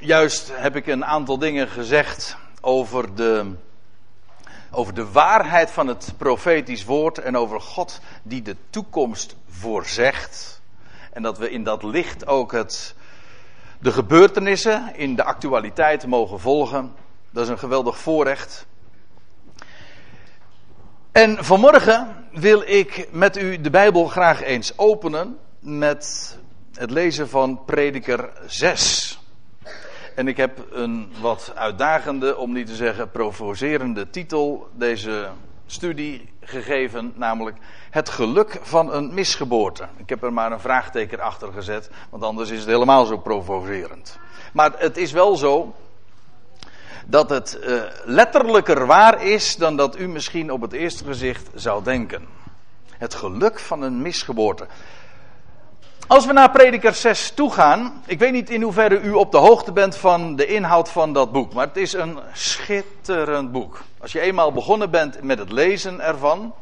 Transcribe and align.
juist 0.00 0.50
heb 0.54 0.76
ik 0.76 0.86
een 0.86 1.04
aantal 1.04 1.38
dingen 1.38 1.68
gezegd 1.68 2.36
over 2.60 3.14
de, 3.14 3.54
over 4.70 4.94
de 4.94 5.10
waarheid 5.10 5.70
van 5.70 5.86
het 5.86 6.14
profetisch 6.16 6.84
woord 6.84 7.18
en 7.18 7.36
over 7.36 7.60
God 7.60 8.00
die 8.22 8.42
de 8.42 8.56
toekomst 8.70 9.36
voorzegt. 9.48 10.60
En 11.12 11.22
dat 11.22 11.38
we 11.38 11.50
in 11.50 11.64
dat 11.64 11.82
licht 11.82 12.26
ook 12.26 12.52
het, 12.52 12.94
de 13.78 13.92
gebeurtenissen 13.92 14.96
in 14.96 15.16
de 15.16 15.24
actualiteit 15.24 16.06
mogen 16.06 16.40
volgen. 16.40 16.92
Dat 17.30 17.44
is 17.44 17.48
een 17.48 17.58
geweldig 17.58 17.98
voorrecht. 17.98 18.66
En 21.12 21.44
vanmorgen 21.44 22.26
wil 22.32 22.62
ik 22.66 23.08
met 23.12 23.36
u 23.36 23.60
de 23.60 23.70
Bijbel 23.70 24.06
graag 24.06 24.42
eens 24.42 24.78
openen 24.78 25.38
met 25.58 26.38
het 26.74 26.90
lezen 26.90 27.28
van 27.28 27.64
Prediker 27.64 28.30
6. 28.46 29.09
En 30.14 30.28
ik 30.28 30.36
heb 30.36 30.66
een 30.70 31.12
wat 31.20 31.52
uitdagende, 31.54 32.36
om 32.36 32.52
niet 32.52 32.66
te 32.66 32.74
zeggen 32.74 33.10
provocerende 33.10 34.10
titel 34.10 34.68
deze 34.72 35.28
studie 35.66 36.32
gegeven, 36.40 37.12
namelijk 37.16 37.56
Het 37.90 38.08
geluk 38.08 38.58
van 38.62 38.92
een 38.92 39.14
misgeboorte. 39.14 39.86
Ik 39.96 40.08
heb 40.08 40.22
er 40.22 40.32
maar 40.32 40.52
een 40.52 40.60
vraagteken 40.60 41.20
achter 41.20 41.52
gezet, 41.52 41.90
want 42.10 42.22
anders 42.22 42.50
is 42.50 42.58
het 42.58 42.68
helemaal 42.68 43.04
zo 43.04 43.18
provocerend. 43.18 44.18
Maar 44.52 44.72
het 44.76 44.96
is 44.96 45.12
wel 45.12 45.36
zo 45.36 45.74
dat 47.06 47.30
het 47.30 47.58
uh, 47.62 47.82
letterlijker 48.04 48.86
waar 48.86 49.24
is 49.24 49.56
dan 49.56 49.76
dat 49.76 49.98
u 49.98 50.08
misschien 50.08 50.52
op 50.52 50.60
het 50.60 50.72
eerste 50.72 51.04
gezicht 51.04 51.50
zou 51.54 51.84
denken. 51.84 52.26
Het 52.98 53.14
geluk 53.14 53.58
van 53.58 53.82
een 53.82 54.02
misgeboorte. 54.02 54.66
Als 56.10 56.26
we 56.26 56.32
naar 56.32 56.50
Prediker 56.50 56.94
6 56.94 57.30
toe 57.30 57.52
gaan, 57.52 58.02
ik 58.06 58.18
weet 58.18 58.32
niet 58.32 58.50
in 58.50 58.62
hoeverre 58.62 59.00
u 59.00 59.12
op 59.12 59.32
de 59.32 59.38
hoogte 59.38 59.72
bent 59.72 59.96
van 59.96 60.36
de 60.36 60.46
inhoud 60.46 60.88
van 60.88 61.12
dat 61.12 61.32
boek, 61.32 61.52
maar 61.52 61.66
het 61.66 61.76
is 61.76 61.92
een 61.92 62.18
schitterend 62.32 63.52
boek. 63.52 63.82
Als 63.98 64.12
je 64.12 64.20
eenmaal 64.20 64.52
begonnen 64.52 64.90
bent 64.90 65.22
met 65.22 65.38
het 65.38 65.52
lezen 65.52 66.00
ervan, 66.00 66.54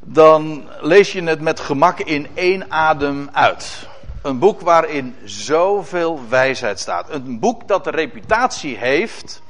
dan 0.00 0.68
lees 0.80 1.12
je 1.12 1.22
het 1.22 1.40
met 1.40 1.60
gemak 1.60 1.98
in 1.98 2.28
één 2.34 2.70
adem 2.70 3.28
uit. 3.32 3.88
Een 4.22 4.38
boek 4.38 4.60
waarin 4.60 5.16
zoveel 5.24 6.20
wijsheid 6.28 6.80
staat. 6.80 7.10
Een 7.10 7.38
boek 7.38 7.68
dat 7.68 7.84
de 7.84 7.90
reputatie 7.90 8.76
heeft, 8.76 9.42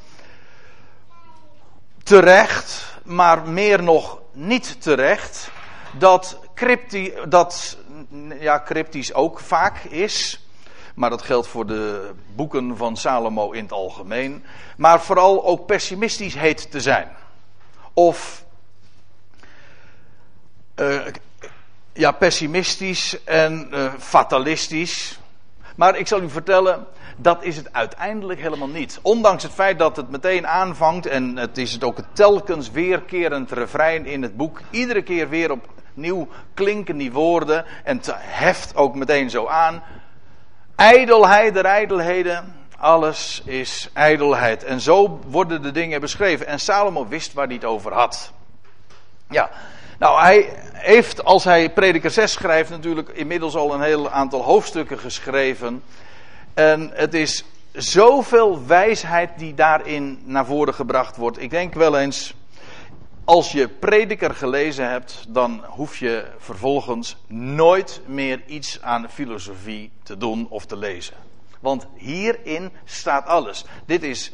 terecht, 2.02 2.84
maar 3.04 3.48
meer 3.48 3.82
nog 3.82 4.18
niet 4.32 4.82
terecht, 4.82 5.50
dat, 5.98 6.38
crypti, 6.54 7.12
dat 7.28 7.76
ja, 8.40 8.62
cryptisch 8.64 9.14
ook 9.14 9.40
vaak 9.40 9.84
is. 9.84 10.46
Maar 10.94 11.10
dat 11.10 11.22
geldt 11.22 11.46
voor 11.46 11.66
de 11.66 12.10
boeken 12.34 12.76
van 12.76 12.96
Salomo 12.96 13.50
in 13.50 13.62
het 13.62 13.72
algemeen. 13.72 14.44
Maar 14.76 15.00
vooral 15.00 15.44
ook 15.44 15.66
pessimistisch 15.66 16.34
heet 16.34 16.70
te 16.70 16.80
zijn. 16.80 17.08
Of 17.92 18.44
uh, 20.76 21.06
ja, 21.92 22.12
pessimistisch 22.12 23.24
en 23.24 23.68
uh, 23.72 23.92
fatalistisch. 23.98 25.18
Maar 25.76 25.98
ik 25.98 26.06
zal 26.06 26.22
u 26.22 26.30
vertellen, 26.30 26.86
dat 27.16 27.42
is 27.42 27.56
het 27.56 27.72
uiteindelijk 27.72 28.40
helemaal 28.40 28.68
niet. 28.68 28.98
Ondanks 29.02 29.42
het 29.42 29.52
feit 29.52 29.78
dat 29.78 29.96
het 29.96 30.10
meteen 30.10 30.46
aanvangt 30.46 31.06
en 31.06 31.36
het 31.36 31.58
is 31.58 31.72
het 31.72 31.84
ook 31.84 31.98
telkens 32.12 32.70
weerkerend 32.70 33.50
refrein 33.50 34.06
in 34.06 34.22
het 34.22 34.36
boek. 34.36 34.60
Iedere 34.70 35.02
keer 35.02 35.28
weer 35.28 35.50
opnieuw 35.94 36.28
klinken 36.54 36.96
die 36.96 37.12
woorden 37.12 37.64
en 37.84 37.96
het 37.96 38.12
heft 38.16 38.76
ook 38.76 38.94
meteen 38.94 39.30
zo 39.30 39.46
aan. 39.46 39.82
Ijdelheid 40.76 41.54
der 41.54 41.64
ijdelheden, 41.64 42.54
alles 42.78 43.42
is 43.44 43.90
ijdelheid. 43.92 44.64
En 44.64 44.80
zo 44.80 45.20
worden 45.26 45.62
de 45.62 45.70
dingen 45.70 46.00
beschreven. 46.00 46.46
En 46.46 46.60
Salomo 46.60 47.08
wist 47.08 47.32
waar 47.32 47.46
hij 47.46 47.54
het 47.54 47.64
over 47.64 47.92
had. 47.92 48.32
Ja, 49.30 49.50
nou, 49.98 50.20
hij 50.20 50.52
heeft, 50.72 51.24
als 51.24 51.44
hij 51.44 51.70
Prediker 51.70 52.10
6 52.10 52.32
schrijft, 52.32 52.70
natuurlijk 52.70 53.08
inmiddels 53.08 53.54
al 53.54 53.74
een 53.74 53.82
heel 53.82 54.10
aantal 54.10 54.42
hoofdstukken 54.42 54.98
geschreven. 54.98 55.82
En 56.54 56.90
het 56.94 57.14
is 57.14 57.44
zoveel 57.72 58.66
wijsheid 58.66 59.30
die 59.36 59.54
daarin 59.54 60.22
naar 60.24 60.46
voren 60.46 60.74
gebracht 60.74 61.16
wordt. 61.16 61.42
Ik 61.42 61.50
denk 61.50 61.74
wel 61.74 61.98
eens, 61.98 62.34
als 63.24 63.52
je 63.52 63.68
Prediker 63.68 64.34
gelezen 64.34 64.90
hebt, 64.90 65.24
dan 65.28 65.64
hoef 65.66 65.98
je 65.98 66.26
vervolgens 66.38 67.16
nooit 67.26 68.00
meer 68.06 68.42
iets 68.46 68.82
aan 68.82 69.10
filosofie 69.10 69.90
te 70.02 70.16
doen 70.16 70.46
of 70.48 70.66
te 70.66 70.76
lezen. 70.76 71.14
Want 71.60 71.86
hierin 71.94 72.72
staat 72.84 73.26
alles. 73.26 73.64
Dit 73.86 74.02
is 74.02 74.32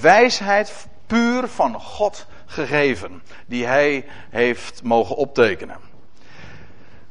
wijsheid 0.00 0.86
puur 1.06 1.48
van 1.48 1.80
God 1.80 2.26
gegeven, 2.46 3.22
die 3.46 3.66
hij 3.66 4.04
heeft 4.30 4.82
mogen 4.82 5.16
optekenen. 5.16 5.78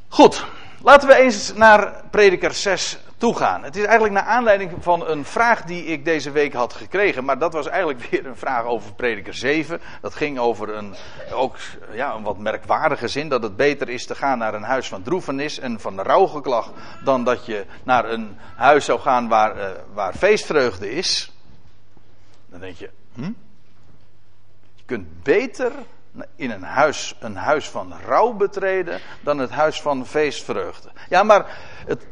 Goed, 0.08 0.46
laten 0.86 1.08
we 1.08 1.16
eens 1.16 1.54
naar 1.54 2.04
prediker 2.12 2.54
6 2.54 2.98
toegaan. 3.18 3.64
Het 3.64 3.76
is 3.76 3.84
eigenlijk 3.84 4.14
naar 4.14 4.24
aanleiding 4.24 4.72
van 4.80 5.08
een 5.08 5.26
vraag 5.26 5.64
die 5.64 5.86
ik 5.86 6.06
deze 6.06 6.32
week 6.32 6.54
had 6.54 6.74
gekregen, 6.74 7.26
maar 7.26 7.38
dat 7.38 7.54
was 7.54 7.68
eigenlijk 7.68 8.06
weer 8.10 8.26
een 8.26 8.36
vraag 8.36 8.64
over 8.64 8.94
prediker 8.94 9.34
7. 9.34 9.82
Dat 10.02 10.16
ging 10.16 10.40
over 10.40 10.70
een, 10.70 10.96
ook, 11.34 11.56
ja, 11.92 12.14
een 12.14 12.24
wat 12.24 12.38
merkwaardige 12.38 13.08
zin, 13.08 13.30
dat 13.30 13.44
het 13.44 13.56
beter 13.56 13.90
is 13.90 14.06
te 14.06 14.16
gaan 14.16 14.38
naar 14.38 14.54
een 14.54 14.64
huis 14.64 14.88
van 14.88 15.02
droefenis 15.02 15.60
en 15.60 15.80
van 15.80 16.02
rouwgeklag, 16.02 16.72
dan 17.04 17.24
dat 17.24 17.46
je 17.46 17.66
naar 17.84 18.10
een 18.10 18.38
huis 18.56 18.86
zou 18.86 19.00
gaan 19.00 19.28
waar, 19.28 19.58
uh, 19.58 19.70
waar 19.94 20.14
feestvreugde 20.14 20.92
is. 20.92 21.32
Dan 22.50 22.60
denk 22.60 22.76
je, 22.76 22.90
hm? 23.14 23.32
kunt 24.86 25.24
beter 25.24 25.72
in 26.36 26.52
een 26.52 26.64
huis, 26.64 27.16
een 27.20 27.36
huis 27.36 27.70
van 27.70 27.94
rouw 28.06 28.34
betreden 28.34 29.00
dan 29.22 29.38
het 29.38 29.50
huis 29.50 29.82
van 29.82 30.06
feestvreugde. 30.06 30.90
Ja, 31.10 31.24
maar 31.24 31.58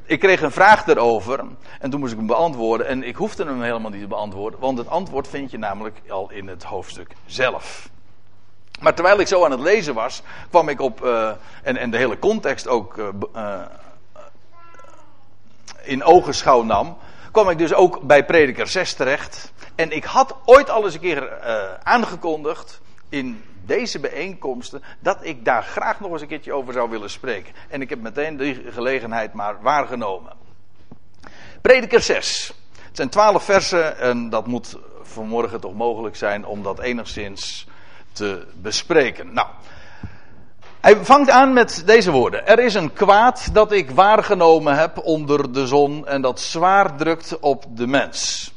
ik 0.05 0.19
kreeg 0.19 0.41
een 0.41 0.51
vraag 0.51 0.87
erover 0.87 1.45
en 1.79 1.89
toen 1.89 1.99
moest 1.99 2.11
ik 2.11 2.17
hem 2.17 2.27
beantwoorden 2.27 2.87
en 2.87 3.03
ik 3.03 3.15
hoefde 3.15 3.45
hem 3.45 3.61
helemaal 3.61 3.91
niet 3.91 4.01
te 4.01 4.07
beantwoorden, 4.07 4.59
want 4.59 4.77
het 4.77 4.87
antwoord 4.87 5.27
vind 5.27 5.51
je 5.51 5.57
namelijk 5.57 6.01
al 6.09 6.31
in 6.31 6.47
het 6.47 6.63
hoofdstuk 6.63 7.11
zelf. 7.25 7.89
Maar 8.81 8.93
terwijl 8.93 9.19
ik 9.19 9.27
zo 9.27 9.45
aan 9.45 9.51
het 9.51 9.59
lezen 9.59 9.93
was, 9.93 10.21
kwam 10.49 10.69
ik 10.69 10.81
op, 10.81 11.03
uh, 11.03 11.31
en, 11.63 11.77
en 11.77 11.91
de 11.91 11.97
hele 11.97 12.19
context 12.19 12.67
ook 12.67 12.97
uh, 12.97 13.07
uh, 13.35 13.61
in 15.81 16.03
ogenschouw 16.03 16.63
nam, 16.63 16.97
kwam 17.31 17.49
ik 17.49 17.57
dus 17.57 17.73
ook 17.73 18.01
bij 18.01 18.25
prediker 18.25 18.67
6 18.67 18.93
terecht. 18.93 19.51
En 19.75 19.91
ik 19.91 20.03
had 20.03 20.35
ooit 20.45 20.69
al 20.69 20.83
eens 20.83 20.93
een 20.93 20.99
keer 20.99 21.41
aangekondigd 21.83 22.81
in 23.13 23.43
deze 23.65 23.99
bijeenkomsten 23.99 24.83
dat 24.99 25.17
ik 25.21 25.45
daar 25.45 25.63
graag 25.63 25.99
nog 25.99 26.11
eens 26.11 26.21
een 26.21 26.27
keertje 26.27 26.53
over 26.53 26.73
zou 26.73 26.89
willen 26.89 27.09
spreken. 27.09 27.53
En 27.69 27.81
ik 27.81 27.89
heb 27.89 28.01
meteen 28.01 28.37
die 28.37 28.63
gelegenheid 28.71 29.33
maar 29.33 29.61
waargenomen. 29.61 30.33
Prediker 31.61 32.01
6. 32.01 32.53
Het 32.87 32.95
zijn 32.95 33.09
twaalf 33.09 33.43
versen 33.43 33.97
en 33.97 34.29
dat 34.29 34.47
moet 34.47 34.77
vanmorgen 35.01 35.59
toch 35.59 35.73
mogelijk 35.73 36.15
zijn 36.15 36.45
om 36.45 36.63
dat 36.63 36.79
enigszins 36.79 37.67
te 38.11 38.47
bespreken. 38.61 39.33
Nou, 39.33 39.47
hij 40.81 41.05
vangt 41.05 41.29
aan 41.29 41.53
met 41.53 41.83
deze 41.85 42.11
woorden. 42.11 42.47
Er 42.47 42.59
is 42.59 42.73
een 42.73 42.93
kwaad 42.93 43.53
dat 43.53 43.71
ik 43.71 43.91
waargenomen 43.91 44.77
heb 44.77 44.97
onder 44.97 45.53
de 45.53 45.67
zon 45.67 46.07
en 46.07 46.21
dat 46.21 46.39
zwaar 46.39 46.95
drukt 46.95 47.39
op 47.39 47.65
de 47.69 47.87
mens. 47.87 48.52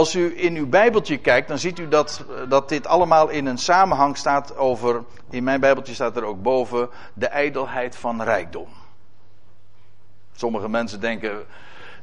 Als 0.00 0.14
u 0.14 0.32
in 0.36 0.56
uw 0.56 0.68
Bijbeltje 0.68 1.18
kijkt, 1.18 1.48
dan 1.48 1.58
ziet 1.58 1.78
u 1.78 1.88
dat, 1.88 2.24
dat 2.48 2.68
dit 2.68 2.86
allemaal 2.86 3.28
in 3.28 3.46
een 3.46 3.58
samenhang 3.58 4.16
staat 4.16 4.56
over. 4.56 5.04
In 5.30 5.44
mijn 5.44 5.60
Bijbeltje 5.60 5.94
staat 5.94 6.16
er 6.16 6.24
ook 6.24 6.42
boven 6.42 6.88
de 7.14 7.26
ijdelheid 7.26 7.96
van 7.96 8.22
rijkdom. 8.22 8.68
Sommige 10.32 10.68
mensen 10.68 11.00
denken 11.00 11.46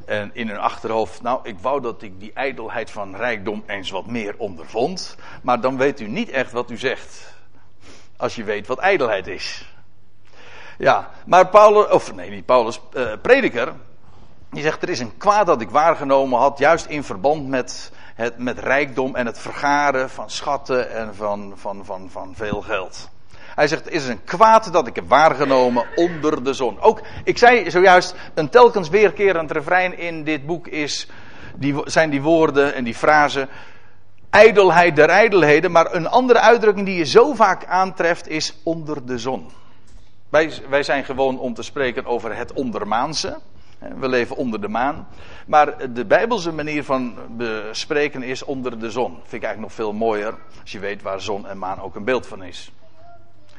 en 0.06 0.30
in 0.34 0.48
hun 0.48 0.58
achterhoofd, 0.58 1.22
nou, 1.22 1.40
ik 1.44 1.60
wou 1.60 1.82
dat 1.82 2.02
ik 2.02 2.20
die 2.20 2.34
ijdelheid 2.34 2.92
van 2.92 3.16
rijkdom 3.16 3.64
eens 3.68 3.90
wat 3.90 4.06
meer 4.06 4.36
ondervond. 4.38 5.18
Maar 5.42 5.62
dan 5.62 5.78
weet 5.78 6.00
u 6.00 6.08
niet 6.08 6.30
echt 6.30 6.52
wat 6.52 6.72
u 6.72 6.78
zegt. 6.78 7.34
Als 8.18 8.36
je 8.36 8.44
weet 8.44 8.68
wat 8.68 8.80
ijdelheid 8.80 9.28
is. 9.28 9.74
Ja, 10.78 11.10
maar 11.26 11.48
Paulus, 11.48 11.90
of 11.90 12.14
nee, 12.14 12.30
niet 12.30 12.46
Paulus, 12.46 12.80
uh, 12.94 13.12
prediker, 13.22 13.74
die 14.50 14.64
zegt, 14.64 14.82
er 14.82 14.90
is 14.90 15.00
een 15.00 15.18
kwaad 15.18 15.46
dat 15.46 15.62
ik 15.62 15.70
waargenomen 15.70 16.40
had, 16.40 16.60
juist 16.60 16.86
in 16.86 17.04
verband 17.04 17.48
met, 17.48 17.92
het, 18.16 18.38
met 18.38 18.60
rijkdom 18.60 19.16
en 19.16 19.26
het 19.26 19.40
vergaren 19.40 20.10
van 20.10 20.30
schatten 20.30 20.92
en 20.92 21.16
van, 21.16 21.54
van, 21.56 21.86
van, 21.86 22.10
van 22.12 22.34
veel 22.36 22.62
geld. 22.62 23.10
Hij 23.56 23.68
zegt, 23.68 23.86
er 23.86 23.92
is 23.92 24.08
een 24.08 24.24
kwaad 24.24 24.74
dat 24.74 24.88
ik 24.88 24.96
heb 24.96 25.10
waargenomen 25.10 25.86
onder 25.96 26.44
de 26.44 26.54
zon. 26.54 26.80
Ook, 26.80 27.02
ik 27.24 27.38
zei 27.38 27.72
zojuist, 27.72 28.16
een 28.34 28.50
telkens 28.50 28.90
weerkerend 28.90 29.52
refrein 29.52 29.98
in 29.98 30.24
dit 30.24 30.46
boek 30.46 30.68
is, 30.68 31.08
die, 31.56 31.76
zijn 31.84 32.10
die 32.10 32.22
woorden 32.22 32.74
en 32.74 32.84
die 32.84 32.96
frasen, 32.96 33.50
ijdelheid 34.30 34.96
der 34.96 35.10
ijdelheden, 35.10 35.72
maar 35.72 35.94
een 35.94 36.08
andere 36.08 36.40
uitdrukking 36.40 36.86
die 36.86 36.98
je 36.98 37.06
zo 37.06 37.34
vaak 37.34 37.66
aantreft 37.66 38.28
is 38.28 38.58
onder 38.64 39.06
de 39.06 39.20
zon. 39.20 39.50
Wij, 40.30 40.54
wij 40.70 40.84
zijn 40.84 41.06
gewoon 41.06 41.40
om 41.40 41.54
te 41.54 41.64
spreken 41.64 42.06
over 42.06 42.36
het 42.36 42.54
ondermaanse. 42.54 43.40
We 43.78 44.08
leven 44.08 44.36
onder 44.36 44.62
de 44.62 44.68
maan. 44.68 45.08
Maar 45.48 45.94
de 45.94 46.06
Bijbelse 46.06 46.52
manier 46.52 46.84
van 46.84 47.16
bespreken 47.30 48.24
is 48.24 48.44
onder 48.44 48.80
de 48.80 48.92
zon. 48.92 49.12
Vind 49.12 49.34
ik 49.34 49.44
eigenlijk 49.44 49.60
nog 49.60 49.74
veel 49.74 49.94
mooier. 49.94 50.36
Als 50.62 50.72
je 50.72 50.80
weet 50.80 51.02
waar 51.02 51.22
zon 51.22 51.48
en 51.48 51.58
maan 51.58 51.82
ook 51.82 51.96
een 51.96 52.04
beeld 52.04 52.28
van 52.28 52.44
is. 52.44 52.72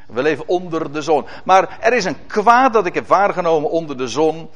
We 0.06 0.22
leven 0.22 0.48
onder 0.48 0.92
de 0.92 1.02
zon. 1.02 1.26
Maar 1.44 1.78
er 1.80 1.92
is 1.92 2.04
een 2.04 2.26
kwaad 2.26 2.72
dat 2.72 2.86
ik 2.86 2.94
heb 2.94 3.06
waargenomen 3.06 3.70
onder 3.70 3.96
de 3.96 4.08
zon. 4.08 4.50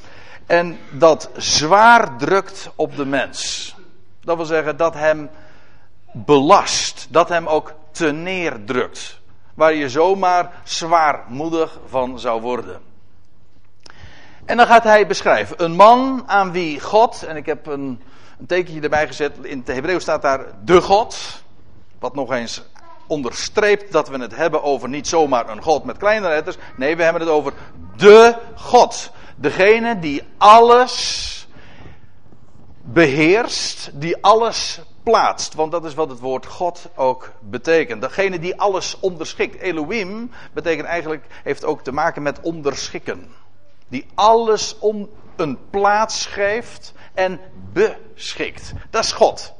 En 0.46 0.78
dat 0.90 1.30
zwaar 1.36 2.16
drukt 2.16 2.70
op 2.74 2.96
de 2.96 3.06
mens. 3.06 3.74
Dat 4.20 4.36
wil 4.36 4.44
zeggen 4.44 4.76
dat 4.76 4.94
hem 4.94 5.30
belast. 6.12 7.06
Dat 7.10 7.28
hem 7.28 7.46
ook 7.46 7.74
te 7.90 8.12
neerdrukt. 8.12 9.20
Waar 9.54 9.74
je 9.74 9.88
zomaar 9.88 10.50
zwaarmoedig 10.64 11.80
van 11.86 12.18
zou 12.18 12.40
worden. 12.40 12.91
En 14.44 14.56
dan 14.56 14.66
gaat 14.66 14.84
hij 14.84 15.06
beschrijven. 15.06 15.64
Een 15.64 15.76
man 15.76 16.22
aan 16.26 16.52
wie 16.52 16.80
God, 16.80 17.22
en 17.22 17.36
ik 17.36 17.46
heb 17.46 17.66
een, 17.66 18.00
een 18.38 18.46
tekentje 18.46 18.80
erbij 18.80 19.06
gezet. 19.06 19.36
In 19.42 19.58
het 19.58 19.66
Hebreeuw 19.66 19.98
staat 19.98 20.22
daar 20.22 20.46
de 20.64 20.80
God. 20.80 21.42
Wat 21.98 22.14
nog 22.14 22.32
eens 22.32 22.62
onderstreept 23.06 23.92
dat 23.92 24.08
we 24.08 24.18
het 24.18 24.36
hebben 24.36 24.62
over 24.62 24.88
niet 24.88 25.08
zomaar 25.08 25.48
een 25.48 25.62
God 25.62 25.84
met 25.84 25.96
kleine 25.96 26.28
letters. 26.28 26.56
Nee, 26.76 26.96
we 26.96 27.02
hebben 27.02 27.22
het 27.22 27.30
over 27.30 27.52
de 27.96 28.36
God. 28.54 29.10
Degene 29.36 29.98
die 29.98 30.22
alles 30.38 31.46
beheerst, 32.82 33.90
die 33.94 34.16
alles 34.22 34.80
plaatst. 35.02 35.54
Want 35.54 35.72
dat 35.72 35.84
is 35.84 35.94
wat 35.94 36.10
het 36.10 36.20
woord 36.20 36.46
God 36.46 36.88
ook 36.94 37.32
betekent. 37.40 38.02
Degene 38.02 38.38
die 38.38 38.60
alles 38.60 39.00
onderschikt. 39.00 39.60
Elohim 39.60 40.30
betekent 40.52 40.86
eigenlijk, 40.86 41.26
heeft 41.42 41.64
ook 41.64 41.82
te 41.82 41.92
maken 41.92 42.22
met 42.22 42.40
onderschikken. 42.40 43.30
Die 43.92 44.06
alles 44.14 44.78
om 44.78 45.08
een 45.36 45.58
plaats 45.70 46.26
geeft 46.26 46.92
en 47.14 47.40
beschikt. 47.72 48.72
Dat 48.90 49.04
is 49.04 49.12
God. 49.12 49.52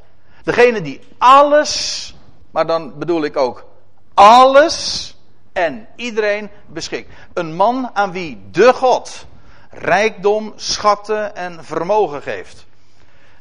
Degene 0.45 0.81
die 0.81 1.01
alles, 1.19 2.15
maar 2.51 2.67
dan 2.67 2.99
bedoel 2.99 3.25
ik 3.25 3.37
ook 3.37 3.67
alles 4.15 5.17
en 5.53 5.89
iedereen 5.97 6.51
beschikt. 6.67 7.13
Een 7.33 7.55
man 7.55 7.91
aan 7.93 8.13
wie 8.13 8.43
de 8.51 8.73
God 8.73 9.27
rijkdom, 9.71 10.53
schatten 10.57 11.37
en 11.37 11.65
vermogen 11.65 12.23
geeft. 12.23 12.67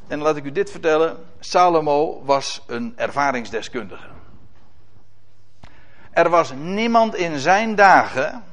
En 0.08 0.18
laat 0.18 0.36
ik 0.36 0.44
u 0.44 0.52
dit 0.52 0.70
vertellen. 0.70 1.16
Salomo 1.40 2.22
was 2.24 2.62
een 2.66 2.92
ervaringsdeskundige. 2.96 4.06
Er 6.10 6.30
was 6.30 6.52
niemand 6.52 7.14
in 7.14 7.38
zijn 7.38 7.74
dagen 7.74 8.44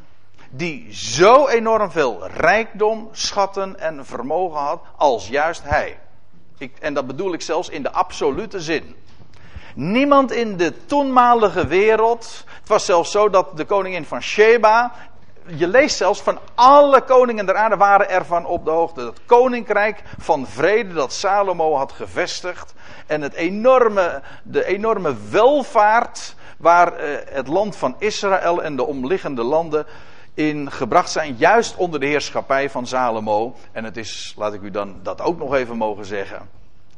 die 0.50 0.94
zo 0.94 1.48
enorm 1.48 1.92
veel 1.92 2.28
rijkdom, 2.28 3.10
schatten 3.12 3.80
en 3.80 4.06
vermogen 4.06 4.60
had 4.60 4.82
als 4.96 5.28
juist 5.28 5.62
hij. 5.64 6.00
Ik, 6.58 6.78
en 6.80 6.94
dat 6.94 7.08
bedoel 7.08 7.34
ik 7.34 7.42
zelfs 7.42 7.70
in 7.70 7.84
de 7.84 7.92
absolute 7.92 8.60
zin. 8.60 8.96
Niemand 9.76 10.32
in 10.32 10.58
de 10.58 10.86
toenmalige 10.86 11.68
wereld. 11.68 12.44
Het 12.60 12.68
was 12.68 12.86
zelfs 12.86 13.12
zo 13.12 13.30
dat 13.30 13.58
de 13.58 13.66
koningin 13.66 14.06
van 14.06 14.22
Sheba 14.22 14.94
je 15.56 15.68
leest 15.68 15.98
zelfs 15.98 16.22
van 16.22 16.40
alle 16.56 17.02
koningen 17.02 17.46
der 17.46 17.56
aarde 17.56 17.78
waren 17.78 18.10
ervan 18.10 18.46
op 18.46 18.66
de 18.66 18.72
hoogte. 18.72 19.02
Het 19.02 19.20
koninkrijk 19.26 20.04
van 20.18 20.48
vrede 20.48 20.94
dat 20.94 21.14
Salomo 21.14 21.76
had 21.76 21.92
gevestigd. 21.92 22.74
En 23.08 23.22
het 23.22 23.34
enorme, 23.34 24.22
de 24.44 24.66
enorme 24.66 25.16
welvaart 25.30 26.36
waar 26.58 26.94
eh, 26.94 27.18
het 27.30 27.48
land 27.48 27.76
van 27.76 27.96
Israël 27.98 28.64
en 28.64 28.76
de 28.76 28.86
omliggende 28.86 29.44
landen 29.44 29.86
in 30.40 30.72
gebracht 30.72 31.12
zijn. 31.12 31.36
Juist 31.38 31.76
onder 31.76 32.00
de 32.00 32.06
heerschappij 32.06 32.70
van 32.70 32.88
Salomo. 32.88 33.56
En 33.72 33.84
het 33.84 33.98
is, 33.98 34.34
laat 34.38 34.54
ik 34.54 34.62
u 34.62 34.72
dan 34.72 35.00
dat 35.04 35.22
ook 35.22 35.38
nog 35.38 35.54
even 35.54 35.78
mogen 35.78 36.06
zeggen. 36.06 36.50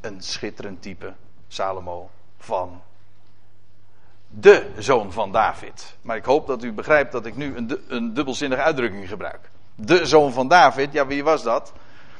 Een 0.01 0.21
schitterend 0.21 0.81
type 0.81 1.13
Salomo 1.47 2.09
van 2.37 2.81
de 4.27 4.69
zoon 4.77 5.11
van 5.11 5.31
David. 5.31 5.95
Maar 6.01 6.15
ik 6.15 6.25
hoop 6.25 6.47
dat 6.47 6.63
u 6.63 6.73
begrijpt 6.73 7.11
dat 7.11 7.25
ik 7.25 7.35
nu 7.35 7.55
een, 7.55 7.79
een 7.87 8.13
dubbelzinnige 8.13 8.61
uitdrukking 8.61 9.07
gebruik. 9.07 9.49
De 9.75 10.05
zoon 10.05 10.33
van 10.33 10.47
David, 10.47 10.93
ja 10.93 11.07
wie 11.07 11.23
was 11.23 11.43
dat? 11.43 11.73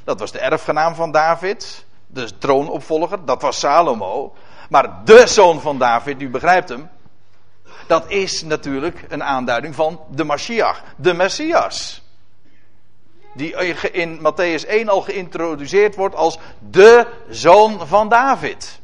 Dat 0.04 0.20
was 0.20 0.32
de 0.32 0.38
erfgenaam 0.38 0.94
van 0.94 1.12
David, 1.12 1.86
de 2.06 2.38
troonopvolger, 2.38 3.24
dat 3.24 3.42
was 3.42 3.58
Salomo. 3.58 4.34
Maar 4.68 5.04
de 5.04 5.26
zoon 5.26 5.60
van 5.60 5.78
David, 5.78 6.22
u 6.22 6.30
begrijpt 6.30 6.68
hem, 6.68 6.90
dat 7.86 8.10
is 8.10 8.42
natuurlijk 8.42 9.04
een 9.08 9.22
aanduiding 9.22 9.74
van 9.74 10.00
de 10.10 10.24
Mashiach, 10.24 10.82
de 10.96 11.14
Messias. 11.14 12.02
Die 13.34 13.54
in 13.92 14.18
Matthäus 14.18 14.66
1 14.66 14.88
al 14.88 15.00
geïntroduceerd 15.00 15.94
wordt 15.94 16.14
als 16.14 16.38
de 16.70 17.06
zoon 17.28 17.86
van 17.86 18.08
David. 18.08 18.80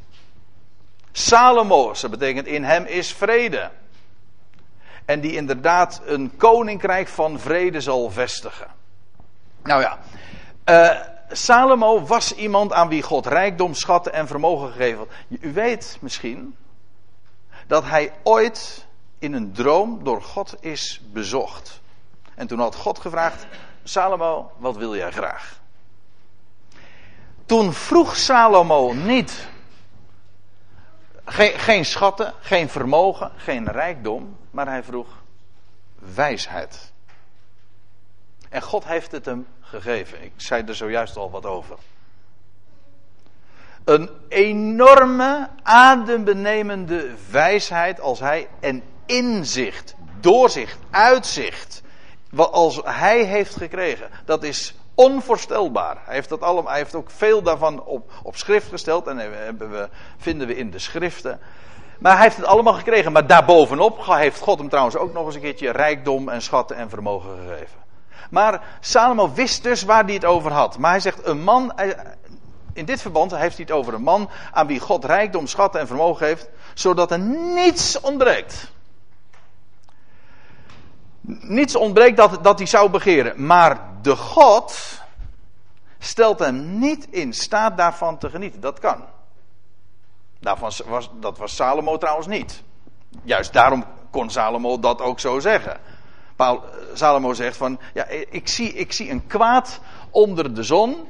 Salomo, 1.13 1.93
dat 2.01 2.11
betekent 2.11 2.47
in 2.47 2.65
hem 2.65 2.85
is 2.85 3.13
vrede. 3.13 3.71
En 5.05 5.21
die 5.21 5.33
inderdaad 5.33 6.01
een 6.05 6.37
koninkrijk 6.37 7.09
van 7.09 7.39
vrede 7.39 7.81
zal 7.81 8.11
vestigen. 8.11 8.67
Nou 9.63 9.83
ja, 9.83 9.99
uh, 10.65 11.01
Salomo 11.31 12.07
was 12.07 12.35
iemand 12.35 12.73
aan 12.73 12.89
wie 12.89 13.03
God 13.03 13.27
rijkdom, 13.27 13.75
schatten 13.75 14.13
en 14.13 14.27
vermogen 14.27 14.73
gegeven 14.73 14.99
had. 14.99 15.09
U 15.41 15.53
weet 15.53 15.99
misschien 16.01 16.57
dat 17.67 17.85
hij 17.85 18.13
ooit 18.23 18.87
in 19.19 19.33
een 19.33 19.53
droom 19.53 20.05
door 20.05 20.23
God 20.23 20.55
is 20.61 21.01
bezocht. 21.13 21.81
En 22.35 22.47
toen 22.47 22.59
had 22.59 22.75
God 22.75 22.99
gevraagd: 22.99 23.47
Salomo, 23.83 24.53
wat 24.57 24.77
wil 24.77 24.97
jij 24.97 25.11
graag? 25.11 25.61
Toen 27.47 27.73
vroeg 27.73 28.17
Salomo 28.17 28.93
niet 28.93 29.49
geen, 31.25 31.59
geen 31.59 31.85
schatten, 31.85 32.35
geen 32.41 32.69
vermogen, 32.69 33.33
geen 33.37 33.69
rijkdom, 33.71 34.37
maar 34.51 34.67
hij 34.67 34.83
vroeg 34.83 35.09
wijsheid. 36.15 36.93
En 38.49 38.63
God 38.63 38.85
heeft 38.85 39.13
het 39.13 39.25
hem 39.25 39.47
gegeven. 39.61 40.23
Ik 40.23 40.33
zei 40.37 40.63
er 40.67 40.75
zojuist 40.75 41.17
al 41.17 41.31
wat 41.31 41.47
over. 41.47 41.77
Een 43.85 44.11
enorme, 44.29 45.49
adembenemende 45.63 47.15
wijsheid 47.31 48.01
als 48.01 48.21
hij 48.21 48.49
en 48.61 48.83
inzicht, 49.09 49.95
doorzicht, 50.21 50.79
uitzicht, 50.91 51.83
wat 52.31 52.53
als 52.53 52.81
hij 52.85 53.25
heeft 53.25 53.57
gekregen. 53.57 54.09
Dat 54.25 54.43
is 54.43 54.75
Onvoorstelbaar. 54.99 55.97
Hij 56.05 56.15
heeft, 56.15 56.29
dat 56.29 56.41
allemaal, 56.41 56.71
hij 56.71 56.81
heeft 56.81 56.95
ook 56.95 57.11
veel 57.11 57.43
daarvan 57.43 57.85
op, 57.85 58.11
op 58.23 58.37
schrift 58.37 58.69
gesteld. 58.69 59.07
En 59.07 59.19
hebben 59.19 59.71
we, 59.71 59.89
vinden 60.17 60.47
we 60.47 60.57
in 60.57 60.71
de 60.71 60.79
schriften. 60.79 61.41
Maar 61.99 62.13
hij 62.13 62.23
heeft 62.23 62.37
het 62.37 62.47
allemaal 62.47 62.73
gekregen. 62.73 63.13
Maar 63.13 63.27
daarbovenop 63.27 64.07
heeft 64.07 64.41
God 64.41 64.59
hem 64.59 64.69
trouwens 64.69 64.97
ook 64.97 65.13
nog 65.13 65.27
eens 65.27 65.35
een 65.35 65.41
keertje 65.41 65.71
rijkdom 65.71 66.29
en 66.29 66.43
schatten 66.43 66.77
en 66.77 66.89
vermogen 66.89 67.31
gegeven. 67.37 67.79
Maar 68.31 68.63
Salomo 68.81 69.33
wist 69.33 69.63
dus 69.63 69.83
waar 69.83 70.05
hij 70.05 70.15
het 70.15 70.25
over 70.25 70.53
had. 70.53 70.79
Maar 70.79 70.91
hij 70.91 71.01
zegt 71.01 71.27
een 71.27 71.43
man. 71.43 71.73
In 72.73 72.85
dit 72.85 73.01
verband 73.01 73.37
heeft 73.37 73.57
hij 73.57 73.65
het 73.69 73.77
over 73.77 73.95
een 73.95 74.03
man 74.03 74.31
aan 74.53 74.67
wie 74.67 74.81
God 74.81 75.05
rijkdom, 75.05 75.47
schatten 75.47 75.81
en 75.81 75.87
vermogen 75.87 76.27
geeft. 76.27 76.49
Zodat 76.75 77.11
er 77.11 77.19
niets 77.55 78.01
ontbreekt. 78.01 78.71
Niets 81.41 81.77
ontbreekt 81.77 82.17
dat, 82.17 82.45
dat 82.45 82.59
hij 82.59 82.67
zou 82.67 82.91
begeren. 82.91 83.47
Maar 83.47 83.81
de 84.03 84.17
God 84.17 85.01
stelt 85.99 86.39
hem 86.39 86.79
niet 86.79 87.07
in 87.11 87.33
staat 87.33 87.77
daarvan 87.77 88.19
te 88.19 88.31
genieten. 88.31 88.61
Dat 88.61 88.79
kan. 88.79 89.05
Daarvan 90.41 90.73
was, 90.87 91.11
dat 91.21 91.39
was 91.39 91.57
Salomo 91.57 91.97
trouwens 91.97 92.27
niet. 92.27 92.63
Juist 93.23 93.53
daarom 93.53 93.85
kon 94.11 94.31
Salomo 94.31 94.81
dat 94.81 95.01
ook 95.01 95.21
zo 95.21 95.39
zeggen. 95.39 95.81
Paul, 96.37 96.65
Salomo 96.93 97.33
zegt 97.33 97.57
van, 97.57 97.81
ja, 97.95 98.05
ik 98.31 98.49
zie, 98.49 98.73
ik 98.73 98.93
zie 98.93 99.11
een 99.11 99.27
kwaad 99.27 99.81
onder 100.11 100.55
de 100.55 100.63
zon. 100.63 101.09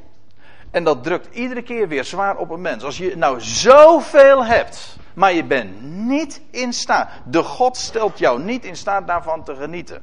En 0.71 0.85
dat 0.85 1.03
drukt 1.03 1.35
iedere 1.35 1.63
keer 1.63 1.89
weer 1.89 2.05
zwaar 2.05 2.37
op 2.37 2.51
een 2.51 2.61
mens. 2.61 2.85
Als 2.85 2.99
je 2.99 3.17
nou 3.17 3.41
zoveel 3.41 4.45
hebt, 4.45 4.98
maar 5.19 5.33
je 5.33 5.45
bent 5.45 5.83
niet 5.83 6.41
in 6.51 6.73
staat. 6.73 7.11
De 7.25 7.43
God 7.43 7.77
stelt 7.77 8.19
jou 8.19 8.43
niet 8.43 8.65
in 8.65 8.77
staat 8.77 9.07
daarvan 9.07 9.45
te 9.45 9.57
genieten. 9.57 10.03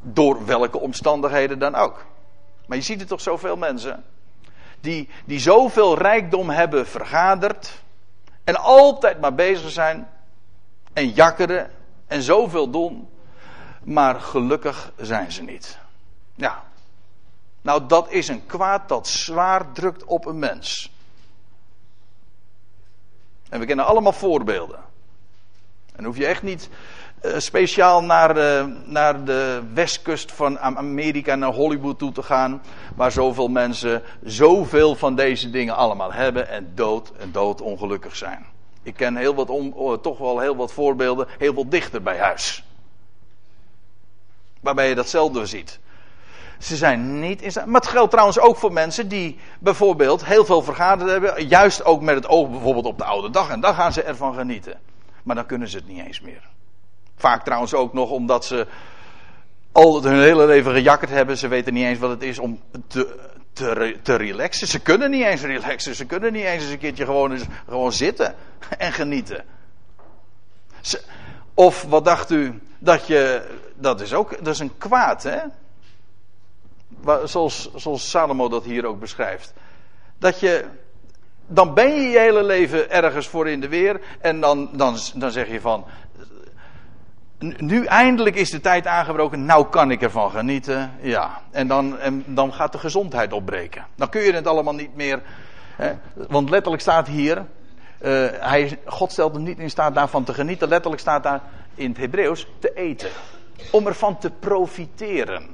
Door 0.00 0.46
welke 0.46 0.78
omstandigheden 0.78 1.58
dan 1.58 1.74
ook. 1.74 2.04
Maar 2.66 2.76
je 2.76 2.82
ziet 2.82 3.00
er 3.00 3.06
toch 3.06 3.20
zoveel 3.20 3.56
mensen. 3.56 4.04
Die, 4.80 5.08
die 5.24 5.38
zoveel 5.38 5.98
rijkdom 5.98 6.50
hebben 6.50 6.86
vergaderd. 6.86 7.82
En 8.44 8.56
altijd 8.56 9.20
maar 9.20 9.34
bezig 9.34 9.70
zijn. 9.70 10.08
En 10.92 11.08
jakkeren. 11.08 11.70
En 12.06 12.22
zoveel 12.22 12.70
doen. 12.70 13.08
Maar 13.84 14.20
gelukkig 14.20 14.92
zijn 14.96 15.32
ze 15.32 15.42
niet. 15.42 15.78
Ja. 16.34 16.62
Nou, 17.62 17.86
dat 17.86 18.10
is 18.10 18.28
een 18.28 18.46
kwaad 18.46 18.88
dat 18.88 19.08
zwaar 19.08 19.72
drukt 19.72 20.04
op 20.04 20.26
een 20.26 20.38
mens. 20.38 20.91
En 23.52 23.60
we 23.60 23.66
kennen 23.66 23.86
allemaal 23.86 24.12
voorbeelden. 24.12 24.78
En 25.96 26.04
hoef 26.04 26.16
je 26.16 26.26
echt 26.26 26.42
niet 26.42 26.68
eh, 27.20 27.38
speciaal 27.38 28.02
naar, 28.02 28.34
de, 28.34 28.76
naar 28.84 29.24
de 29.24 29.62
westkust 29.74 30.32
van 30.32 30.58
Amerika, 30.58 31.34
naar 31.34 31.52
Hollywood 31.52 31.98
toe 31.98 32.12
te 32.12 32.22
gaan. 32.22 32.62
Waar 32.96 33.12
zoveel 33.12 33.48
mensen 33.48 34.02
zoveel 34.22 34.94
van 34.94 35.14
deze 35.14 35.50
dingen 35.50 35.76
allemaal 35.76 36.12
hebben 36.12 36.48
en 36.48 36.72
dood 36.74 37.12
en 37.18 37.32
dood 37.32 37.60
ongelukkig 37.60 38.16
zijn. 38.16 38.46
Ik 38.82 38.94
ken 38.94 39.16
heel 39.16 39.34
wat 39.34 39.50
om, 39.50 40.00
toch 40.00 40.18
wel 40.18 40.38
heel 40.38 40.56
wat 40.56 40.72
voorbeelden, 40.72 41.26
heel 41.38 41.54
wat 41.54 41.70
dichter 41.70 42.02
bij 42.02 42.18
huis. 42.18 42.64
Waarbij 44.60 44.88
je 44.88 44.94
datzelfde 44.94 45.46
ziet. 45.46 45.80
Ze 46.62 46.76
zijn 46.76 47.20
niet 47.20 47.42
in 47.42 47.50
staat. 47.50 47.66
Maar 47.66 47.80
het 47.80 47.90
geldt 47.90 48.10
trouwens 48.10 48.38
ook 48.38 48.56
voor 48.56 48.72
mensen 48.72 49.08
die 49.08 49.38
bijvoorbeeld 49.58 50.24
heel 50.24 50.44
veel 50.44 50.62
vergaderd 50.62 51.10
hebben. 51.10 51.48
Juist 51.48 51.84
ook 51.84 52.00
met 52.00 52.14
het 52.14 52.28
oog 52.28 52.50
bijvoorbeeld 52.50 52.84
op 52.84 52.98
de 52.98 53.04
oude 53.04 53.30
dag. 53.30 53.50
En 53.50 53.60
dan 53.60 53.74
gaan 53.74 53.92
ze 53.92 54.02
ervan 54.02 54.34
genieten. 54.34 54.80
Maar 55.22 55.34
dan 55.34 55.46
kunnen 55.46 55.68
ze 55.68 55.76
het 55.76 55.88
niet 55.88 56.04
eens 56.06 56.20
meer. 56.20 56.48
Vaak 57.16 57.44
trouwens 57.44 57.74
ook 57.74 57.92
nog 57.92 58.10
omdat 58.10 58.44
ze 58.44 58.66
al 59.72 60.02
hun 60.02 60.20
hele 60.20 60.46
leven 60.46 60.72
gejakkerd 60.72 61.10
hebben. 61.10 61.38
Ze 61.38 61.48
weten 61.48 61.74
niet 61.74 61.84
eens 61.84 61.98
wat 61.98 62.10
het 62.10 62.22
is 62.22 62.38
om 62.38 62.60
te, 62.86 63.18
te, 63.52 63.98
te 64.02 64.14
relaxen. 64.14 64.66
Ze 64.66 64.78
kunnen 64.78 65.10
niet 65.10 65.24
eens 65.24 65.42
relaxen. 65.42 65.94
Ze 65.94 66.04
kunnen 66.04 66.32
niet 66.32 66.44
eens 66.44 66.64
een 66.64 66.78
keertje 66.78 67.04
gewoon, 67.04 67.38
gewoon 67.68 67.92
zitten 67.92 68.34
en 68.78 68.92
genieten. 68.92 69.44
of 71.54 71.82
wat 71.82 72.04
dacht 72.04 72.30
u 72.30 72.60
dat 72.78 73.06
je. 73.06 73.50
Dat 73.74 74.00
is 74.00 74.14
ook. 74.14 74.44
Dat 74.44 74.54
is 74.54 74.58
een 74.58 74.78
kwaad, 74.78 75.22
hè? 75.22 75.38
Zoals, 77.24 77.74
zoals 77.74 78.10
Salomo 78.10 78.48
dat 78.48 78.64
hier 78.64 78.86
ook 78.86 79.00
beschrijft. 79.00 79.52
Dat 80.18 80.40
je. 80.40 80.64
Dan 81.46 81.74
ben 81.74 81.94
je 81.94 82.10
je 82.10 82.18
hele 82.18 82.42
leven 82.42 82.90
ergens 82.90 83.28
voor 83.28 83.48
in 83.48 83.60
de 83.60 83.68
weer. 83.68 84.00
En 84.20 84.40
dan, 84.40 84.68
dan, 84.72 84.96
dan 85.14 85.30
zeg 85.30 85.48
je 85.48 85.60
van 85.60 85.84
nu 87.42 87.84
eindelijk 87.84 88.36
is 88.36 88.50
de 88.50 88.60
tijd 88.60 88.86
aangebroken, 88.86 89.44
nou 89.44 89.66
kan 89.66 89.90
ik 89.90 90.02
ervan 90.02 90.30
genieten. 90.30 90.92
Ja, 91.00 91.40
en 91.50 91.66
dan, 91.66 91.98
en 91.98 92.24
dan 92.26 92.52
gaat 92.52 92.72
de 92.72 92.78
gezondheid 92.78 93.32
opbreken. 93.32 93.86
Dan 93.94 94.08
kun 94.08 94.20
je 94.20 94.32
het 94.32 94.46
allemaal 94.46 94.74
niet 94.74 94.94
meer. 94.94 95.22
Hè, 95.76 95.92
want 96.28 96.50
letterlijk 96.50 96.82
staat 96.82 97.08
hier, 97.08 97.36
uh, 97.36 98.26
hij, 98.30 98.78
God 98.84 99.12
stelt 99.12 99.38
niet 99.38 99.58
in 99.58 99.70
staat 99.70 99.94
daarvan 99.94 100.24
te 100.24 100.34
genieten. 100.34 100.68
Letterlijk 100.68 101.02
staat 101.02 101.22
daar 101.22 101.40
in 101.74 101.88
het 101.88 101.98
Hebreeuws 101.98 102.46
te 102.58 102.72
eten. 102.74 103.10
Om 103.70 103.86
ervan 103.86 104.18
te 104.18 104.30
profiteren. 104.30 105.48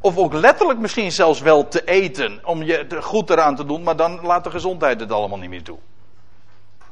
Of 0.00 0.16
ook 0.16 0.32
letterlijk 0.32 0.78
misschien 0.78 1.12
zelfs 1.12 1.40
wel 1.40 1.68
te 1.68 1.84
eten. 1.84 2.40
Om 2.44 2.62
je 2.62 2.86
goed 3.00 3.30
eraan 3.30 3.56
te 3.56 3.64
doen, 3.64 3.82
maar 3.82 3.96
dan 3.96 4.20
laat 4.22 4.44
de 4.44 4.50
gezondheid 4.50 5.00
het 5.00 5.12
allemaal 5.12 5.38
niet 5.38 5.50
meer 5.50 5.62
toe. 5.62 5.78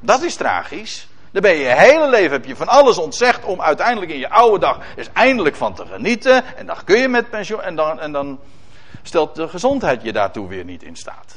Dat 0.00 0.23
is 0.23 0.34
tragisch. 0.37 1.08
Dan 1.30 1.42
ben 1.42 1.52
je 1.52 1.64
je 1.64 1.75
hele 1.75 2.08
leven 2.08 2.32
heb 2.32 2.44
je 2.44 2.56
van 2.56 2.68
alles 2.68 2.99
ontzegd 2.99 3.44
om 3.44 3.61
uiteindelijk 3.61 4.12
in 4.12 4.18
je 4.18 4.30
oude 4.30 4.58
dag 4.58 4.78
eens 4.96 5.08
eindelijk 5.12 5.56
van 5.56 5.75
te 5.75 5.87
genieten. 5.87 6.56
En 6.56 6.66
dan 6.66 6.76
kun 6.84 6.99
je 6.99 7.08
met 7.08 7.30
pensioen 7.30 7.62
en 7.62 7.76
dan, 7.76 8.00
en 8.00 8.12
dan 8.12 8.40
stelt 9.02 9.34
de 9.34 9.49
gezondheid 9.49 10.02
je 10.02 10.12
daartoe 10.12 10.49
weer 10.49 10.64
niet 10.64 10.82
in 10.82 10.96
staat. 10.96 11.37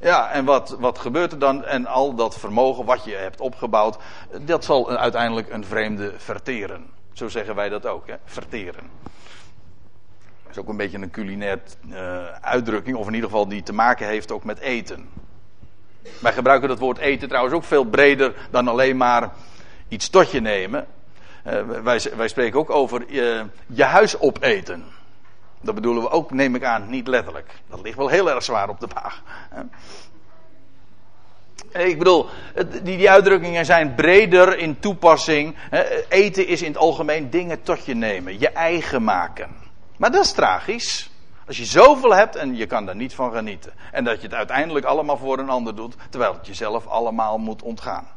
Ja, 0.00 0.30
en 0.30 0.44
wat, 0.44 0.76
wat 0.78 0.98
gebeurt 0.98 1.32
er 1.32 1.38
dan? 1.38 1.64
En 1.64 1.86
al 1.86 2.14
dat 2.14 2.38
vermogen 2.38 2.84
wat 2.84 3.04
je 3.04 3.14
hebt 3.14 3.40
opgebouwd, 3.40 3.96
dat 4.40 4.64
zal 4.64 4.90
uiteindelijk 4.96 5.50
een 5.50 5.64
vreemde 5.64 6.12
verteren. 6.16 6.90
Zo 7.12 7.28
zeggen 7.28 7.54
wij 7.54 7.68
dat 7.68 7.86
ook, 7.86 8.06
hè? 8.06 8.14
verteren. 8.24 8.90
Is 10.50 10.58
ook 10.58 10.68
een 10.68 10.76
beetje 10.76 10.98
een 10.98 11.10
culinair 11.10 11.58
uh, 11.88 12.26
uitdrukking, 12.40 12.96
of 12.96 13.06
in 13.06 13.14
ieder 13.14 13.30
geval 13.30 13.48
die 13.48 13.62
te 13.62 13.72
maken 13.72 14.06
heeft 14.06 14.32
ook 14.32 14.44
met 14.44 14.58
eten. 14.58 15.08
Wij 16.20 16.32
gebruiken 16.32 16.68
dat 16.68 16.78
woord 16.78 16.98
eten 16.98 17.28
trouwens 17.28 17.54
ook 17.54 17.64
veel 17.64 17.84
breder 17.84 18.34
dan 18.50 18.68
alleen 18.68 18.96
maar 18.96 19.30
iets 19.88 20.08
tot 20.08 20.30
je 20.30 20.40
nemen. 20.40 20.86
Uh, 21.46 21.60
wij, 21.82 22.00
wij, 22.16 22.28
spreken 22.28 22.58
ook 22.58 22.70
over 22.70 23.08
uh, 23.08 23.42
je 23.66 23.84
huis 23.84 24.18
opeten. 24.18 24.84
Dat 25.60 25.74
bedoelen 25.74 26.02
we 26.02 26.10
ook, 26.10 26.30
neem 26.30 26.54
ik 26.54 26.64
aan, 26.64 26.90
niet 26.90 27.06
letterlijk. 27.06 27.50
Dat 27.70 27.80
ligt 27.82 27.96
wel 27.96 28.08
heel 28.08 28.30
erg 28.30 28.42
zwaar 28.42 28.68
op 28.68 28.80
de 28.80 28.88
baag. 28.94 29.22
Ik 31.72 31.98
bedoel, 31.98 32.26
die, 32.82 32.96
die 32.96 33.10
uitdrukkingen 33.10 33.64
zijn 33.64 33.94
breder 33.94 34.58
in 34.58 34.78
toepassing. 34.78 35.56
Eten 36.08 36.46
is 36.46 36.62
in 36.62 36.68
het 36.68 36.80
algemeen 36.80 37.30
dingen 37.30 37.62
tot 37.62 37.84
je 37.84 37.94
nemen, 37.94 38.38
je 38.38 38.48
eigen 38.48 39.04
maken. 39.04 39.67
Maar 39.98 40.10
dat 40.10 40.24
is 40.24 40.32
tragisch. 40.32 41.10
Als 41.46 41.56
je 41.56 41.64
zoveel 41.64 42.14
hebt 42.14 42.36
en 42.36 42.56
je 42.56 42.66
kan 42.66 42.86
daar 42.86 42.96
niet 42.96 43.14
van 43.14 43.32
genieten. 43.32 43.72
En 43.92 44.04
dat 44.04 44.16
je 44.16 44.26
het 44.26 44.34
uiteindelijk 44.34 44.86
allemaal 44.86 45.16
voor 45.16 45.38
een 45.38 45.48
ander 45.48 45.74
doet, 45.74 45.94
terwijl 46.10 46.32
het 46.32 46.46
jezelf 46.46 46.86
allemaal 46.86 47.38
moet 47.38 47.62
ontgaan. 47.62 48.08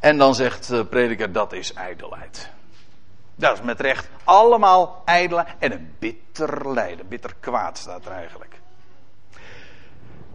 En 0.00 0.18
dan 0.18 0.34
zegt 0.34 0.68
de 0.68 0.84
prediker, 0.84 1.32
dat 1.32 1.52
is 1.52 1.72
ijdelheid. 1.72 2.50
Dat 3.34 3.52
is 3.52 3.62
met 3.62 3.80
recht 3.80 4.08
allemaal 4.24 5.02
ijdelheid 5.04 5.48
en 5.58 5.72
een 5.72 5.94
bitter 5.98 6.72
lijden. 6.72 7.08
Bitter 7.08 7.34
kwaad 7.40 7.78
staat 7.78 8.04
er 8.04 8.12
eigenlijk. 8.12 8.60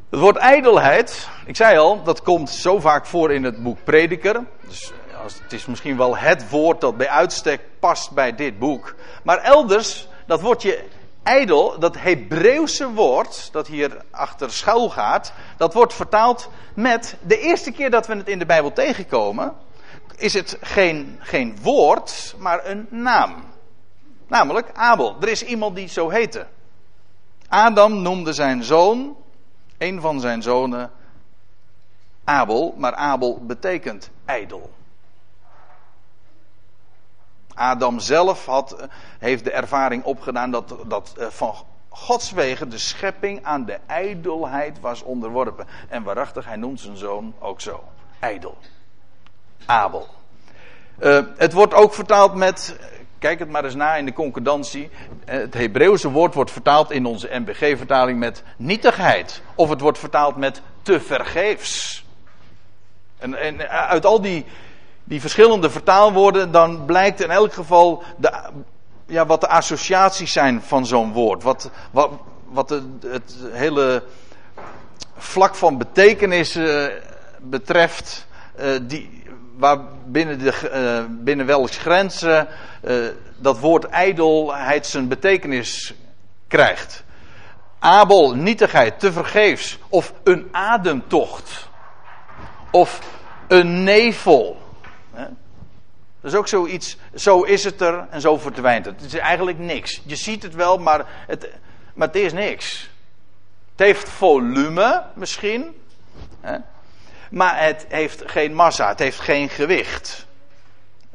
Het 0.10 0.20
woord 0.20 0.36
ijdelheid, 0.36 1.30
ik 1.46 1.56
zei 1.56 1.78
al, 1.78 2.04
dat 2.04 2.22
komt 2.22 2.50
zo 2.50 2.80
vaak 2.80 3.06
voor 3.06 3.34
in 3.34 3.44
het 3.44 3.64
boek 3.64 3.84
Prediker. 3.84 4.44
Dus 4.68 4.92
het 5.24 5.54
is 5.54 5.66
misschien 5.66 5.98
wel 5.98 6.18
het 6.18 6.50
woord 6.50 6.82
dat 6.82 6.98
bij 6.98 7.10
uitstek 7.10 7.62
past 7.80 8.12
bij 8.12 8.36
dit 8.36 8.60
boek. 8.60 8.96
Maar 9.24 9.38
elders, 9.38 10.08
dat 10.26 10.42
woordje 10.42 10.84
ijdel, 11.24 11.80
dat 11.80 11.98
Hebreeuwse 11.98 12.92
woord 12.92 13.50
dat 13.52 13.68
hier 13.68 14.02
achter 14.12 14.52
schuil 14.52 14.90
gaat, 14.90 15.34
dat 15.58 15.74
wordt 15.74 15.94
vertaald 15.94 16.50
met 16.74 17.18
de 17.22 17.40
eerste 17.40 17.72
keer 17.72 17.90
dat 17.90 18.08
we 18.08 18.16
het 18.16 18.28
in 18.28 18.40
de 18.40 18.46
Bijbel 18.46 18.74
tegenkomen, 18.74 19.54
is 20.16 20.34
het 20.34 20.58
geen, 20.62 21.18
geen 21.20 21.58
woord, 21.62 22.36
maar 22.38 22.66
een 22.66 22.88
naam. 22.90 23.44
Namelijk 24.28 24.72
Abel. 24.74 25.16
Er 25.22 25.28
is 25.28 25.44
iemand 25.44 25.76
die 25.76 25.88
zo 25.88 26.10
heette. 26.10 26.48
Adam 27.48 28.02
noemde 28.02 28.34
zijn 28.34 28.64
zoon, 28.64 29.16
een 29.78 30.02
van 30.02 30.20
zijn 30.20 30.42
zonen, 30.42 30.92
Abel, 32.24 32.74
maar 32.78 32.96
Abel 32.96 33.40
betekent 33.46 34.10
ijdel. 34.26 34.72
Adam 37.54 38.00
zelf 38.00 38.46
had, 38.46 38.88
heeft 39.20 39.44
de 39.44 39.52
ervaring 39.52 40.04
opgedaan 40.04 40.52
dat, 40.52 40.76
dat 40.88 41.14
eh, 41.18 41.28
van 41.28 41.56
Gods 41.90 42.32
wegen 42.32 42.70
de 42.70 42.78
schepping 42.78 43.44
aan 43.44 43.66
de 43.66 43.80
ijdelheid 43.86 44.80
was 44.80 45.04
onderworpen. 45.04 45.68
En 45.90 46.04
waarachtig, 46.04 46.46
hij 46.46 46.56
noemt 46.56 46.80
zijn 46.80 46.98
zoon 46.98 47.34
ook 47.40 47.62
zo. 47.62 47.84
Ijdel. 48.20 48.58
Abel. 49.66 50.08
Uh, 51.00 51.20
het 51.38 51.54
wordt 51.54 51.74
ook 51.74 51.94
vertaald 51.94 52.36
met, 52.36 52.80
kijk 53.20 53.40
het 53.40 53.50
maar 53.50 53.64
eens 53.64 53.76
na 53.76 53.96
in 53.96 54.06
de 54.06 54.14
concordantie. 54.14 54.90
Eh, 55.26 55.38
het 55.38 55.54
Hebreeuwse 55.54 56.12
woord 56.12 56.34
wordt 56.34 56.52
vertaald 56.52 56.92
in 56.92 57.06
onze 57.06 57.30
MBG-vertaling 57.32 58.20
met 58.20 58.44
nietigheid. 58.58 59.42
Of 59.56 59.70
het 59.70 59.82
wordt 59.82 60.00
vertaald 60.00 60.36
met 60.36 60.62
te 60.82 61.00
vergeefs. 61.00 62.06
En, 63.18 63.36
en 63.36 63.70
uit 63.70 64.06
al 64.06 64.22
die 64.22 64.46
die 65.04 65.22
verschillende 65.22 65.70
vertaalwoorden, 65.70 66.52
dan 66.52 66.86
blijkt 66.86 67.22
in 67.22 67.32
elk 67.32 67.54
geval 67.54 68.04
de, 68.18 68.32
ja, 69.06 69.26
wat 69.26 69.42
de 69.42 69.48
associaties 69.48 70.32
zijn 70.32 70.62
van 70.62 70.86
zo'n 70.86 71.12
woord. 71.12 71.44
Wat, 71.44 71.70
wat, 71.92 72.12
wat 72.50 72.70
het 73.02 73.36
hele 73.52 74.04
vlak 75.18 75.56
van 75.56 75.78
betekenis 75.78 76.56
uh, 76.56 76.86
betreft, 77.42 78.28
uh, 78.60 78.80
die, 78.82 79.24
waar 79.58 79.80
binnen, 80.06 80.40
de, 80.40 80.54
uh, 80.74 81.24
binnen 81.24 81.46
welks 81.46 81.78
grenzen 81.78 82.48
dat 83.38 83.60
woord 83.60 83.84
ijdelheid 83.84 84.88
zijn 84.88 85.08
betekenis 85.08 85.94
krijgt. 86.48 87.04
Abel, 87.80 88.36
nietigheid, 88.36 89.00
tevergeefs, 89.00 89.78
of 89.90 90.14
een 90.24 90.48
ademtocht, 90.52 91.70
of 92.72 93.00
een 93.48 93.84
nevel. 93.84 94.63
Dat 96.24 96.32
is 96.32 96.38
ook 96.38 96.48
zoiets, 96.48 96.98
zo 97.16 97.42
is 97.42 97.64
het 97.64 97.82
er 97.82 98.08
en 98.10 98.22
zo 98.22 98.38
verdwijnt 98.38 98.86
het. 98.86 99.02
Het 99.02 99.14
is 99.14 99.20
eigenlijk 99.20 99.58
niks. 99.60 100.02
Je 100.06 100.16
ziet 100.16 100.44
het 100.44 100.56
wel, 100.56 100.78
maar 100.78 101.06
het, 101.28 101.50
maar 101.94 102.08
het 102.08 102.16
is 102.16 102.34
niks. 102.34 102.90
Het 103.72 103.86
heeft 103.86 104.10
volume 104.10 105.04
misschien, 105.14 105.76
hè? 106.42 106.58
maar 107.30 107.64
het 107.64 107.86
heeft 107.90 108.24
geen 108.26 108.54
massa, 108.54 108.88
het 108.88 109.00
heeft 109.00 109.20
geen 109.20 109.50
gewicht. 109.50 110.26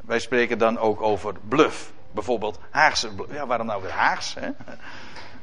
Wij 0.01 0.19
spreken 0.19 0.59
dan 0.59 0.79
ook 0.79 1.03
over 1.03 1.35
bluff. 1.49 1.93
Bijvoorbeeld 2.11 2.59
Haagse 2.71 3.15
bluff. 3.15 3.33
Ja, 3.33 3.47
waarom 3.47 3.67
nou 3.67 3.83
weer 3.83 3.91
Haags? 3.91 4.35
Hè? 4.35 4.49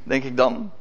Denk 0.03 0.23
ik 0.23 0.37
dan. 0.37 0.71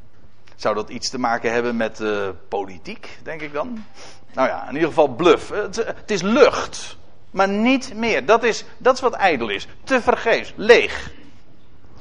Zou 0.57 0.75
dat 0.75 0.89
iets 0.89 1.11
te 1.11 1.19
maken 1.19 1.53
hebben 1.53 1.77
met 1.77 2.01
uh, 2.01 2.29
politiek, 2.49 3.19
denk 3.23 3.41
ik 3.41 3.53
dan? 3.53 3.85
Nou 4.33 4.49
ja, 4.49 4.69
in 4.69 4.75
ieder 4.75 4.89
geval 4.89 5.09
bluff. 5.09 5.49
Het, 5.49 5.77
het 5.77 6.11
is 6.11 6.23
lucht 6.23 6.97
maar 7.35 7.49
niet 7.49 7.95
meer. 7.95 8.27
Dat 8.27 8.43
is, 8.43 8.65
dat 8.79 8.95
is 8.95 9.01
wat 9.01 9.13
ijdel 9.13 9.49
is. 9.49 9.67
Te 9.85 10.01
vergeefs, 10.01 10.53
leeg. 10.57 11.13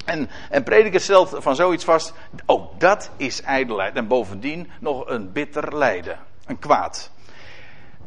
En, 0.05 0.29
en 0.49 0.63
prediker 0.63 0.99
stelt 0.99 1.35
van 1.37 1.55
zoiets 1.55 1.83
vast, 1.83 2.13
ook 2.45 2.79
dat 2.79 3.09
is 3.17 3.41
ijdelheid. 3.41 3.95
En 3.95 4.07
bovendien 4.07 4.69
nog 4.79 5.07
een 5.07 5.31
bitter 5.31 5.77
lijden, 5.77 6.19
een 6.45 6.59
kwaad. 6.59 7.11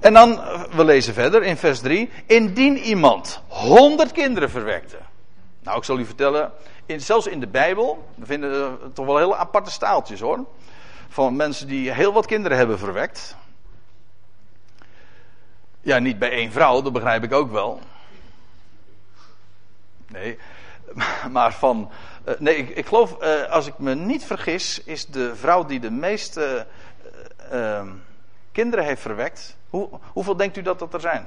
En 0.00 0.12
dan, 0.12 0.40
we 0.70 0.84
lezen 0.84 1.14
verder 1.14 1.42
in 1.42 1.56
vers 1.56 1.80
3. 1.80 2.10
Indien 2.26 2.76
iemand 2.76 3.42
honderd 3.48 4.12
kinderen 4.12 4.50
verwekte. 4.50 4.98
Nou, 5.62 5.78
ik 5.78 5.84
zal 5.84 5.98
u 5.98 6.04
vertellen, 6.04 6.52
in, 6.86 7.00
zelfs 7.00 7.26
in 7.26 7.40
de 7.40 7.48
Bijbel, 7.48 8.08
we 8.14 8.26
vinden 8.26 8.78
het 8.82 8.94
toch 8.94 9.06
wel 9.06 9.18
hele 9.18 9.36
aparte 9.36 9.70
staaltjes 9.70 10.20
hoor. 10.20 10.44
Van 11.08 11.36
mensen 11.36 11.66
die 11.66 11.92
heel 11.92 12.12
wat 12.12 12.26
kinderen 12.26 12.58
hebben 12.58 12.78
verwekt. 12.78 13.36
Ja, 15.86 15.98
niet 15.98 16.18
bij 16.18 16.30
één 16.30 16.52
vrouw, 16.52 16.82
dat 16.82 16.92
begrijp 16.92 17.22
ik 17.22 17.32
ook 17.32 17.50
wel. 17.50 17.80
Nee, 20.08 20.38
maar 21.30 21.54
van. 21.54 21.90
Uh, 22.28 22.34
nee, 22.38 22.56
ik, 22.56 22.68
ik 22.68 22.86
geloof, 22.86 23.16
uh, 23.22 23.50
als 23.50 23.66
ik 23.66 23.78
me 23.78 23.94
niet 23.94 24.24
vergis, 24.24 24.82
is 24.84 25.06
de 25.06 25.36
vrouw 25.36 25.64
die 25.64 25.80
de 25.80 25.90
meeste 25.90 26.66
uh, 27.52 27.82
kinderen 28.52 28.84
heeft 28.84 29.00
verwekt. 29.00 29.56
Hoe, 29.70 29.88
hoeveel 30.12 30.36
denkt 30.36 30.56
u 30.56 30.62
dat 30.62 30.78
dat 30.78 30.94
er 30.94 31.00
zijn? 31.00 31.26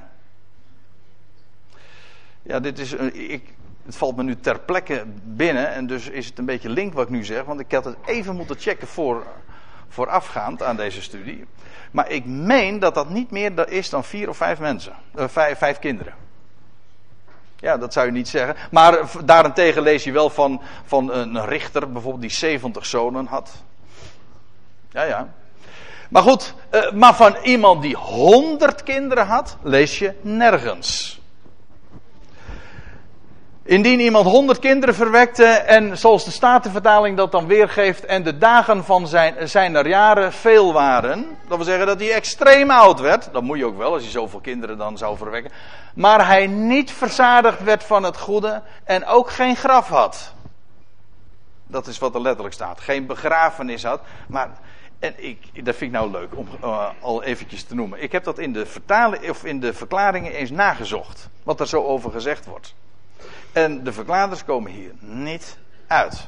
Ja, 2.41 2.59
dit 2.59 2.79
is. 2.79 2.93
Ik, 2.93 3.53
het 3.85 3.95
valt 3.95 4.15
me 4.15 4.23
nu 4.23 4.35
ter 4.35 4.59
plekke 4.59 5.03
binnen 5.23 5.71
en 5.71 5.87
dus 5.87 6.09
is 6.09 6.25
het 6.25 6.37
een 6.37 6.45
beetje 6.45 6.69
link 6.69 6.93
wat 6.93 7.03
ik 7.03 7.09
nu 7.09 7.23
zeg, 7.25 7.43
want 7.43 7.59
ik 7.59 7.71
had 7.71 7.85
het 7.85 7.97
even 8.05 8.35
moeten 8.35 8.59
checken 8.59 8.87
voor, 8.87 9.25
voorafgaand 9.89 10.63
aan 10.63 10.75
deze 10.75 11.01
studie. 11.01 11.45
Maar 11.91 12.09
ik 12.09 12.25
meen 12.25 12.79
dat 12.79 12.93
dat 12.93 13.09
niet 13.09 13.31
meer 13.31 13.69
is 13.69 13.89
dan 13.89 14.03
vier 14.03 14.29
of 14.29 14.37
vijf 14.37 14.59
mensen, 14.59 14.93
uh, 15.15 15.27
vijf, 15.27 15.57
vijf 15.57 15.79
kinderen. 15.79 16.13
Ja, 17.55 17.77
dat 17.77 17.93
zou 17.93 18.05
je 18.05 18.11
niet 18.11 18.27
zeggen. 18.27 18.55
Maar 18.71 18.99
daarentegen 19.25 19.81
lees 19.81 20.03
je 20.03 20.11
wel 20.11 20.29
van, 20.29 20.61
van 20.85 21.13
een 21.13 21.45
richter 21.45 21.91
bijvoorbeeld 21.91 22.21
die 22.21 22.31
70 22.31 22.85
zonen 22.85 23.25
had. 23.25 23.51
Ja, 24.91 25.03
ja. 25.03 25.27
Maar 26.09 26.21
goed, 26.21 26.53
uh, 26.71 26.91
maar 26.91 27.15
van 27.15 27.35
iemand 27.43 27.81
die 27.81 27.95
100 27.95 28.83
kinderen 28.83 29.25
had, 29.25 29.57
lees 29.61 29.99
je 29.99 30.13
nergens. 30.21 31.18
Indien 33.69 33.99
iemand 33.99 34.25
honderd 34.25 34.59
kinderen 34.59 34.95
verwekte 34.95 35.45
en 35.45 35.97
zoals 35.97 36.25
de 36.25 36.31
Statenvertaling 36.31 37.17
dat 37.17 37.31
dan 37.31 37.47
weergeeft 37.47 38.05
en 38.05 38.23
de 38.23 38.37
dagen 38.37 38.83
van 38.83 39.07
zijn, 39.07 39.49
zijn 39.49 39.87
jaren 39.87 40.33
veel 40.33 40.73
waren, 40.73 41.25
dat 41.47 41.57
wil 41.57 41.65
zeggen 41.65 41.85
dat 41.85 41.99
hij 41.99 42.13
extreem 42.13 42.71
oud 42.71 42.99
werd, 42.99 43.29
dat 43.31 43.43
moet 43.43 43.57
je 43.57 43.65
ook 43.65 43.77
wel 43.77 43.93
als 43.93 44.03
je 44.03 44.09
zoveel 44.09 44.39
kinderen 44.39 44.77
dan 44.77 44.97
zou 44.97 45.17
verwekken, 45.17 45.51
maar 45.93 46.27
hij 46.27 46.47
niet 46.47 46.91
verzadigd 46.91 47.63
werd 47.63 47.83
van 47.83 48.03
het 48.03 48.17
goede 48.17 48.61
en 48.83 49.05
ook 49.05 49.29
geen 49.29 49.55
graf 49.55 49.87
had. 49.87 50.33
Dat 51.67 51.87
is 51.87 51.97
wat 51.97 52.15
er 52.15 52.21
letterlijk 52.21 52.55
staat. 52.55 52.79
Geen 52.79 53.05
begrafenis 53.05 53.83
had, 53.83 54.01
maar 54.27 54.49
en 54.99 55.13
ik, 55.17 55.65
dat 55.65 55.75
vind 55.75 55.93
ik 55.93 55.99
nou 55.99 56.11
leuk 56.11 56.35
om 56.35 56.47
uh, 56.63 56.89
al 57.01 57.23
eventjes 57.23 57.63
te 57.63 57.75
noemen. 57.75 58.01
Ik 58.01 58.11
heb 58.11 58.23
dat 58.23 58.39
in 58.39 58.53
de, 58.53 58.65
vertalen, 58.65 59.29
of 59.29 59.43
in 59.43 59.59
de 59.59 59.73
verklaringen 59.73 60.31
eens 60.31 60.51
nagezocht. 60.51 61.29
Wat 61.43 61.59
er 61.59 61.67
zo 61.67 61.83
over 61.83 62.11
gezegd 62.11 62.45
wordt. 62.45 62.73
En 63.51 63.83
de 63.83 63.93
verklaarders 63.93 64.45
komen 64.45 64.71
hier 64.71 64.91
niet 64.99 65.57
uit. 65.87 66.27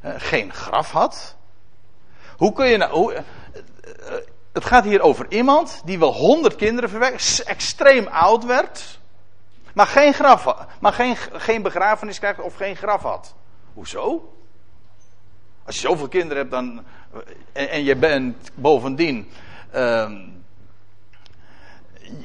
Eh, 0.00 0.12
geen 0.16 0.52
graf 0.52 0.90
had. 0.90 1.36
Hoe 2.36 2.52
kun 2.52 2.66
je 2.66 2.76
nou. 2.76 3.14
Eh, 3.14 3.22
het 4.52 4.64
gaat 4.64 4.84
hier 4.84 5.00
over 5.00 5.26
iemand 5.28 5.82
die 5.84 5.98
wel 5.98 6.14
honderd 6.14 6.56
kinderen 6.56 6.90
verwekt, 6.90 7.42
extreem 7.42 8.06
oud 8.06 8.44
werd, 8.44 8.98
maar 9.74 9.86
geen 9.86 10.14
graf 10.14 10.54
maar 10.80 10.92
geen, 10.92 11.16
geen 11.16 11.62
begrafenis 11.62 12.18
krijgt 12.18 12.40
of 12.40 12.54
geen 12.54 12.76
graf 12.76 13.02
had. 13.02 13.34
Hoezo? 13.74 14.34
Als 15.64 15.74
je 15.74 15.88
zoveel 15.88 16.08
kinderen 16.08 16.36
hebt 16.36 16.50
dan, 16.50 16.84
en, 17.52 17.70
en 17.70 17.84
je 17.84 17.96
bent 17.96 18.50
bovendien 18.54 19.30
uh, 19.74 20.10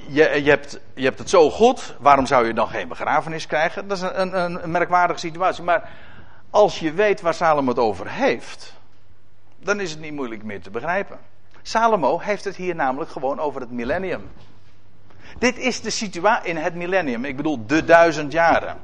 je, 0.07 0.43
je, 0.43 0.49
hebt, 0.49 0.79
je 0.95 1.03
hebt 1.03 1.19
het 1.19 1.29
zo 1.29 1.49
goed, 1.49 1.95
waarom 1.99 2.25
zou 2.25 2.47
je 2.47 2.53
dan 2.53 2.67
geen 2.67 2.87
begrafenis 2.87 3.47
krijgen? 3.47 3.87
Dat 3.87 3.97
is 3.97 4.03
een, 4.03 4.39
een, 4.39 4.63
een 4.63 4.71
merkwaardige 4.71 5.19
situatie. 5.19 5.63
Maar 5.63 5.89
als 6.49 6.79
je 6.79 6.93
weet 6.93 7.21
waar 7.21 7.33
Salomo 7.33 7.69
het 7.69 7.79
over 7.79 8.09
heeft, 8.09 8.73
dan 9.59 9.79
is 9.79 9.91
het 9.91 9.99
niet 9.99 10.13
moeilijk 10.13 10.43
meer 10.43 10.61
te 10.61 10.69
begrijpen. 10.69 11.19
Salomo 11.61 12.19
heeft 12.19 12.43
het 12.43 12.55
hier 12.55 12.75
namelijk 12.75 13.11
gewoon 13.11 13.39
over 13.39 13.61
het 13.61 13.71
millennium. 13.71 14.29
Dit 15.39 15.57
is 15.57 15.81
de 15.81 15.89
situatie 15.89 16.49
in 16.49 16.57
het 16.57 16.75
millennium, 16.75 17.25
ik 17.25 17.35
bedoel 17.35 17.65
de 17.65 17.83
duizend 17.83 18.31
jaren. 18.31 18.77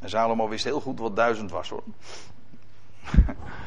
En 0.00 0.08
Salomo 0.08 0.48
wist 0.48 0.64
heel 0.64 0.80
goed 0.80 0.98
wat 0.98 1.16
duizend 1.16 1.50
was 1.50 1.68
hoor. 1.68 1.82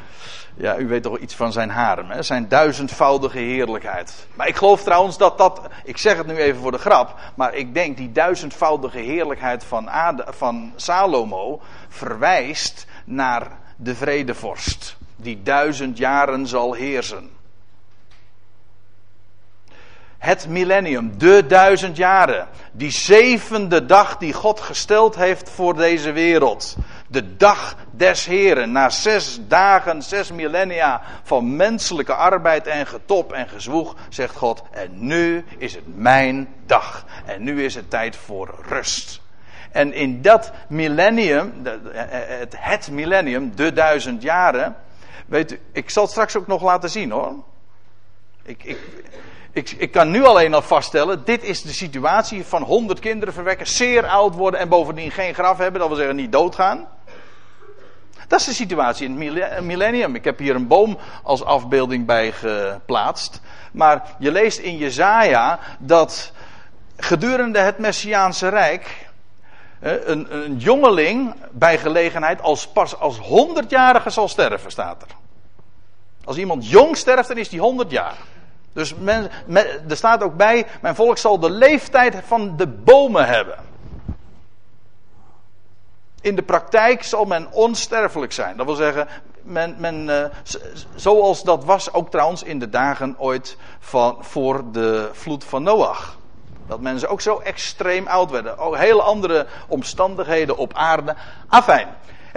Ja, 0.60 0.78
u 0.78 0.88
weet 0.88 1.04
toch 1.04 1.18
iets 1.18 1.36
van 1.36 1.52
zijn 1.52 1.70
harem, 1.70 2.10
hè? 2.10 2.24
zijn 2.24 2.48
duizendvoudige 2.48 3.40
heerlijkheid. 3.40 4.28
Maar 4.34 4.48
ik 4.48 4.56
geloof 4.56 4.84
trouwens 4.84 5.18
dat 5.18 5.38
dat, 5.38 5.62
ik 5.84 5.98
zeg 5.98 6.18
het 6.18 6.28
nu 6.28 6.36
even 6.36 6.62
voor 6.62 6.72
de 6.72 6.78
grap, 6.78 7.20
maar 7.36 7.54
ik 7.54 7.74
denk 7.74 7.98
die 7.98 8.12
duizendvoudige 8.12 9.00
heerlijkheid 9.00 9.64
van, 9.64 9.90
van 10.28 10.74
Salomo 10.76 11.62
verwijst 11.90 12.86
naar 13.06 13.52
de 13.76 13.96
vredevorst, 13.96 14.98
die 15.16 15.42
duizend 15.44 15.98
jaren 15.98 16.48
zal 16.48 16.74
heersen. 16.74 17.30
Het 20.18 20.48
millennium, 20.48 21.18
de 21.18 21.46
duizend 21.48 21.98
jaren, 21.98 22.48
die 22.72 22.92
zevende 22.92 23.86
dag 23.86 24.18
die 24.18 24.34
God 24.34 24.60
gesteld 24.60 25.16
heeft 25.16 25.50
voor 25.50 25.76
deze 25.76 26.12
wereld. 26.12 26.78
De 27.08 27.36
dag 27.36 27.76
des 27.92 28.26
Heren, 28.26 28.72
na 28.72 28.90
zes 28.90 29.40
dagen, 29.48 30.02
zes 30.04 30.32
millennia 30.32 31.02
van 31.24 31.56
menselijke 31.56 32.14
arbeid 32.14 32.68
en 32.68 32.88
getop 32.88 33.34
en 33.34 33.50
gezwoeg, 33.50 33.96
zegt 34.10 34.36
God, 34.36 34.64
en 34.72 34.90
nu 34.94 35.46
is 35.58 35.76
het 35.76 35.98
mijn 35.98 36.48
dag. 36.66 37.06
En 37.26 37.44
nu 37.44 37.64
is 37.64 37.76
het 37.76 37.90
tijd 37.90 38.16
voor 38.16 38.56
rust. 38.68 39.22
En 39.72 39.94
in 39.94 40.22
dat 40.22 40.52
millennium, 40.68 41.54
het, 41.92 42.56
het 42.58 42.92
millennium, 42.92 43.56
de 43.56 43.74
duizend 43.74 44.22
jaren, 44.22 44.76
weet 45.26 45.52
u, 45.52 45.60
ik 45.72 45.90
zal 45.90 46.04
het 46.04 46.12
straks 46.12 46.36
ook 46.36 46.48
nog 46.48 46.62
laten 46.62 46.90
zien 46.90 47.12
hoor. 47.12 47.34
Ik, 48.44 48.64
ik, 48.64 48.78
ik, 49.58 49.72
ik, 49.72 49.92
kan 49.92 50.12
nu 50.12 50.26
alleen 50.26 50.54
al 50.54 50.62
vaststellen, 50.62 51.26
dit 51.26 51.44
is 51.44 51.62
de 51.62 51.74
situatie 51.74 52.46
van 52.46 52.64
honderd 52.64 53.00
kinderen 53.00 53.34
verwekken, 53.34 53.68
zeer 53.68 54.06
oud 54.06 54.36
worden 54.36 54.60
en 54.60 54.70
bovendien 54.70 55.12
geen 55.12 55.34
graf 55.34 55.58
hebben, 55.58 55.80
dat 55.80 55.90
wil 55.90 55.98
zeggen 55.98 56.16
niet 56.16 56.32
doodgaan. 56.32 56.88
Dat 58.28 58.40
is 58.40 58.46
de 58.46 58.54
situatie 58.54 59.08
in 59.08 59.36
het 59.36 59.64
millennium. 59.64 60.16
Ik 60.16 60.24
heb 60.24 60.40
hier 60.40 60.56
een 60.56 60.68
boom 60.68 60.98
als 61.24 61.44
afbeelding 61.44 62.06
bij 62.06 62.32
geplaatst. 62.32 63.42
Maar 63.72 64.16
je 64.20 64.32
leest 64.32 64.60
in 64.60 64.78
Jezaja 64.78 65.60
dat 65.80 66.32
gedurende 66.98 67.60
het 67.60 67.78
Messiaanse 67.78 68.48
Rijk 68.48 69.08
een, 69.80 70.36
een 70.36 70.58
jongeling 70.58 71.36
bij 71.52 71.78
gelegenheid 71.78 72.42
als 72.42 72.68
pas 72.68 73.00
als 73.00 73.18
honderdjarige 73.18 74.10
zal 74.10 74.28
sterven, 74.28 74.72
staat 74.72 75.02
er. 75.02 75.16
Als 76.24 76.38
iemand 76.38 76.70
jong 76.70 76.98
sterft, 76.98 77.28
dan 77.28 77.38
is 77.38 77.50
die 77.50 77.60
honderd 77.60 77.92
jaar. 77.92 78.18
Dus 78.78 78.96
men, 78.96 79.30
er 79.90 79.98
staat 79.98 80.24
ook 80.24 80.36
bij, 80.36 80.66
mijn 80.82 80.96
volk 80.96 81.18
zal 81.18 81.40
de 81.40 81.50
leeftijd 81.50 82.16
van 82.26 82.58
de 82.58 82.68
bomen 82.68 83.26
hebben. 83.26 83.58
In 86.22 86.36
de 86.36 86.42
praktijk 86.42 87.04
zal 87.04 87.26
men 87.26 87.52
onsterfelijk 87.52 88.32
zijn. 88.32 88.58
Dat 88.58 88.66
wil 88.66 88.76
zeggen, 88.76 89.08
men, 89.42 89.76
men, 89.78 90.08
uh, 90.08 90.24
zoals 90.96 91.44
dat 91.44 91.64
was 91.64 91.94
ook 91.94 92.10
trouwens 92.10 92.44
in 92.44 92.60
de 92.60 92.70
dagen 92.70 93.16
ooit 93.18 93.58
van, 93.80 94.18
voor 94.20 94.72
de 94.72 95.10
vloed 95.14 95.44
van 95.44 95.64
Noach. 95.64 96.18
Dat 96.68 96.80
mensen 96.80 97.10
ook 97.10 97.22
zo 97.22 97.40
extreem 97.40 98.08
oud 98.08 98.32
werden. 98.32 98.58
Ook 98.58 98.78
hele 98.78 99.02
andere 99.02 99.48
omstandigheden 99.68 100.58
op 100.58 100.74
aarde. 100.74 101.16
Afijn. 101.48 101.88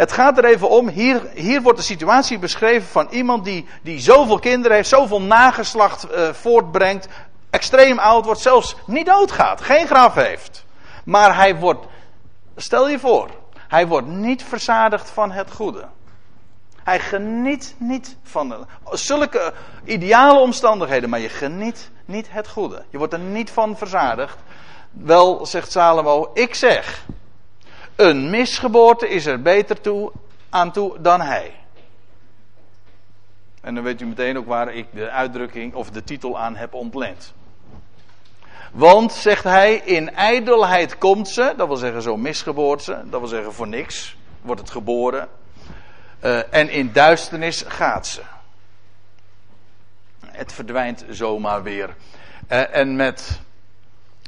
Het 0.00 0.12
gaat 0.12 0.38
er 0.38 0.44
even 0.44 0.68
om, 0.68 0.88
hier, 0.88 1.30
hier 1.34 1.62
wordt 1.62 1.78
de 1.78 1.84
situatie 1.84 2.38
beschreven 2.38 2.88
van 2.88 3.06
iemand 3.10 3.44
die, 3.44 3.66
die 3.82 3.98
zoveel 3.98 4.38
kinderen 4.38 4.76
heeft, 4.76 4.88
zoveel 4.88 5.22
nageslacht 5.22 6.06
uh, 6.10 6.28
voortbrengt, 6.28 7.08
extreem 7.50 7.98
oud 7.98 8.24
wordt, 8.24 8.40
zelfs 8.40 8.76
niet 8.86 9.06
doodgaat, 9.06 9.60
geen 9.60 9.86
graf 9.86 10.14
heeft. 10.14 10.64
Maar 11.04 11.36
hij 11.36 11.56
wordt, 11.56 11.86
stel 12.56 12.88
je 12.88 12.98
voor, 12.98 13.30
hij 13.68 13.86
wordt 13.86 14.06
niet 14.06 14.42
verzadigd 14.42 15.10
van 15.10 15.30
het 15.30 15.50
goede. 15.50 15.84
Hij 16.82 17.00
geniet 17.00 17.74
niet 17.78 18.16
van 18.22 18.66
zulke 18.90 19.52
ideale 19.84 20.38
omstandigheden, 20.38 21.10
maar 21.10 21.20
je 21.20 21.28
geniet 21.28 21.90
niet 22.04 22.26
het 22.30 22.48
goede. 22.48 22.82
Je 22.90 22.98
wordt 22.98 23.12
er 23.12 23.18
niet 23.18 23.50
van 23.50 23.76
verzadigd. 23.76 24.36
Wel, 24.90 25.46
zegt 25.46 25.70
Salomo, 25.70 26.30
ik 26.34 26.54
zeg, 26.54 27.04
een 28.00 28.30
misgeboorte 28.30 29.08
is 29.08 29.26
er 29.26 29.42
beter 29.42 29.80
toe, 29.80 30.12
aan 30.48 30.72
toe 30.72 31.00
dan 31.00 31.20
hij. 31.20 31.54
En 33.60 33.74
dan 33.74 33.84
weet 33.84 34.00
u 34.00 34.06
meteen 34.06 34.38
ook 34.38 34.46
waar 34.46 34.74
ik 34.74 34.86
de 34.92 35.10
uitdrukking 35.10 35.74
of 35.74 35.90
de 35.90 36.04
titel 36.04 36.38
aan 36.38 36.56
heb 36.56 36.74
ontleend. 36.74 37.32
Want, 38.72 39.12
zegt 39.12 39.44
hij, 39.44 39.74
in 39.74 40.14
ijdelheid 40.14 40.98
komt 40.98 41.28
ze, 41.28 41.54
dat 41.56 41.66
wil 41.66 41.76
zeggen 41.76 42.02
zo 42.02 42.16
misgeboord 42.16 42.82
ze, 42.82 43.02
dat 43.04 43.20
wil 43.20 43.28
zeggen 43.28 43.52
voor 43.52 43.68
niks, 43.68 44.16
wordt 44.42 44.60
het 44.60 44.70
geboren. 44.70 45.28
Uh, 46.24 46.54
en 46.54 46.70
in 46.70 46.92
duisternis 46.92 47.64
gaat 47.66 48.06
ze. 48.06 48.22
het 50.26 50.52
verdwijnt 50.52 51.04
zomaar 51.08 51.62
weer. 51.62 51.96
Uh, 52.48 52.74
en 52.76 52.96
met 52.96 53.40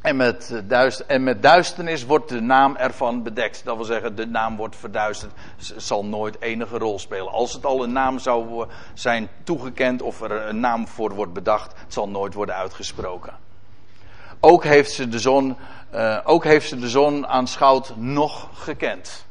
en 0.03 0.17
met, 0.17 0.63
duister, 0.65 1.07
en 1.07 1.23
met 1.23 1.43
duisternis 1.43 2.05
wordt 2.05 2.29
de 2.29 2.41
naam 2.41 2.77
ervan 2.77 3.23
bedekt. 3.23 3.65
Dat 3.65 3.77
wil 3.77 3.85
zeggen, 3.85 4.17
de 4.17 4.27
naam 4.27 4.57
wordt 4.57 4.77
verduisterd. 4.77 5.33
Zal 5.77 6.05
nooit 6.05 6.41
enige 6.41 6.79
rol 6.79 6.99
spelen. 6.99 7.33
Als 7.33 7.53
het 7.53 7.67
al 7.67 7.83
een 7.83 7.93
naam 7.93 8.19
zou 8.19 8.67
zijn 8.95 9.29
toegekend 9.43 10.03
of 10.03 10.21
er 10.21 10.31
een 10.31 10.61
naam 10.61 10.89
voor 10.89 11.15
wordt 11.15 11.33
bedacht, 11.33 11.73
het 11.81 11.93
zal 11.93 12.09
nooit 12.09 12.35
worden 12.35 12.55
uitgesproken. 12.55 13.35
Ook 14.41 14.65
heeft 14.65 14.93
ze 14.93 15.09
de 15.09 15.19
zon, 15.19 15.57
uh, 15.95 16.19
ook 16.25 16.45
heeft 16.45 16.69
ze 16.69 16.79
de 16.79 16.89
zon 16.89 17.27
aanschouwd 17.27 17.97
nog 17.97 18.49
gekend. 18.55 19.27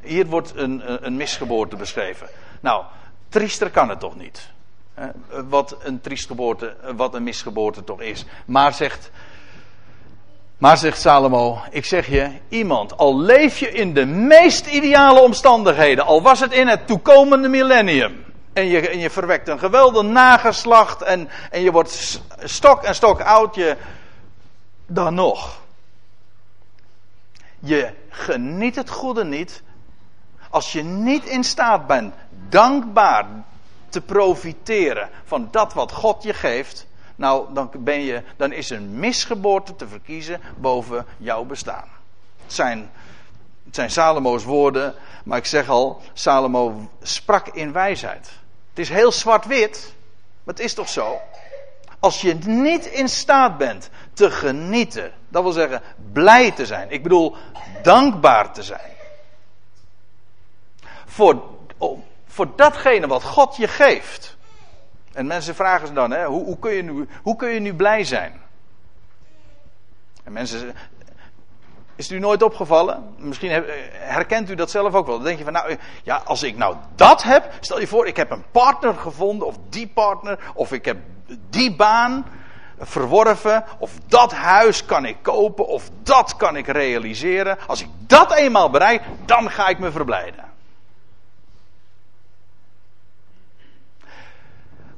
Hier 0.00 0.26
wordt 0.26 0.56
een, 0.56 1.06
een 1.06 1.16
misgeboorte 1.16 1.76
beschreven. 1.76 2.28
Nou, 2.60 2.84
triester 3.28 3.70
kan 3.70 3.88
het 3.88 4.00
toch 4.00 4.16
niet. 4.16 4.50
wat 5.48 5.76
een 5.82 6.00
triestgeboorte, 6.00 6.76
wat 6.96 7.14
een 7.14 7.22
misgeboorte 7.22 7.84
toch 7.84 8.00
is. 8.00 8.24
Maar 8.44 8.74
zegt 8.74 9.10
maar 10.62 10.78
zegt 10.78 11.00
Salomo, 11.00 11.60
ik 11.70 11.84
zeg 11.84 12.06
je, 12.06 12.30
iemand, 12.48 12.96
al 12.96 13.18
leef 13.18 13.58
je 13.58 13.70
in 13.70 13.94
de 13.94 14.06
meest 14.06 14.66
ideale 14.66 15.20
omstandigheden, 15.20 16.04
al 16.04 16.22
was 16.22 16.40
het 16.40 16.52
in 16.52 16.68
het 16.68 16.86
toekomende 16.86 17.48
millennium, 17.48 18.24
en 18.52 18.66
je, 18.66 18.88
en 18.88 18.98
je 18.98 19.10
verwekt 19.10 19.48
een 19.48 19.58
geweldig 19.58 20.02
nageslacht 20.02 21.02
en, 21.02 21.28
en 21.50 21.60
je 21.60 21.72
wordt 21.72 22.22
stok 22.42 22.82
en 22.82 22.94
stok 22.94 23.20
oud, 23.20 23.54
je, 23.54 23.76
dan 24.86 25.14
nog. 25.14 25.60
Je 27.58 27.90
geniet 28.08 28.76
het 28.76 28.90
goede 28.90 29.24
niet 29.24 29.62
als 30.50 30.72
je 30.72 30.82
niet 30.82 31.24
in 31.24 31.44
staat 31.44 31.86
bent 31.86 32.14
dankbaar 32.48 33.26
te 33.88 34.00
profiteren 34.00 35.08
van 35.24 35.48
dat 35.50 35.72
wat 35.72 35.92
God 35.92 36.22
je 36.22 36.34
geeft 36.34 36.86
nou, 37.22 37.54
dan, 37.54 37.70
ben 37.78 38.00
je, 38.00 38.22
dan 38.36 38.52
is 38.52 38.70
een 38.70 38.98
misgeboorte 38.98 39.76
te 39.76 39.88
verkiezen 39.88 40.40
boven 40.56 41.06
jouw 41.16 41.44
bestaan. 41.44 41.88
Het 42.42 42.52
zijn, 42.52 42.90
het 43.64 43.74
zijn 43.74 43.90
Salomo's 43.90 44.44
woorden, 44.44 44.94
maar 45.24 45.38
ik 45.38 45.46
zeg 45.46 45.68
al, 45.68 46.00
Salomo 46.12 46.88
sprak 47.02 47.48
in 47.48 47.72
wijsheid. 47.72 48.30
Het 48.70 48.78
is 48.78 48.88
heel 48.88 49.12
zwart-wit, 49.12 49.94
maar 50.44 50.54
het 50.54 50.64
is 50.64 50.74
toch 50.74 50.88
zo? 50.88 51.20
Als 51.98 52.20
je 52.20 52.34
niet 52.34 52.86
in 52.86 53.08
staat 53.08 53.58
bent 53.58 53.90
te 54.12 54.30
genieten, 54.30 55.12
dat 55.28 55.42
wil 55.42 55.52
zeggen 55.52 55.82
blij 56.12 56.50
te 56.50 56.66
zijn, 56.66 56.90
ik 56.90 57.02
bedoel 57.02 57.36
dankbaar 57.82 58.52
te 58.52 58.62
zijn. 58.62 58.90
Voor, 61.06 61.42
voor 62.26 62.48
datgene 62.56 63.06
wat 63.06 63.22
God 63.22 63.56
je 63.56 63.68
geeft. 63.68 64.36
En 65.12 65.26
mensen 65.26 65.54
vragen 65.54 65.86
ze 65.86 65.92
dan, 65.92 66.10
hè, 66.10 66.24
hoe, 66.24 66.44
hoe, 66.44 66.58
kun 66.58 66.72
je 66.72 66.82
nu, 66.82 67.08
hoe 67.22 67.36
kun 67.36 67.48
je 67.48 67.60
nu 67.60 67.74
blij 67.74 68.04
zijn? 68.04 68.40
En 70.24 70.32
mensen, 70.32 70.74
is 71.96 72.08
het 72.08 72.16
u 72.16 72.20
nooit 72.20 72.42
opgevallen? 72.42 73.14
Misschien 73.16 73.64
herkent 73.92 74.50
u 74.50 74.54
dat 74.54 74.70
zelf 74.70 74.94
ook 74.94 75.06
wel. 75.06 75.16
Dan 75.16 75.24
denk 75.24 75.38
je 75.38 75.44
van, 75.44 75.52
nou, 75.52 75.76
ja, 76.02 76.22
als 76.24 76.42
ik 76.42 76.56
nou 76.56 76.76
dat 76.94 77.22
heb, 77.22 77.52
stel 77.60 77.80
je 77.80 77.86
voor, 77.86 78.06
ik 78.06 78.16
heb 78.16 78.30
een 78.30 78.44
partner 78.50 78.94
gevonden, 78.94 79.46
of 79.46 79.56
die 79.68 79.88
partner, 79.88 80.38
of 80.54 80.72
ik 80.72 80.84
heb 80.84 80.96
die 81.50 81.76
baan 81.76 82.26
verworven, 82.78 83.64
of 83.78 83.92
dat 84.06 84.32
huis 84.32 84.84
kan 84.84 85.04
ik 85.04 85.16
kopen, 85.22 85.66
of 85.66 85.90
dat 86.02 86.36
kan 86.36 86.56
ik 86.56 86.66
realiseren. 86.66 87.58
Als 87.66 87.80
ik 87.80 87.88
dat 88.06 88.32
eenmaal 88.32 88.70
bereik, 88.70 89.02
dan 89.24 89.50
ga 89.50 89.68
ik 89.68 89.78
me 89.78 89.90
verblijden. 89.90 90.51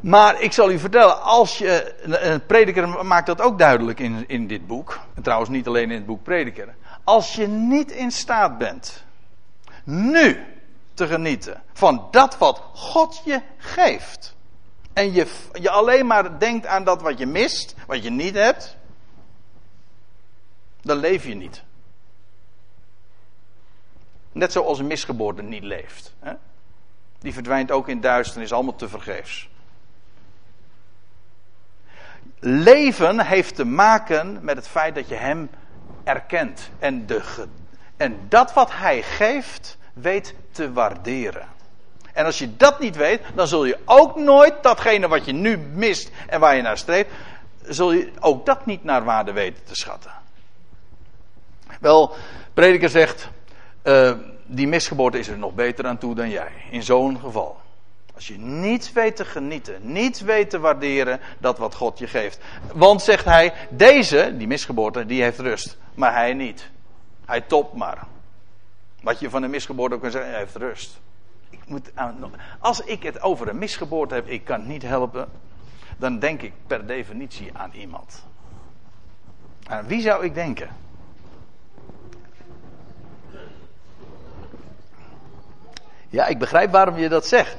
Maar 0.05 0.41
ik 0.41 0.53
zal 0.53 0.71
u 0.71 0.79
vertellen, 0.79 1.23
als 1.23 1.59
je. 1.59 2.43
Prediker 2.47 3.07
maakt 3.07 3.27
dat 3.27 3.41
ook 3.41 3.59
duidelijk 3.59 4.01
in, 4.01 4.25
in 4.29 4.47
dit 4.47 4.67
boek. 4.67 5.01
En 5.15 5.23
trouwens 5.23 5.51
niet 5.51 5.67
alleen 5.67 5.91
in 5.91 5.97
het 5.97 6.07
boek 6.07 6.23
Prediker. 6.23 6.75
Als 7.05 7.35
je 7.35 7.47
niet 7.47 7.91
in 7.91 8.11
staat 8.11 8.59
bent. 8.59 9.05
nu 9.85 10.45
te 10.95 11.07
genieten 11.07 11.63
van 11.73 12.09
dat 12.11 12.39
wat 12.39 12.63
God 12.73 13.23
je 13.25 13.41
geeft. 13.57 14.35
En 14.93 15.13
je, 15.13 15.27
je 15.53 15.71
alleen 15.71 16.07
maar 16.07 16.39
denkt 16.39 16.67
aan 16.67 16.85
dat 16.85 17.03
wat 17.03 17.19
je 17.19 17.27
mist, 17.27 17.75
wat 17.87 18.03
je 18.03 18.11
niet 18.11 18.35
hebt. 18.35 18.77
Dan 20.83 20.97
leef 20.97 21.25
je 21.27 21.35
niet. 21.35 21.63
Net 24.33 24.53
zoals 24.53 24.79
een 24.79 24.87
misgeboorte 24.87 25.43
niet 25.43 25.63
leeft. 25.63 26.13
Hè? 26.19 26.33
Die 27.19 27.33
verdwijnt 27.33 27.71
ook 27.71 27.89
in 27.89 28.01
duisternis, 28.01 28.53
allemaal 28.53 28.77
te 28.77 28.89
vergeefs. 28.89 29.53
Leven 32.41 33.21
heeft 33.21 33.55
te 33.55 33.65
maken 33.65 34.39
met 34.43 34.57
het 34.57 34.69
feit 34.69 34.95
dat 34.95 35.09
je 35.09 35.15
Hem 35.15 35.51
erkent. 36.05 36.71
En, 36.79 37.07
de, 37.07 37.23
en 37.97 38.19
dat 38.29 38.53
wat 38.53 38.71
Hij 38.73 39.03
geeft, 39.03 39.79
weet 39.93 40.35
te 40.53 40.73
waarderen. 40.73 41.47
En 42.13 42.25
als 42.25 42.39
je 42.39 42.57
dat 42.57 42.81
niet 42.81 42.97
weet, 42.97 43.21
dan 43.35 43.47
zul 43.47 43.65
je 43.65 43.79
ook 43.85 44.17
nooit 44.17 44.63
datgene 44.63 45.09
wat 45.09 45.25
je 45.25 45.33
nu 45.33 45.59
mist 45.59 46.11
en 46.27 46.41
waar 46.41 46.57
je 46.57 46.63
naar 46.63 46.79
streeft, 46.79 47.11
zul 47.63 47.93
je 47.93 48.11
ook 48.21 48.47
dat 48.47 48.67
niet 48.67 48.85
naar 48.85 49.05
waarde 49.05 49.33
weten 49.33 49.65
te 49.65 49.75
schatten. 49.75 50.11
Wel, 51.81 52.15
prediker 52.55 52.89
zegt, 52.89 53.29
uh, 53.83 54.13
die 54.47 54.67
misgeboorte 54.67 55.19
is 55.19 55.29
er 55.29 55.39
nog 55.39 55.55
beter 55.55 55.87
aan 55.87 55.99
toe 55.99 56.15
dan 56.15 56.31
jij. 56.31 56.53
In 56.71 56.83
zo'n 56.83 57.19
geval. 57.21 57.61
Als 58.15 58.27
je 58.27 58.39
niet 58.39 58.93
weet 58.93 59.17
te 59.17 59.25
genieten, 59.25 59.93
niet 59.93 60.21
weet 60.21 60.51
te 60.51 60.59
waarderen 60.59 61.21
dat 61.39 61.59
wat 61.59 61.75
God 61.75 61.99
je 61.99 62.07
geeft. 62.07 62.39
Want 62.75 63.03
zegt 63.03 63.25
hij, 63.25 63.53
deze, 63.71 64.35
die 64.37 64.47
misgeboorte, 64.47 65.07
die 65.07 65.23
heeft 65.23 65.39
rust. 65.39 65.77
Maar 65.95 66.13
hij 66.13 66.35
niet. 66.35 66.71
Hij 67.25 67.41
topt 67.41 67.75
maar. 67.75 68.07
Wat 69.03 69.21
je 69.21 69.31
van 69.31 69.43
een 69.43 69.51
misgeboorte 69.51 69.95
ook 69.95 70.01
kan 70.01 70.11
zeggen, 70.11 70.31
hij 70.31 70.41
heeft 70.41 70.57
rust. 70.57 71.01
Ik 71.51 71.61
moet, 71.67 71.93
als 72.59 72.81
ik 72.81 73.03
het 73.03 73.23
over 73.23 73.49
een 73.49 73.59
misgeboorte 73.59 74.15
heb, 74.15 74.29
ik 74.29 74.45
kan 74.45 74.67
niet 74.67 74.83
helpen. 74.83 75.29
Dan 75.97 76.19
denk 76.19 76.43
ik 76.43 76.53
per 76.67 76.87
definitie 76.87 77.51
aan 77.53 77.73
iemand. 77.73 78.25
Aan 79.67 79.87
wie 79.87 80.01
zou 80.01 80.25
ik 80.25 80.35
denken? 80.35 80.69
Ja, 86.09 86.27
ik 86.27 86.39
begrijp 86.39 86.71
waarom 86.71 86.97
je 86.97 87.09
dat 87.09 87.27
zegt. 87.27 87.57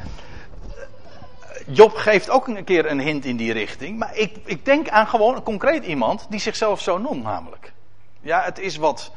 Job 1.65 1.95
geeft 1.95 2.29
ook 2.29 2.47
een 2.47 2.63
keer 2.63 2.85
een 2.85 2.99
hint 2.99 3.25
in 3.25 3.37
die 3.37 3.53
richting. 3.53 3.97
Maar 3.97 4.15
ik, 4.15 4.37
ik 4.45 4.65
denk 4.65 4.89
aan 4.89 5.07
gewoon 5.07 5.35
een 5.35 5.43
concreet 5.43 5.85
iemand 5.85 6.25
die 6.29 6.39
zichzelf 6.39 6.81
zo 6.81 6.97
noemt, 6.97 7.23
namelijk. 7.23 7.71
Ja, 8.21 8.43
het 8.43 8.59
is 8.59 8.77
wat, 8.77 9.11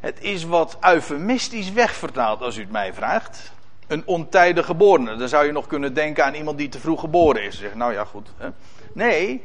het 0.00 0.20
is 0.20 0.44
wat 0.44 0.76
eufemistisch 0.80 1.72
wegvertaald, 1.72 2.40
als 2.40 2.56
u 2.56 2.60
het 2.60 2.70
mij 2.70 2.94
vraagt. 2.94 3.52
Een 3.86 4.06
ontijdig 4.06 4.66
geborene. 4.66 5.16
Dan 5.16 5.28
zou 5.28 5.46
je 5.46 5.52
nog 5.52 5.66
kunnen 5.66 5.94
denken 5.94 6.24
aan 6.24 6.34
iemand 6.34 6.58
die 6.58 6.68
te 6.68 6.80
vroeg 6.80 7.00
geboren 7.00 7.42
is. 7.42 7.58
Zeg, 7.58 7.74
nou 7.74 7.92
ja, 7.92 8.04
goed. 8.04 8.28
Hè. 8.36 8.48
Nee. 8.92 9.44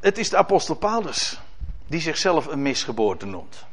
Het 0.00 0.18
is 0.18 0.28
de 0.28 0.36
apostel 0.36 0.74
Paulus 0.74 1.40
die 1.86 2.00
zichzelf 2.00 2.46
een 2.46 2.62
misgeboorte 2.62 3.26
noemt. 3.26 3.64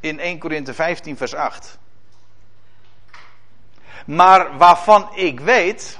In 0.00 0.20
1 0.20 0.38
Korinthe 0.38 0.74
15, 0.74 1.16
vers 1.16 1.34
8. 1.34 1.78
Maar 4.04 4.56
waarvan 4.56 5.08
ik 5.14 5.40
weet. 5.40 5.98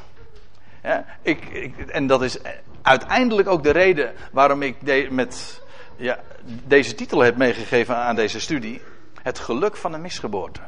ik, 1.23 1.45
ik, 1.45 1.79
en 1.79 2.07
dat 2.07 2.23
is 2.23 2.39
uiteindelijk 2.83 3.49
ook 3.49 3.63
de 3.63 3.71
reden 3.71 4.15
waarom 4.33 4.63
ik 4.63 4.77
met, 5.11 5.63
ja, 5.97 6.19
deze 6.45 6.95
titel 6.95 7.21
heb 7.21 7.37
meegegeven 7.37 7.97
aan 7.97 8.15
deze 8.15 8.41
studie. 8.41 8.83
Het 9.23 9.39
geluk 9.39 9.77
van 9.77 9.93
een 9.93 10.01
misgeboorte. 10.01 10.61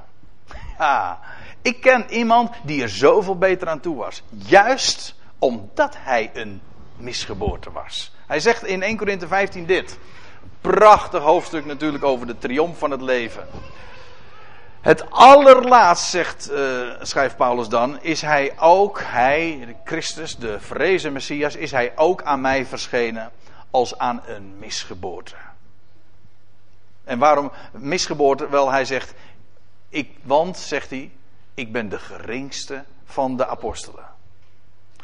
Ik 1.63 1.81
ken 1.81 2.05
iemand 2.09 2.51
die 2.63 2.83
er 2.83 2.89
zoveel 2.89 3.39
beter 3.39 3.69
aan 3.69 3.81
toe 3.81 3.97
was. 3.97 4.23
Juist 4.29 5.15
omdat 5.39 5.97
hij 5.99 6.31
een 6.35 6.61
misgeboorte 6.97 7.73
was. 7.73 8.15
Hij 8.27 8.41
zegt 8.41 8.65
in 8.65 8.83
1 8.83 8.97
Korinthe 8.97 9.27
15 9.27 9.67
dit. 9.67 9.99
Prachtig 10.61 11.23
hoofdstuk 11.23 11.65
natuurlijk 11.65 12.05
over 12.05 12.27
de 12.27 12.39
triomf 12.39 12.79
van 12.79 12.91
het 12.91 13.01
leven. 13.01 13.47
Het 14.87 15.11
allerlaatst, 15.11 16.11
zegt, 16.11 16.51
uh, 16.51 16.59
schrijft 17.01 17.37
Paulus 17.37 17.69
dan, 17.69 18.03
is 18.03 18.23
hij 18.23 18.53
ook, 18.59 19.01
hij, 19.03 19.77
Christus, 19.85 20.37
de 20.37 20.61
vrezen 20.61 21.13
Messias, 21.13 21.57
is 21.57 21.71
hij 21.71 21.93
ook 21.97 22.23
aan 22.23 22.41
mij 22.41 22.67
verschenen 22.67 23.31
als 23.71 23.99
aan 23.99 24.23
een 24.27 24.59
misgeboorte. 24.59 25.35
En 27.05 27.19
waarom 27.19 27.53
misgeboorte? 27.73 28.49
Wel, 28.49 28.71
hij 28.71 28.85
zegt, 28.85 29.15
ik, 29.89 30.11
want, 30.23 30.59
zegt 30.59 30.91
hij, 30.91 31.11
ik 31.55 31.73
ben 31.73 31.89
de 31.89 31.99
geringste 31.99 32.85
van 33.05 33.37
de 33.37 33.47
apostelen. 33.47 34.05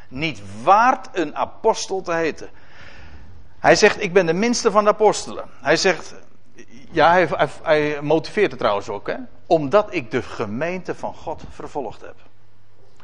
Niet 0.08 0.40
waard 0.62 1.08
een 1.12 1.36
apostel 1.36 2.02
te 2.02 2.12
heten. 2.12 2.50
Hij 3.58 3.76
zegt, 3.76 4.02
ik 4.02 4.12
ben 4.12 4.26
de 4.26 4.32
minste 4.32 4.70
van 4.70 4.84
de 4.84 4.90
apostelen. 4.90 5.48
Hij 5.60 5.76
zegt, 5.76 6.14
ja, 6.90 7.10
hij, 7.10 7.28
hij, 7.30 7.48
hij 7.62 8.02
motiveert 8.02 8.50
het 8.50 8.60
trouwens 8.60 8.88
ook, 8.88 9.06
hè? 9.06 9.16
Omdat 9.52 9.94
ik 9.94 10.10
de 10.10 10.22
gemeente 10.22 10.94
van 10.94 11.14
God 11.14 11.42
vervolgd 11.50 12.00
heb. 12.00 12.14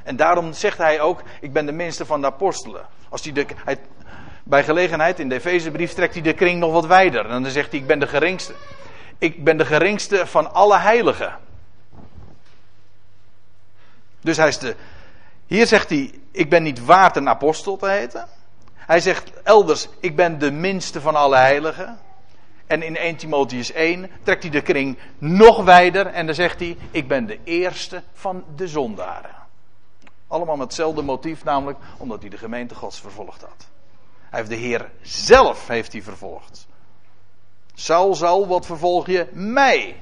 En 0.02 0.16
daarom 0.16 0.52
zegt 0.52 0.78
hij 0.78 1.00
ook: 1.00 1.22
Ik 1.40 1.52
ben 1.52 1.66
de 1.66 1.72
minste 1.72 2.06
van 2.06 2.20
de 2.20 2.26
apostelen. 2.26 2.86
Als 3.08 3.24
hij 3.24 3.46
bij 4.44 4.64
gelegenheid 4.64 5.18
in 5.18 5.28
de 5.28 5.34
Efezebrief 5.34 5.92
trekt 5.92 6.14
hij 6.14 6.22
de 6.22 6.32
kring 6.32 6.60
nog 6.60 6.72
wat 6.72 6.86
wijder. 6.86 7.26
En 7.26 7.42
dan 7.42 7.50
zegt 7.50 7.70
hij: 7.70 7.80
Ik 7.80 7.86
ben 7.86 7.98
de 7.98 8.06
geringste. 8.06 8.52
Ik 9.18 9.44
ben 9.44 9.56
de 9.56 9.64
geringste 9.64 10.26
van 10.26 10.52
alle 10.52 10.76
heiligen. 10.76 11.38
Dus 14.20 14.36
hij 14.36 14.48
is 14.48 14.58
de. 14.58 14.76
Hier 15.46 15.66
zegt 15.66 15.88
hij: 15.88 16.14
Ik 16.30 16.50
ben 16.50 16.62
niet 16.62 16.84
waard 16.84 17.16
een 17.16 17.28
apostel 17.28 17.76
te 17.76 17.88
heten. 17.88 18.26
Hij 18.74 19.00
zegt 19.00 19.32
elders: 19.42 19.88
Ik 20.00 20.16
ben 20.16 20.38
de 20.38 20.50
minste 20.50 21.00
van 21.00 21.16
alle 21.16 21.36
heiligen. 21.36 21.98
En 22.68 22.82
in 22.82 22.96
1 22.96 23.16
Timotheus 23.16 23.72
1 23.72 24.10
trekt 24.22 24.42
hij 24.42 24.52
de 24.52 24.62
kring 24.62 24.98
nog 25.18 25.64
wijder 25.64 26.06
en 26.06 26.26
dan 26.26 26.34
zegt 26.34 26.60
hij: 26.60 26.76
Ik 26.90 27.08
ben 27.08 27.26
de 27.26 27.38
eerste 27.44 28.02
van 28.12 28.44
de 28.56 28.68
zondaren. 28.68 29.34
Allemaal 30.26 30.56
met 30.56 30.66
hetzelfde 30.66 31.02
motief, 31.02 31.44
namelijk 31.44 31.78
omdat 31.98 32.20
hij 32.20 32.30
de 32.30 32.38
gemeente 32.38 32.74
Gods 32.74 33.00
vervolgd 33.00 33.42
had. 33.42 33.68
Hij 34.30 34.38
heeft 34.38 34.50
de 34.50 34.56
Heer 34.56 34.90
zelf 35.02 35.68
heeft 35.68 35.92
hij 35.92 36.02
vervolgd. 36.02 36.66
Saul, 37.74 38.14
Saul, 38.14 38.46
wat 38.46 38.66
vervolg 38.66 39.06
je 39.06 39.28
mij? 39.32 39.96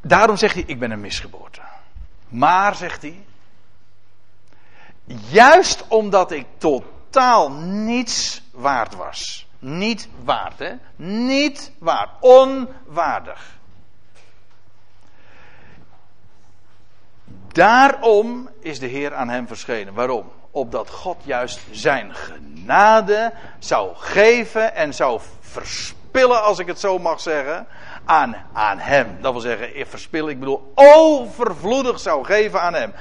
Daarom 0.00 0.36
zegt 0.36 0.54
hij: 0.54 0.64
Ik 0.66 0.78
ben 0.78 0.90
een 0.90 1.00
misgeboorte. 1.00 1.60
Maar, 2.28 2.74
zegt 2.74 3.02
hij, 3.02 3.24
juist 5.30 5.84
omdat 5.88 6.30
ik 6.30 6.46
totaal 7.10 7.50
niets 7.50 8.42
waard 8.52 8.94
was. 8.94 9.46
Niet 9.58 10.08
waard, 10.24 10.58
hè? 10.58 10.72
Niet 10.96 11.72
waard. 11.78 12.10
Onwaardig. 12.20 13.56
Daarom 17.52 18.48
is 18.60 18.78
de 18.78 18.86
Heer 18.86 19.14
aan 19.14 19.28
hem 19.28 19.46
verschenen. 19.46 19.94
Waarom? 19.94 20.30
Opdat 20.50 20.90
God 20.90 21.16
juist 21.24 21.60
zijn 21.70 22.14
genade 22.14 23.32
zou 23.58 23.94
geven 23.94 24.74
en 24.74 24.94
zou 24.94 25.20
verspillen, 25.40 26.42
als 26.42 26.58
ik 26.58 26.66
het 26.66 26.80
zo 26.80 26.98
mag 26.98 27.20
zeggen, 27.20 27.66
aan, 28.04 28.36
aan 28.52 28.78
hem. 28.78 29.16
Dat 29.20 29.32
wil 29.32 29.40
zeggen, 29.40 29.86
verspillen, 29.86 30.30
ik 30.30 30.38
bedoel, 30.38 30.72
overvloedig 30.74 32.00
zou 32.00 32.24
geven 32.24 32.60
aan 32.60 32.74
hem. 32.74 32.92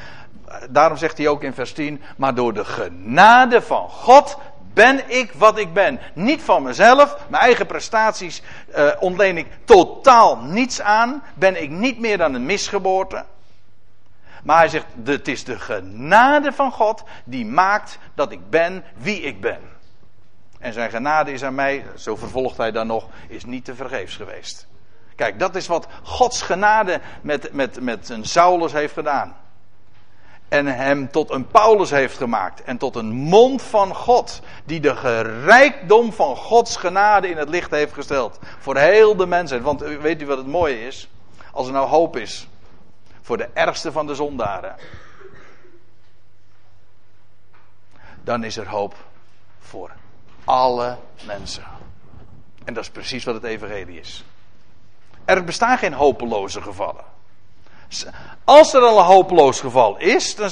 Daarom 0.70 0.98
zegt 0.98 1.18
hij 1.18 1.28
ook 1.28 1.44
in 1.44 1.54
vers 1.54 1.74
10, 1.74 2.02
maar 2.18 2.36
door 2.36 2.54
de 2.54 2.66
genade 2.66 3.62
van 3.62 3.90
God 3.90 4.38
ben 4.74 5.10
ik 5.10 5.32
wat 5.32 5.58
ik 5.58 5.74
ben. 5.74 6.00
Niet 6.14 6.42
van 6.42 6.64
mezelf, 6.64 7.18
mijn 7.28 7.44
eigen 7.44 7.66
prestaties 7.66 8.42
uh, 8.76 8.90
ontleen 9.00 9.38
ik 9.38 9.48
totaal 9.64 10.38
niets 10.38 10.82
aan. 10.82 11.24
Ben 11.34 11.62
ik 11.62 11.70
niet 11.70 12.00
meer 12.00 12.18
dan 12.18 12.34
een 12.34 12.46
misgeboorte. 12.46 13.26
Maar 14.44 14.58
hij 14.58 14.68
zegt, 14.68 14.86
het 15.04 15.28
is 15.28 15.44
de 15.44 15.60
genade 15.60 16.52
van 16.52 16.72
God 16.72 17.04
die 17.24 17.46
maakt 17.46 18.00
dat 18.16 18.32
ik 18.32 18.50
ben 18.50 18.84
wie 18.98 19.22
ik 19.22 19.42
ben. 19.42 19.60
En 20.60 20.74
zijn 20.74 20.90
genade 20.90 21.32
is 21.32 21.44
aan 21.44 21.56
mij, 21.56 21.86
zo 21.96 22.16
vervolgt 22.16 22.58
hij 22.58 22.72
dan 22.72 22.88
nog, 22.88 23.08
is 23.28 23.46
niet 23.46 23.66
te 23.66 23.76
vergeefs 23.76 24.16
geweest. 24.16 24.68
Kijk, 25.16 25.40
dat 25.40 25.56
is 25.56 25.68
wat 25.68 25.88
Gods 26.04 26.42
genade 26.42 27.02
met, 27.22 27.54
met, 27.54 27.82
met 27.82 28.10
een 28.10 28.26
Saulus 28.26 28.72
heeft 28.72 28.94
gedaan. 28.94 29.36
En 30.50 30.66
hem 30.66 31.12
tot 31.12 31.32
een 31.32 31.48
Paulus 31.48 31.90
heeft 31.90 32.18
gemaakt. 32.18 32.64
En 32.64 32.78
tot 32.78 32.96
een 32.96 33.12
mond 33.12 33.62
van 33.62 33.96
God. 33.96 34.42
Die 34.66 34.80
de 34.80 35.22
rijkdom 35.46 36.14
van 36.14 36.36
Gods 36.36 36.76
genade 36.76 37.30
in 37.30 37.38
het 37.38 37.50
licht 37.50 37.72
heeft 37.72 37.94
gesteld. 37.94 38.40
Voor 38.60 38.78
heel 38.78 39.16
de 39.16 39.26
mensheid. 39.26 39.62
Want 39.62 39.82
weet 39.82 40.22
u 40.22 40.26
wat 40.26 40.38
het 40.38 40.48
mooie 40.48 40.86
is? 40.86 41.10
Als 41.52 41.68
er 41.68 41.74
nou 41.74 41.88
hoop 41.88 42.16
is 42.18 42.48
voor 43.22 43.38
de 43.38 43.50
ergste 43.54 43.92
van 43.92 44.08
de 44.08 44.16
zondaren, 44.16 44.76
dan 48.24 48.44
is 48.44 48.58
er 48.58 48.68
hoop 48.68 48.96
voor 49.60 49.92
alle 50.44 50.98
mensen. 51.26 51.64
En 52.64 52.74
dat 52.74 52.84
is 52.84 52.90
precies 52.90 53.24
wat 53.24 53.36
het 53.36 53.44
evangelie 53.44 54.00
is. 54.00 54.24
Er 55.26 55.44
bestaan 55.44 55.78
geen 55.78 55.94
hopeloze 55.94 56.62
gevallen. 56.62 57.04
Als 58.44 58.74
er 58.74 58.82
al 58.82 59.00
een 59.00 59.06
hopeloos 59.06 59.60
geval 59.60 59.98
is, 59.98 60.36
dan 60.36 60.50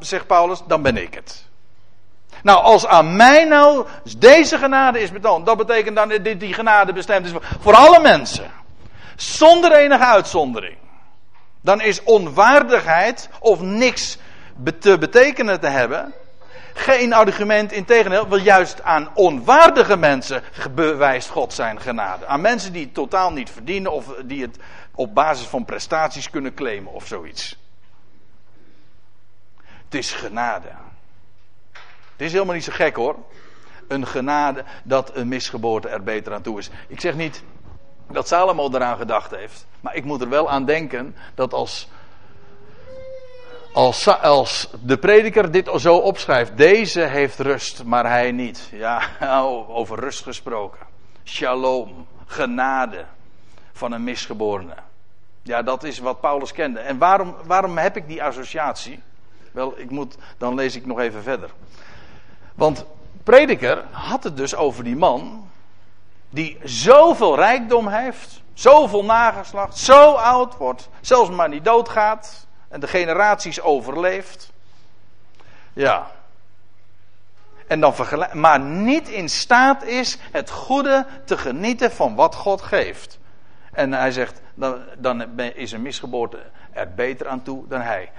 zegt, 0.00 0.26
Paulus, 0.26 0.62
dan 0.66 0.82
ben 0.82 0.96
ik 0.96 1.14
het. 1.14 1.44
Nou, 2.42 2.62
als 2.62 2.86
aan 2.86 3.16
mij 3.16 3.44
nou 3.44 3.86
deze 4.18 4.58
genade 4.58 5.00
is 5.00 5.12
betoond, 5.12 5.46
dat 5.46 5.56
betekent 5.56 5.96
dan 5.96 6.08
dat 6.08 6.24
die 6.24 6.54
genade 6.54 6.92
bestemd 6.92 7.26
is 7.26 7.32
voor 7.60 7.74
alle 7.74 8.00
mensen. 8.00 8.50
Zonder 9.16 9.72
enige 9.72 10.04
uitzondering 10.04 10.76
dan 11.62 11.80
is 11.80 12.02
onwaardigheid 12.02 13.28
of 13.40 13.60
niks 13.60 14.18
te 14.80 14.98
betekenen 14.98 15.60
te 15.60 15.66
hebben 15.66 16.14
geen 16.74 17.12
argument 17.12 17.72
in 17.72 17.84
tegendeel, 17.84 18.28
want 18.28 18.42
juist 18.42 18.82
aan 18.82 19.08
onwaardige 19.14 19.96
mensen 19.96 20.42
bewijst 20.74 21.28
God 21.28 21.52
zijn 21.52 21.80
genade. 21.80 22.26
Aan 22.26 22.40
mensen 22.40 22.72
die 22.72 22.84
het 22.84 22.94
totaal 22.94 23.32
niet 23.32 23.50
verdienen 23.50 23.92
of 23.92 24.06
die 24.24 24.42
het 24.42 24.56
op 24.94 25.14
basis 25.14 25.46
van 25.46 25.64
prestaties 25.64 26.30
kunnen 26.30 26.54
claimen 26.54 26.92
of 26.92 27.06
zoiets. 27.06 27.56
Het 29.84 29.94
is 29.94 30.12
genade. 30.12 30.68
Het 32.12 32.30
is 32.30 32.32
helemaal 32.32 32.54
niet 32.54 32.64
zo 32.64 32.72
gek 32.74 32.96
hoor. 32.96 33.16
Een 33.88 34.06
genade 34.06 34.64
dat 34.84 35.16
een 35.16 35.28
misgeboorte 35.28 35.88
er 35.88 36.02
beter 36.02 36.34
aan 36.34 36.42
toe 36.42 36.58
is. 36.58 36.70
Ik 36.88 37.00
zeg 37.00 37.14
niet 37.14 37.42
dat 38.10 38.28
Salomo 38.28 38.70
eraan 38.72 38.96
gedacht 38.96 39.30
heeft. 39.30 39.66
Maar 39.80 39.94
ik 39.94 40.04
moet 40.04 40.20
er 40.20 40.28
wel 40.28 40.50
aan 40.50 40.64
denken 40.64 41.16
dat 41.34 41.52
als, 41.52 41.88
als, 43.72 44.08
als 44.20 44.70
de 44.82 44.96
prediker 44.96 45.50
dit 45.50 45.70
zo 45.76 45.96
opschrijft, 45.96 46.56
deze 46.56 47.00
heeft 47.00 47.38
rust, 47.38 47.84
maar 47.84 48.06
hij 48.06 48.32
niet. 48.32 48.68
Ja, 48.72 49.02
over 49.68 49.98
rust 49.98 50.22
gesproken. 50.22 50.86
Shalom, 51.24 52.06
genade 52.26 53.04
van 53.72 53.92
een 53.92 54.04
misgeborene. 54.04 54.74
Ja, 55.42 55.62
dat 55.62 55.84
is 55.84 55.98
wat 55.98 56.20
Paulus 56.20 56.52
kende. 56.52 56.80
En 56.80 56.98
waarom, 56.98 57.34
waarom 57.44 57.78
heb 57.78 57.96
ik 57.96 58.06
die 58.06 58.22
associatie? 58.22 59.02
Wel, 59.52 59.78
ik 59.78 59.90
moet, 59.90 60.16
dan 60.38 60.54
lees 60.54 60.76
ik 60.76 60.86
nog 60.86 60.98
even 60.98 61.22
verder. 61.22 61.50
Want 62.54 62.84
prediker 63.22 63.84
had 63.90 64.24
het 64.24 64.36
dus 64.36 64.54
over 64.54 64.84
die 64.84 64.96
man 64.96 65.50
die 66.30 66.58
zoveel 66.62 67.36
rijkdom 67.36 67.88
heeft, 67.88 68.42
zoveel 68.54 69.04
nageslacht, 69.04 69.78
zo 69.78 70.12
oud 70.12 70.56
wordt, 70.56 70.88
zelfs 71.00 71.30
maar 71.30 71.48
niet 71.48 71.64
doodgaat 71.64 72.46
en 72.68 72.80
de 72.80 72.86
generaties 72.86 73.60
overleeft. 73.60 74.52
Ja. 75.72 76.10
En 77.66 77.80
dan 77.80 77.94
maar 78.32 78.60
niet 78.60 79.08
in 79.08 79.28
staat 79.28 79.82
is 79.82 80.18
het 80.30 80.50
goede 80.50 81.06
te 81.24 81.38
genieten 81.38 81.92
van 81.92 82.14
wat 82.14 82.34
God 82.34 82.62
geeft. 82.62 83.18
En 83.72 83.92
hij 83.92 84.12
zegt, 84.12 84.40
dan, 84.54 84.82
dan 84.98 85.32
is 85.54 85.72
een 85.72 85.82
misgeboorte 85.82 86.38
er 86.72 86.94
beter 86.94 87.28
aan 87.28 87.42
toe 87.42 87.68
dan 87.68 87.80
hij. 87.80 88.10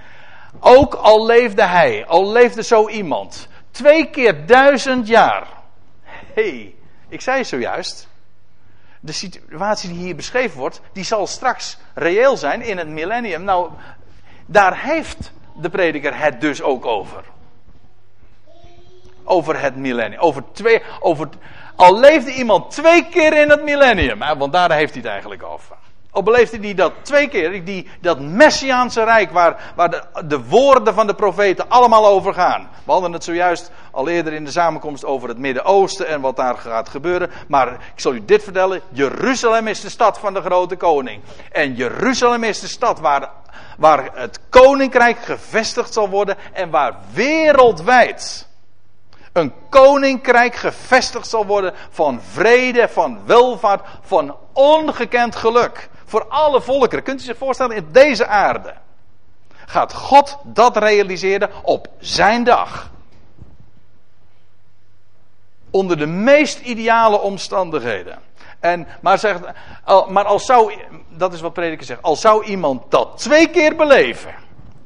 Ook 0.60 0.94
al 0.94 1.26
leefde 1.26 1.62
hij, 1.62 2.06
al 2.06 2.32
leefde 2.32 2.62
zo 2.62 2.88
iemand, 2.88 3.48
twee 3.70 4.10
keer 4.10 4.46
duizend 4.46 5.06
jaar. 5.06 5.46
hey, 6.34 6.74
ik 7.08 7.20
zei 7.20 7.44
zojuist, 7.44 8.08
de 9.00 9.12
situatie 9.12 9.88
die 9.88 9.98
hier 9.98 10.16
beschreven 10.16 10.58
wordt, 10.58 10.80
die 10.92 11.04
zal 11.04 11.26
straks 11.26 11.78
reëel 11.94 12.36
zijn 12.36 12.62
in 12.62 12.78
het 12.78 12.88
millennium. 12.88 13.44
Nou, 13.44 13.70
daar 14.46 14.82
heeft 14.82 15.32
de 15.56 15.70
prediker 15.70 16.18
het 16.18 16.40
dus 16.40 16.62
ook 16.62 16.84
over. 16.84 17.24
Over 19.24 19.60
het 19.60 19.76
millennium. 19.76 20.20
Over 20.20 20.42
twee, 20.52 20.82
over, 21.00 21.28
al 21.76 21.98
leefde 21.98 22.34
iemand 22.34 22.70
twee 22.70 23.08
keer 23.08 23.40
in 23.40 23.50
het 23.50 23.64
millennium, 23.64 24.18
want 24.38 24.52
daar 24.52 24.72
heeft 24.72 24.92
hij 24.92 25.02
het 25.02 25.10
eigenlijk 25.10 25.42
over. 25.42 25.76
Al 26.14 26.22
beleefde 26.22 26.58
hij 26.58 26.74
dat 26.74 26.92
twee 27.02 27.28
keer, 27.28 27.64
die, 27.64 27.88
dat 28.00 28.20
Messiaanse 28.20 29.04
rijk 29.04 29.30
waar, 29.30 29.72
waar 29.74 29.90
de, 29.90 30.02
de, 30.26 30.44
woorden 30.44 30.94
van 30.94 31.06
de 31.06 31.14
profeten 31.14 31.68
allemaal 31.68 32.06
over 32.06 32.34
gaan. 32.34 32.68
We 32.84 32.92
hadden 32.92 33.12
het 33.12 33.24
zojuist 33.24 33.70
al 33.90 34.08
eerder 34.08 34.32
in 34.32 34.44
de 34.44 34.50
samenkomst 34.50 35.04
over 35.04 35.28
het 35.28 35.38
Midden-Oosten 35.38 36.06
en 36.06 36.20
wat 36.20 36.36
daar 36.36 36.56
gaat 36.56 36.88
gebeuren. 36.88 37.30
Maar 37.48 37.72
ik 37.72 38.00
zal 38.00 38.14
u 38.14 38.24
dit 38.24 38.42
vertellen, 38.42 38.80
Jeruzalem 38.88 39.66
is 39.66 39.80
de 39.80 39.88
stad 39.88 40.18
van 40.18 40.34
de 40.34 40.40
grote 40.40 40.76
koning. 40.76 41.22
En 41.52 41.74
Jeruzalem 41.74 42.44
is 42.44 42.60
de 42.60 42.68
stad 42.68 43.00
waar, 43.00 43.30
waar 43.78 44.10
het 44.12 44.40
koninkrijk 44.48 45.18
gevestigd 45.18 45.92
zal 45.92 46.08
worden 46.08 46.36
en 46.52 46.70
waar 46.70 46.96
wereldwijd 47.12 48.48
een 49.34 49.52
koninkrijk 49.68 50.54
gevestigd 50.54 51.28
zal 51.28 51.46
worden 51.46 51.74
van 51.90 52.20
vrede, 52.20 52.88
van 52.88 53.18
welvaart, 53.26 53.86
van 54.02 54.36
ongekend 54.52 55.36
geluk. 55.36 55.88
Voor 56.04 56.26
alle 56.28 56.60
volkeren. 56.60 57.04
Kunt 57.04 57.20
u 57.20 57.24
zich 57.24 57.36
voorstellen, 57.36 57.76
in 57.76 57.88
deze 57.92 58.26
aarde 58.26 58.74
gaat 59.66 59.92
God 59.92 60.38
dat 60.42 60.76
realiseren 60.76 61.50
op 61.62 61.88
zijn 61.98 62.44
dag. 62.44 62.90
Onder 65.70 65.98
de 65.98 66.06
meest 66.06 66.60
ideale 66.60 67.20
omstandigheden. 67.20 68.18
En, 68.60 68.86
maar, 69.00 69.18
zegt, 69.18 69.40
maar 70.08 70.24
als 70.24 70.46
zou, 70.46 70.74
dat 71.08 71.32
is 71.32 71.40
wat 71.40 71.52
prediker 71.52 71.86
zegt, 71.86 72.02
als 72.02 72.20
zou 72.20 72.44
iemand 72.44 72.90
dat 72.90 73.18
twee 73.18 73.48
keer 73.48 73.76
beleven, 73.76 74.34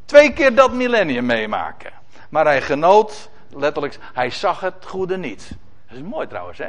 twee 0.05 0.33
keer 0.33 0.55
dat 0.55 0.73
millennium 0.73 1.27
meemaken, 1.27 1.93
maar 2.29 2.45
hij 2.45 2.63
genoot, 2.63 3.31
letterlijk, 3.49 3.99
hij 4.01 4.31
zag 4.31 4.61
het 4.61 4.85
goede 4.87 5.17
niet. 5.17 5.51
Dat 5.87 5.97
is 5.97 6.03
mooi 6.03 6.27
trouwens, 6.27 6.59
hè? 6.59 6.69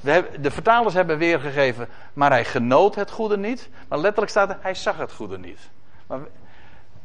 We 0.00 0.10
hebben, 0.10 0.42
de 0.42 0.50
vertalers 0.50 0.94
hebben 0.94 1.18
weergegeven, 1.18 1.88
maar 2.12 2.30
hij 2.30 2.44
genoot 2.44 2.94
het 2.94 3.10
goede 3.10 3.38
niet. 3.38 3.68
Maar 3.88 3.98
letterlijk 3.98 4.30
staat 4.30 4.48
er, 4.48 4.58
hij 4.60 4.74
zag 4.74 4.96
het 4.96 5.12
goede 5.12 5.38
niet. 5.38 5.58
Maar 6.06 6.20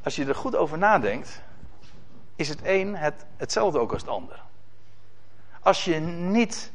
als 0.03 0.15
je 0.15 0.25
er 0.25 0.35
goed 0.35 0.55
over 0.55 0.77
nadenkt, 0.77 1.41
is 2.35 2.49
het 2.49 2.59
een 2.63 2.95
het, 2.95 3.25
hetzelfde 3.37 3.79
ook 3.79 3.91
als 3.91 4.01
het 4.01 4.11
ander. 4.11 4.41
Als 5.61 5.85
je 5.85 5.99
niet 5.99 6.71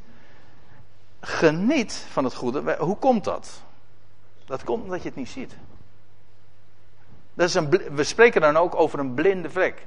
geniet 1.21 2.07
van 2.11 2.25
het 2.25 2.35
goede, 2.35 2.77
hoe 2.79 2.97
komt 2.97 3.25
dat? 3.25 3.63
Dat 4.45 4.65
komt 4.65 4.83
omdat 4.83 5.03
je 5.03 5.09
het 5.09 5.19
niet 5.19 5.29
ziet. 5.29 5.57
Dat 7.35 7.49
is 7.49 7.55
een, 7.55 7.69
we 7.69 8.05
spreken 8.05 8.41
dan 8.41 8.57
ook 8.57 8.75
over 8.75 8.99
een 8.99 9.15
blinde 9.15 9.51
vlek. 9.51 9.87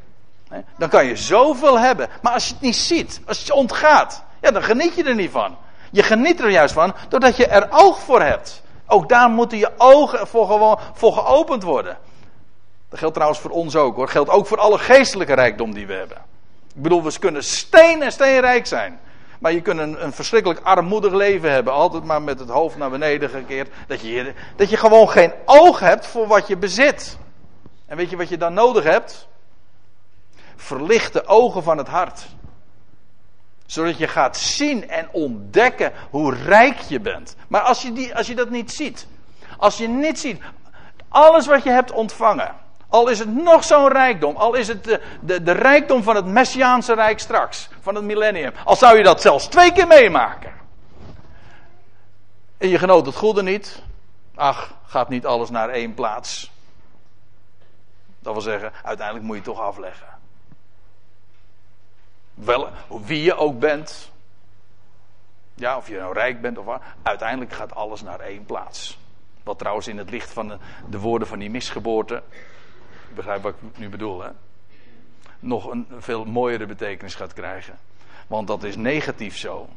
Dan 0.77 0.89
kan 0.89 1.05
je 1.05 1.15
zoveel 1.15 1.79
hebben, 1.79 2.09
maar 2.21 2.33
als 2.33 2.47
je 2.47 2.53
het 2.53 2.61
niet 2.61 2.75
ziet, 2.75 3.21
als 3.25 3.37
het 3.37 3.47
je 3.47 3.53
ontgaat, 3.53 4.23
ja, 4.41 4.51
dan 4.51 4.63
geniet 4.63 4.95
je 4.95 5.03
er 5.03 5.15
niet 5.15 5.31
van. 5.31 5.57
Je 5.91 6.03
geniet 6.03 6.39
er 6.39 6.49
juist 6.49 6.73
van 6.73 6.93
doordat 7.09 7.37
je 7.37 7.47
er 7.47 7.67
oog 7.69 7.99
voor 7.99 8.21
hebt. 8.21 8.61
Ook 8.87 9.09
daar 9.09 9.29
moeten 9.29 9.57
je 9.57 9.71
ogen 9.77 10.27
voor, 10.27 10.45
gewoon, 10.45 10.79
voor 10.93 11.13
geopend 11.13 11.63
worden. 11.63 11.97
Dat 12.89 12.99
geldt 12.99 13.13
trouwens 13.13 13.41
voor 13.41 13.51
ons 13.51 13.75
ook 13.75 13.95
hoor. 13.95 14.05
Dat 14.05 14.13
geldt 14.13 14.29
ook 14.29 14.47
voor 14.47 14.57
alle 14.57 14.77
geestelijke 14.77 15.33
rijkdom 15.33 15.73
die 15.73 15.87
we 15.87 15.93
hebben. 15.93 16.17
Ik 16.75 16.81
bedoel, 16.81 17.03
we 17.03 17.19
kunnen 17.19 17.43
steen 17.43 18.01
en 18.01 18.11
steenrijk 18.11 18.65
zijn. 18.65 18.99
Maar 19.39 19.51
je 19.51 19.61
kunt 19.61 19.79
een, 19.79 20.03
een, 20.03 20.13
verschrikkelijk 20.13 20.59
armoedig 20.63 21.13
leven 21.13 21.51
hebben. 21.51 21.73
Altijd 21.73 22.03
maar 22.03 22.21
met 22.21 22.39
het 22.39 22.49
hoofd 22.49 22.77
naar 22.77 22.89
beneden 22.89 23.29
gekeerd. 23.29 23.69
Dat 23.87 24.01
je, 24.01 24.33
dat 24.55 24.69
je 24.69 24.77
gewoon 24.77 25.09
geen 25.09 25.33
oog 25.45 25.79
hebt 25.79 26.07
voor 26.07 26.27
wat 26.27 26.47
je 26.47 26.57
bezit. 26.57 27.17
En 27.85 27.97
weet 27.97 28.09
je 28.09 28.17
wat 28.17 28.29
je 28.29 28.37
dan 28.37 28.53
nodig 28.53 28.83
hebt? 28.83 29.27
Verlichte 30.61 31.25
ogen 31.27 31.63
van 31.63 31.77
het 31.77 31.87
hart. 31.87 32.25
Zodat 33.65 33.97
je 33.97 34.07
gaat 34.07 34.37
zien 34.37 34.89
en 34.89 35.07
ontdekken 35.11 35.91
hoe 36.09 36.35
rijk 36.35 36.79
je 36.79 36.99
bent. 36.99 37.35
Maar 37.47 37.61
als 37.61 37.81
je, 37.81 37.93
die, 37.93 38.15
als 38.15 38.27
je 38.27 38.35
dat 38.35 38.49
niet 38.49 38.71
ziet. 38.71 39.07
Als 39.57 39.77
je 39.77 39.87
niet 39.87 40.19
ziet. 40.19 40.41
Alles 41.09 41.45
wat 41.45 41.63
je 41.63 41.69
hebt 41.69 41.91
ontvangen. 41.91 42.55
Al 42.87 43.07
is 43.07 43.19
het 43.19 43.35
nog 43.35 43.63
zo'n 43.63 43.87
rijkdom. 43.87 44.35
Al 44.35 44.53
is 44.53 44.67
het 44.67 44.83
de, 44.83 45.01
de, 45.21 45.43
de 45.43 45.51
rijkdom 45.51 46.03
van 46.03 46.15
het 46.15 46.25
Messiaanse 46.25 46.93
Rijk 46.93 47.19
straks. 47.19 47.69
Van 47.81 47.95
het 47.95 48.03
millennium. 48.03 48.53
Al 48.63 48.75
zou 48.75 48.97
je 48.97 49.03
dat 49.03 49.21
zelfs 49.21 49.47
twee 49.47 49.71
keer 49.71 49.87
meemaken. 49.87 50.53
En 52.57 52.67
je 52.67 52.77
genoot 52.77 53.05
het 53.05 53.15
goede 53.15 53.43
niet. 53.43 53.81
Ach, 54.35 54.73
gaat 54.85 55.09
niet 55.09 55.25
alles 55.25 55.49
naar 55.49 55.69
één 55.69 55.93
plaats. 55.93 56.51
Dat 58.19 58.33
wil 58.33 58.41
zeggen, 58.41 58.71
uiteindelijk 58.83 59.25
moet 59.25 59.35
je 59.35 59.41
toch 59.41 59.59
afleggen. 59.59 60.20
Wel, 62.43 62.69
wie 63.05 63.23
je 63.23 63.35
ook 63.35 63.59
bent. 63.59 64.11
Ja, 65.53 65.77
of 65.77 65.87
je 65.87 65.97
nou 65.97 66.13
rijk 66.13 66.41
bent 66.41 66.57
of 66.57 66.65
wat. 66.65 66.81
Uiteindelijk 67.01 67.53
gaat 67.53 67.75
alles 67.75 68.01
naar 68.01 68.19
één 68.19 68.45
plaats. 68.45 68.99
Wat 69.43 69.57
trouwens 69.57 69.87
in 69.87 69.97
het 69.97 70.09
licht 70.09 70.33
van 70.33 70.47
de, 70.47 70.57
de 70.89 70.99
woorden 70.99 71.27
van 71.27 71.39
die 71.39 71.49
misgeboorte 71.49 72.23
ik 73.11 73.17
begrijp 73.17 73.41
wat 73.41 73.53
ik 73.53 73.77
nu 73.77 73.89
bedoel, 73.89 74.21
hè? 74.21 74.29
Nog 75.39 75.65
een 75.65 75.87
veel 75.97 76.25
mooiere 76.25 76.65
betekenis 76.65 77.15
gaat 77.15 77.33
krijgen. 77.33 77.79
Want 78.27 78.47
dat 78.47 78.63
is 78.63 78.75
negatief 78.75 79.37
zo. 79.37 79.69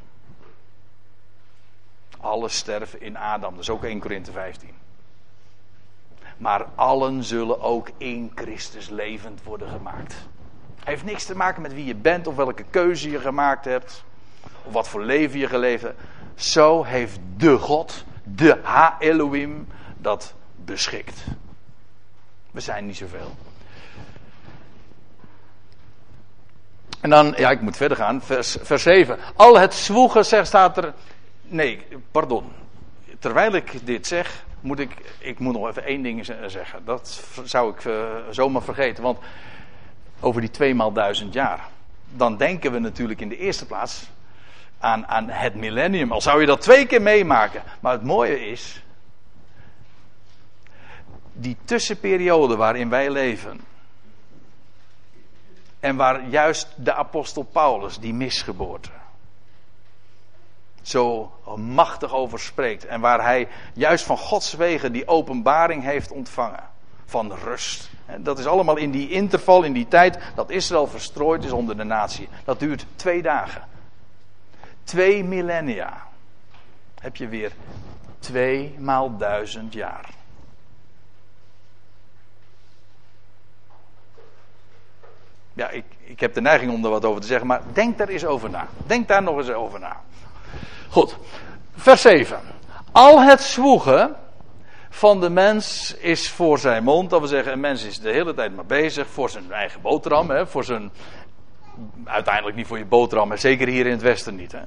Alle 2.20 2.48
sterven 2.48 3.00
in 3.00 3.16
Adam, 3.16 3.50
dat 3.50 3.62
is 3.62 3.70
ook 3.70 3.85
1 3.85 4.00
Korinthe 4.00 4.33
15. 4.33 4.70
Maar 6.37 6.64
allen 6.74 7.24
zullen 7.24 7.61
ook 7.61 7.90
in 7.96 8.33
Christus 8.35 8.88
levend 8.88 9.42
worden 9.42 9.68
gemaakt. 9.68 10.29
Heeft 10.85 11.05
niks 11.05 11.25
te 11.25 11.37
maken 11.37 11.62
met 11.62 11.75
wie 11.75 11.85
je 11.85 11.94
bent 11.94 12.27
of 12.27 12.37
welke 12.37 12.64
keuze 12.70 13.11
je 13.11 13.20
gemaakt 13.20 13.64
hebt. 13.64 14.05
Of 14.62 14.73
wat 14.73 14.88
voor 14.88 15.03
leven 15.03 15.38
je 15.38 15.49
geleefd 15.49 15.83
hebt. 15.83 16.01
Zo 16.35 16.85
heeft 16.85 17.18
de 17.37 17.59
God, 17.59 18.05
de 18.23 18.59
Ha 18.62 18.97
Elohim, 18.99 19.66
dat 19.97 20.35
beschikt. 20.57 21.25
We 22.51 22.61
zijn 22.61 22.87
niet 22.87 22.97
zoveel. 22.97 23.35
En 27.01 27.11
dan, 27.11 27.35
ja, 27.37 27.51
ik 27.51 27.61
moet 27.61 27.77
verder 27.77 27.97
gaan. 27.97 28.23
Vers, 28.23 28.57
vers 28.61 28.83
7. 28.83 29.18
Al 29.37 29.59
het 29.59 29.75
zwoegen, 29.75 30.25
zegt, 30.25 30.47
staat 30.47 30.77
er. 30.77 30.92
Nee, 31.42 31.87
pardon. 32.11 32.53
Terwijl 33.18 33.53
ik 33.53 33.87
dit 33.87 34.07
zeg, 34.07 34.44
moet 34.61 34.79
ik, 34.79 34.90
ik 35.18 35.38
moet 35.38 35.55
nog 35.55 35.68
even 35.68 35.85
één 35.85 36.03
ding 36.03 36.25
zeggen. 36.47 36.85
Dat 36.85 37.25
zou 37.44 37.73
ik 37.73 37.85
uh, 37.85 38.14
zomaar 38.31 38.62
vergeten. 38.62 39.03
Want 39.03 39.18
over 40.24 40.40
die 40.40 40.50
tweemaal 40.50 40.92
duizend 40.92 41.32
jaar. 41.32 41.68
Dan 42.10 42.37
denken 42.37 42.72
we 42.72 42.78
natuurlijk 42.78 43.20
in 43.20 43.28
de 43.28 43.37
eerste 43.37 43.66
plaats 43.66 44.08
aan, 44.78 45.06
aan 45.06 45.28
het 45.28 45.54
millennium. 45.54 46.12
Al 46.12 46.20
zou 46.20 46.40
je 46.40 46.46
dat 46.46 46.60
twee 46.60 46.87
keer 46.87 47.02
meemaken. 47.02 47.62
Maar 47.80 47.92
het 47.92 48.04
mooie 48.04 48.50
is 48.50 48.82
die 51.32 51.56
tussenperiode 51.64 52.56
waarin 52.56 52.88
wij 52.88 53.10
leven. 53.10 53.60
En 55.80 55.96
waar 55.96 56.28
juist 56.28 56.68
de 56.76 56.94
apostel 56.94 57.42
Paulus, 57.42 57.98
die 57.98 58.14
misgeboorte, 58.14 58.90
zo 60.82 61.32
machtig 61.56 62.14
over 62.14 62.38
spreekt. 62.38 62.87
En 62.87 63.00
waar 63.00 63.22
hij 63.22 63.48
juist 63.74 64.04
van 64.04 64.18
Gods 64.18 64.54
wegen 64.54 64.92
die 64.92 65.08
openbaring 65.08 65.82
heeft 65.82 66.10
ontvangen. 66.10 66.68
Van 67.04 67.32
rust. 67.32 67.90
Dat 68.18 68.38
is 68.38 68.46
allemaal 68.46 68.76
in 68.76 68.90
die 68.90 69.10
interval, 69.10 69.62
in 69.62 69.72
die 69.72 69.88
tijd 69.88 70.18
dat 70.34 70.50
Israël 70.50 70.86
verstrooid 70.86 71.44
is 71.44 71.52
onder 71.52 71.76
de 71.76 71.84
natie. 71.84 72.28
Dat 72.44 72.58
duurt 72.58 72.86
twee 72.96 73.22
dagen. 73.22 73.62
Twee 74.84 75.24
millennia. 75.24 76.02
Heb 77.00 77.16
je 77.16 77.28
weer 77.28 77.52
twee 78.18 78.74
maal 78.78 79.16
duizend 79.16 79.72
jaar. 79.72 80.08
Ja, 85.52 85.68
ik, 85.68 85.84
ik 86.00 86.20
heb 86.20 86.34
de 86.34 86.40
neiging 86.40 86.72
om 86.72 86.84
er 86.84 86.90
wat 86.90 87.04
over 87.04 87.20
te 87.20 87.26
zeggen, 87.26 87.46
maar 87.46 87.62
denk 87.72 87.98
daar 87.98 88.08
eens 88.08 88.24
over 88.24 88.50
na. 88.50 88.66
Denk 88.86 89.08
daar 89.08 89.22
nog 89.22 89.36
eens 89.36 89.50
over 89.50 89.80
na. 89.80 90.00
Goed, 90.88 91.16
vers 91.74 92.00
7. 92.00 92.40
Al 92.92 93.22
het 93.22 93.40
zwoegen 93.40 94.16
van 94.94 95.20
de 95.20 95.30
mens 95.30 95.94
is 95.94 96.30
voor 96.30 96.59
zijn 96.59 96.85
mond. 96.85 97.11
Dat 97.11 97.18
wil 97.18 97.28
zeggen, 97.28 97.52
een 97.52 97.61
mens 97.61 97.85
is 97.85 97.98
de 98.00 98.11
hele 98.11 98.35
tijd 98.35 98.54
maar 98.54 98.66
bezig 98.66 99.07
voor 99.07 99.30
zijn 99.30 99.52
eigen 99.52 99.80
boterham. 99.80 100.30
Hè, 100.30 100.46
voor 100.46 100.64
zijn, 100.64 100.92
uiteindelijk 102.04 102.57
niet 102.57 102.66
voor 102.66 102.78
je 102.78 102.85
boterham, 102.85 103.28
maar 103.28 103.38
zeker 103.38 103.68
hier 103.68 103.87
in 103.87 103.92
het 103.92 104.02
Westen 104.02 104.35
niet. 104.35 104.52
Hè. 104.52 104.61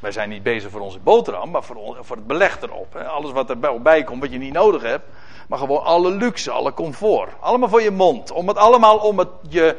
Wij 0.00 0.12
zijn 0.12 0.28
niet 0.28 0.42
bezig 0.42 0.70
voor 0.70 0.80
onze 0.80 0.98
boterham, 0.98 1.50
maar 1.50 1.62
voor, 1.62 1.96
voor 2.00 2.16
het 2.16 2.26
beleg 2.26 2.60
erop. 2.60 2.92
Hè. 2.92 3.04
Alles 3.04 3.32
wat 3.32 3.50
erbij 3.50 4.04
komt, 4.04 4.20
wat 4.20 4.32
je 4.32 4.38
niet 4.38 4.52
nodig 4.52 4.82
hebt. 4.82 5.04
Maar 5.48 5.58
gewoon 5.58 5.84
alle 5.84 6.10
luxe, 6.10 6.50
alle 6.50 6.74
comfort. 6.74 7.30
Allemaal 7.40 7.68
voor 7.68 7.82
je 7.82 7.90
mond. 7.90 8.30
Om 8.30 8.48
het 8.48 8.56
allemaal 8.56 8.98
om 8.98 9.18
het 9.18 9.28
je 9.48 9.76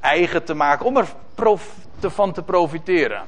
eigen 0.00 0.44
te 0.44 0.54
maken, 0.54 0.86
om 0.86 0.96
er 0.96 1.06
van 2.00 2.32
te 2.32 2.42
profiteren. 2.42 3.22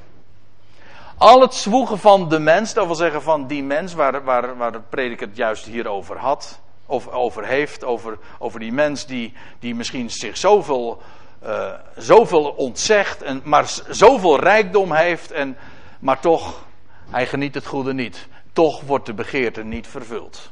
Al 1.23 1.41
het 1.41 1.55
zwoegen 1.55 1.99
van 1.99 2.29
de 2.29 2.39
mens, 2.39 2.75
dat 2.75 2.87
wil 2.87 2.95
zeggen 2.95 3.23
van 3.23 3.47
die 3.47 3.63
mens 3.63 3.95
waar, 3.95 4.25
waar, 4.25 4.57
waar 4.57 4.73
de 4.73 4.81
prediker 4.81 5.27
het 5.27 5.37
juist 5.37 5.65
hier 5.65 5.89
over 5.89 6.19
had, 6.19 6.61
of 6.87 7.09
over 7.09 7.45
heeft, 7.47 7.85
over, 7.85 8.19
over 8.39 8.61
die 8.61 8.73
mens 8.73 9.07
die, 9.07 9.35
die 9.59 9.75
misschien 9.75 10.11
zich 10.11 10.37
zoveel, 10.37 11.03
uh, 11.45 11.73
zoveel 11.97 12.45
ontzegt, 12.45 13.23
en, 13.23 13.41
maar 13.45 13.81
zoveel 13.89 14.41
rijkdom 14.41 14.93
heeft, 14.93 15.31
en, 15.31 15.57
maar 15.99 16.21
toch, 16.21 16.65
hij 17.11 17.27
geniet 17.27 17.55
het 17.55 17.67
goede 17.67 17.95
niet. 17.95 18.29
Toch 18.53 18.81
wordt 18.81 19.07
de 19.07 19.15
begeerte 19.15 19.63
niet 19.63 19.87
vervuld. 19.87 20.51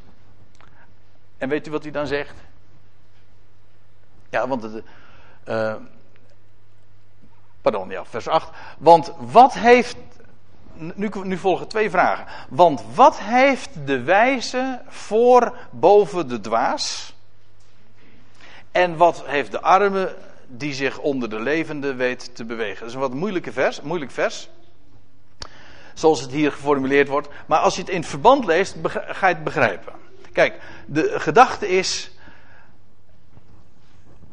En 1.39 1.49
weet 1.49 1.67
u 1.67 1.71
wat 1.71 1.83
hij 1.83 1.93
dan 1.93 2.07
zegt? 2.07 2.35
Ja, 4.29 4.49
want 4.49 4.63
het, 4.63 4.83
uh, 5.49 5.75
Pardon, 7.61 7.91
ja, 7.91 8.05
vers 8.05 8.29
8. 8.29 8.51
Want 8.79 9.13
wat 9.19 9.55
heeft. 9.55 9.97
Nu, 10.81 11.11
nu 11.23 11.37
volgen 11.37 11.69
twee 11.69 11.91
vragen. 11.91 12.27
Want 12.49 12.83
wat 12.95 13.19
heeft 13.19 13.71
de 13.87 14.03
wijze 14.03 14.81
voor 14.87 15.57
boven 15.71 16.29
de 16.29 16.41
dwaas? 16.41 17.15
En 18.73 18.97
wat 18.97 19.23
heeft 19.27 19.51
de 19.51 19.61
arme 19.61 20.17
die 20.47 20.75
zich 20.75 20.99
onder 20.99 21.31
de 21.31 21.41
levende 21.41 21.95
weet 21.95 22.35
te 22.35 22.45
bewegen? 22.45 22.79
Dat 22.79 22.89
is 22.89 22.95
een 22.95 23.01
wat 23.01 23.15
moeilijke 23.15 23.53
vers, 23.53 23.81
moeilijk 23.81 24.11
vers. 24.11 24.49
Zoals 25.95 26.21
het 26.21 26.31
hier 26.31 26.53
geformuleerd 26.53 27.09
wordt. 27.09 27.29
Maar 27.47 27.59
als 27.59 27.75
je 27.75 27.81
het 27.81 27.91
in 27.91 28.01
het 28.01 28.09
verband 28.09 28.45
leest, 28.45 28.77
ga 28.93 29.29
je 29.29 29.35
het 29.35 29.45
begrijpen. 29.45 29.93
Kijk, 30.33 30.61
de 30.87 31.21
gedachte 31.21 31.69
is. 31.69 32.11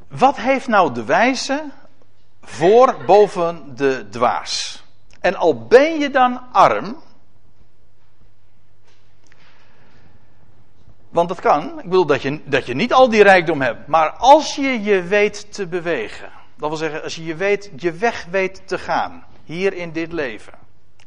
Wat 0.07 0.37
heeft 0.37 0.67
nou 0.67 0.93
de 0.93 1.03
wijze 1.03 1.63
voor 2.41 2.95
boven 3.05 3.75
de 3.75 4.05
dwaas. 4.09 4.83
En 5.19 5.35
al 5.35 5.67
ben 5.67 5.99
je 5.99 6.09
dan 6.09 6.41
arm, 6.51 6.97
Want 11.17 11.29
dat 11.29 11.39
kan. 11.39 11.79
Ik 11.79 11.83
bedoel 11.83 12.05
dat 12.05 12.21
je, 12.21 12.41
dat 12.43 12.65
je 12.65 12.73
niet 12.73 12.93
al 12.93 13.09
die 13.09 13.23
rijkdom 13.23 13.61
hebt. 13.61 13.87
Maar 13.87 14.11
als 14.11 14.55
je 14.55 14.83
je 14.83 15.01
weet 15.01 15.53
te 15.53 15.67
bewegen. 15.67 16.29
Dat 16.55 16.69
wil 16.69 16.77
zeggen, 16.77 17.03
als 17.03 17.15
je 17.15 17.25
je, 17.25 17.35
weet, 17.35 17.71
je 17.75 17.91
weg 17.91 18.25
weet 18.25 18.61
te 18.65 18.77
gaan. 18.77 19.25
Hier 19.43 19.73
in 19.73 19.91
dit 19.91 20.11
leven. 20.11 20.53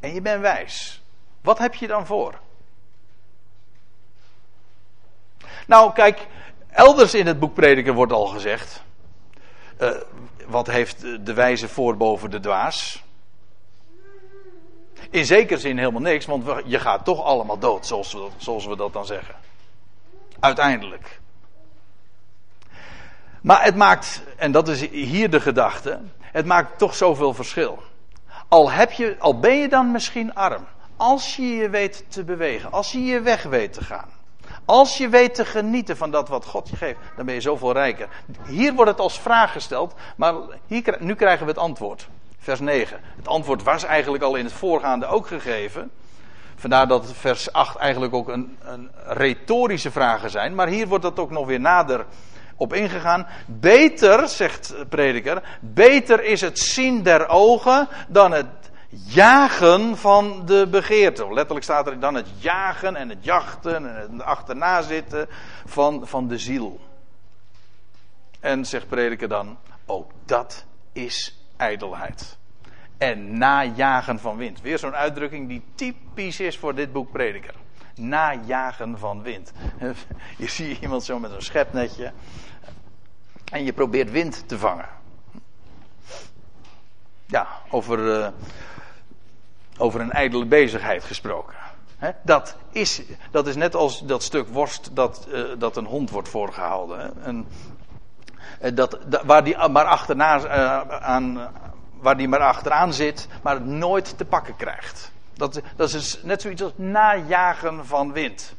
En 0.00 0.14
je 0.14 0.20
bent 0.20 0.40
wijs. 0.40 1.02
Wat 1.40 1.58
heb 1.58 1.74
je 1.74 1.86
dan 1.86 2.06
voor? 2.06 2.38
Nou, 5.66 5.92
kijk, 5.92 6.26
elders 6.70 7.14
in 7.14 7.26
het 7.26 7.38
boek 7.38 7.54
Prediker 7.54 7.92
wordt 7.92 8.12
al 8.12 8.26
gezegd. 8.26 8.82
Uh, 9.80 9.90
wat 10.46 10.66
heeft 10.66 11.00
de 11.26 11.34
wijze 11.34 11.68
voor 11.68 11.96
boven 11.96 12.30
de 12.30 12.40
dwaas? 12.40 13.04
In 15.10 15.24
zekere 15.24 15.60
zin 15.60 15.78
helemaal 15.78 16.00
niks, 16.00 16.26
want 16.26 16.44
je 16.64 16.78
gaat 16.78 17.04
toch 17.04 17.24
allemaal 17.24 17.58
dood, 17.58 17.86
zoals 17.86 18.12
we, 18.12 18.28
zoals 18.36 18.66
we 18.66 18.76
dat 18.76 18.92
dan 18.92 19.06
zeggen. 19.06 19.34
Uiteindelijk. 20.40 21.20
Maar 23.40 23.64
het 23.64 23.76
maakt, 23.76 24.22
en 24.36 24.52
dat 24.52 24.68
is 24.68 24.88
hier 24.88 25.30
de 25.30 25.40
gedachte, 25.40 26.00
het 26.20 26.46
maakt 26.46 26.78
toch 26.78 26.94
zoveel 26.94 27.34
verschil. 27.34 27.82
Al, 28.48 28.70
heb 28.70 28.92
je, 28.92 29.16
al 29.18 29.38
ben 29.38 29.56
je 29.56 29.68
dan 29.68 29.90
misschien 29.90 30.34
arm, 30.34 30.66
als 30.96 31.36
je 31.36 31.56
je 31.56 31.70
weet 31.70 32.04
te 32.08 32.24
bewegen, 32.24 32.72
als 32.72 32.92
je 32.92 33.04
je 33.04 33.20
weg 33.20 33.42
weet 33.42 33.72
te 33.72 33.84
gaan, 33.84 34.08
als 34.64 34.98
je 34.98 35.08
weet 35.08 35.34
te 35.34 35.44
genieten 35.44 35.96
van 35.96 36.10
dat 36.10 36.28
wat 36.28 36.44
God 36.44 36.68
je 36.68 36.76
geeft, 36.76 36.98
dan 37.16 37.26
ben 37.26 37.34
je 37.34 37.40
zoveel 37.40 37.72
rijker. 37.72 38.08
Hier 38.46 38.74
wordt 38.74 38.90
het 38.90 39.00
als 39.00 39.20
vraag 39.20 39.52
gesteld, 39.52 39.94
maar 40.16 40.34
hier, 40.66 40.96
nu 40.98 41.14
krijgen 41.14 41.46
we 41.46 41.52
het 41.52 41.60
antwoord. 41.60 42.08
Vers 42.42 42.60
9. 42.60 43.00
Het 43.16 43.28
antwoord 43.28 43.62
was 43.62 43.84
eigenlijk 43.84 44.22
al 44.22 44.34
in 44.34 44.44
het 44.44 44.54
voorgaande 44.54 45.06
ook 45.06 45.26
gegeven. 45.26 45.90
Vandaar 46.56 46.88
dat 46.88 47.12
vers 47.12 47.52
8 47.52 47.76
eigenlijk 47.76 48.14
ook 48.14 48.28
een, 48.28 48.58
een 48.62 48.90
retorische 49.04 49.90
vragen 49.90 50.30
zijn. 50.30 50.54
Maar 50.54 50.68
hier 50.68 50.88
wordt 50.88 51.04
dat 51.04 51.18
ook 51.18 51.30
nog 51.30 51.46
weer 51.46 51.60
nader 51.60 52.06
op 52.56 52.72
ingegaan. 52.72 53.26
Beter, 53.46 54.28
zegt 54.28 54.74
prediker, 54.88 55.58
beter 55.60 56.24
is 56.24 56.40
het 56.40 56.58
zien 56.58 57.02
der 57.02 57.28
ogen 57.28 57.88
dan 58.08 58.32
het 58.32 58.46
jagen 59.06 59.96
van 59.96 60.42
de 60.46 60.66
begeerte. 60.70 61.32
Letterlijk 61.32 61.64
staat 61.64 61.86
er 61.86 62.00
dan 62.00 62.14
het 62.14 62.28
jagen 62.38 62.96
en 62.96 63.08
het 63.08 63.24
jachten 63.24 63.74
en 63.74 63.94
het 63.94 64.22
achterna 64.22 64.82
zitten 64.82 65.28
van, 65.66 66.06
van 66.06 66.28
de 66.28 66.38
ziel. 66.38 66.80
En 68.40 68.64
zegt 68.64 68.88
prediker 68.88 69.28
dan, 69.28 69.58
ook 69.86 70.10
dat 70.24 70.64
is 70.92 71.39
ijdelheid. 71.60 72.38
En 72.98 73.38
najagen 73.38 74.18
van 74.18 74.36
wind. 74.36 74.60
Weer 74.60 74.78
zo'n 74.78 74.94
uitdrukking 74.94 75.48
die 75.48 75.62
typisch 75.74 76.40
is 76.40 76.58
voor 76.58 76.74
dit 76.74 76.92
boek 76.92 77.12
Prediker. 77.12 77.54
Najagen 77.94 78.98
van 78.98 79.22
wind. 79.22 79.52
Je 80.38 80.48
ziet 80.48 80.80
iemand 80.80 81.04
zo 81.04 81.18
met 81.18 81.30
een 81.30 81.42
schepnetje. 81.42 82.12
En 83.50 83.64
je 83.64 83.72
probeert 83.72 84.10
wind 84.10 84.48
te 84.48 84.58
vangen. 84.58 84.88
Ja, 87.26 87.48
over, 87.70 87.98
uh, 87.98 88.28
over 89.78 90.00
een 90.00 90.12
ijdele 90.12 90.46
bezigheid 90.46 91.04
gesproken. 91.04 91.54
dat, 92.22 92.56
is, 92.70 93.02
dat 93.30 93.46
is 93.46 93.56
net 93.56 93.74
als 93.74 94.06
dat 94.06 94.22
stuk 94.22 94.48
worst 94.48 94.90
dat, 94.92 95.26
uh, 95.32 95.44
dat 95.58 95.76
een 95.76 95.84
hond 95.84 96.10
wordt 96.10 96.28
voorgehouden. 96.28 97.28
Een, 97.28 97.46
uh, 98.62 98.70
dat, 98.74 98.98
waar 99.24 99.44
die 99.44 99.68
maar 99.68 99.84
achterna 99.84 100.48
aan, 101.00 101.50
waar 102.00 102.16
die 102.16 102.28
maar 102.28 102.40
achteraan 102.40 102.92
zit, 102.92 103.28
maar 103.42 103.54
het 103.54 103.66
nooit 103.66 104.18
te 104.18 104.24
pakken 104.24 104.56
krijgt. 104.56 105.12
Dat, 105.34 105.60
dat 105.76 105.92
is 105.92 106.20
net 106.22 106.42
zoiets 106.42 106.62
als 106.62 106.72
najagen 106.76 107.86
van 107.86 108.12
wind. 108.12 108.54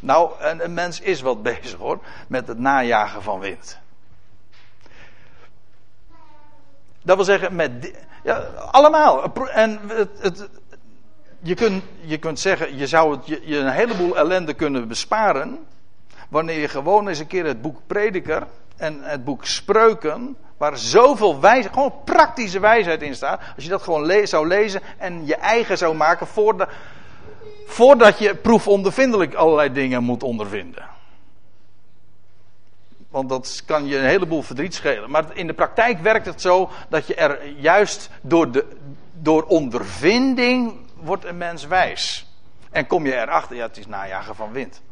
Nou, 0.00 0.30
een, 0.38 0.74
mens 0.74 1.00
is 1.00 1.20
wat 1.20 1.42
bezig 1.42 1.78
hoor, 1.78 1.98
met 2.26 2.48
het 2.48 2.58
najagen 2.58 3.22
van 3.22 3.38
wind. 3.38 3.78
Dat 7.02 7.16
wil 7.16 7.24
zeggen, 7.24 7.54
met, 7.54 7.92
ja, 8.22 8.36
allemaal. 8.70 9.32
En 9.48 9.80
het, 10.20 10.48
je, 11.40 11.54
kunt, 11.54 11.84
je 12.00 12.18
kunt 12.18 12.40
zeggen, 12.40 12.76
je 12.76 12.86
zou 12.86 13.18
je 13.24 13.58
een 13.58 13.72
heleboel 13.72 14.16
ellende 14.16 14.54
kunnen 14.54 14.88
besparen. 14.88 15.66
Wanneer 16.34 16.60
je 16.60 16.68
gewoon 16.68 17.08
eens 17.08 17.18
een 17.18 17.26
keer 17.26 17.46
het 17.46 17.62
boek 17.62 17.80
Prediker 17.86 18.46
en 18.76 18.98
het 19.02 19.24
boek 19.24 19.44
Spreuken 19.46 20.36
Waar 20.56 20.78
zoveel 20.78 21.40
wijsheid, 21.40 21.74
gewoon 21.74 21.94
praktische 22.04 22.60
wijsheid 22.60 23.02
in 23.02 23.14
staat. 23.14 23.40
Als 23.54 23.64
je 23.64 23.70
dat 23.70 23.82
gewoon 23.82 24.06
le 24.06 24.26
zou 24.26 24.46
lezen 24.46 24.80
en 24.98 25.26
je 25.26 25.36
eigen 25.36 25.78
zou 25.78 25.94
maken 25.94 26.26
voordat, 26.26 26.68
voordat 27.66 28.18
je 28.18 28.34
proefondervindelijk 28.34 29.34
allerlei 29.34 29.72
dingen 29.72 30.02
moet 30.02 30.22
ondervinden. 30.22 30.88
Want 33.08 33.28
dat 33.28 33.62
kan 33.66 33.86
je 33.86 33.98
een 33.98 34.04
heleboel 34.04 34.42
verdriet 34.42 34.74
schelen. 34.74 35.10
Maar 35.10 35.24
in 35.32 35.46
de 35.46 35.54
praktijk 35.54 35.98
werkt 35.98 36.26
het 36.26 36.40
zo 36.40 36.70
dat 36.88 37.06
je 37.06 37.14
er 37.14 37.48
juist 37.48 38.10
door, 38.20 38.50
de, 38.50 38.66
door 39.12 39.42
ondervinding 39.42 40.74
wordt 40.94 41.24
een 41.24 41.38
mens 41.38 41.66
wijs. 41.66 42.26
En 42.70 42.86
kom 42.86 43.06
je 43.06 43.14
erachter, 43.14 43.56
ja, 43.56 43.66
het 43.66 43.76
is 43.76 43.86
najagen 43.86 44.34
van 44.34 44.52
wind. 44.52 44.82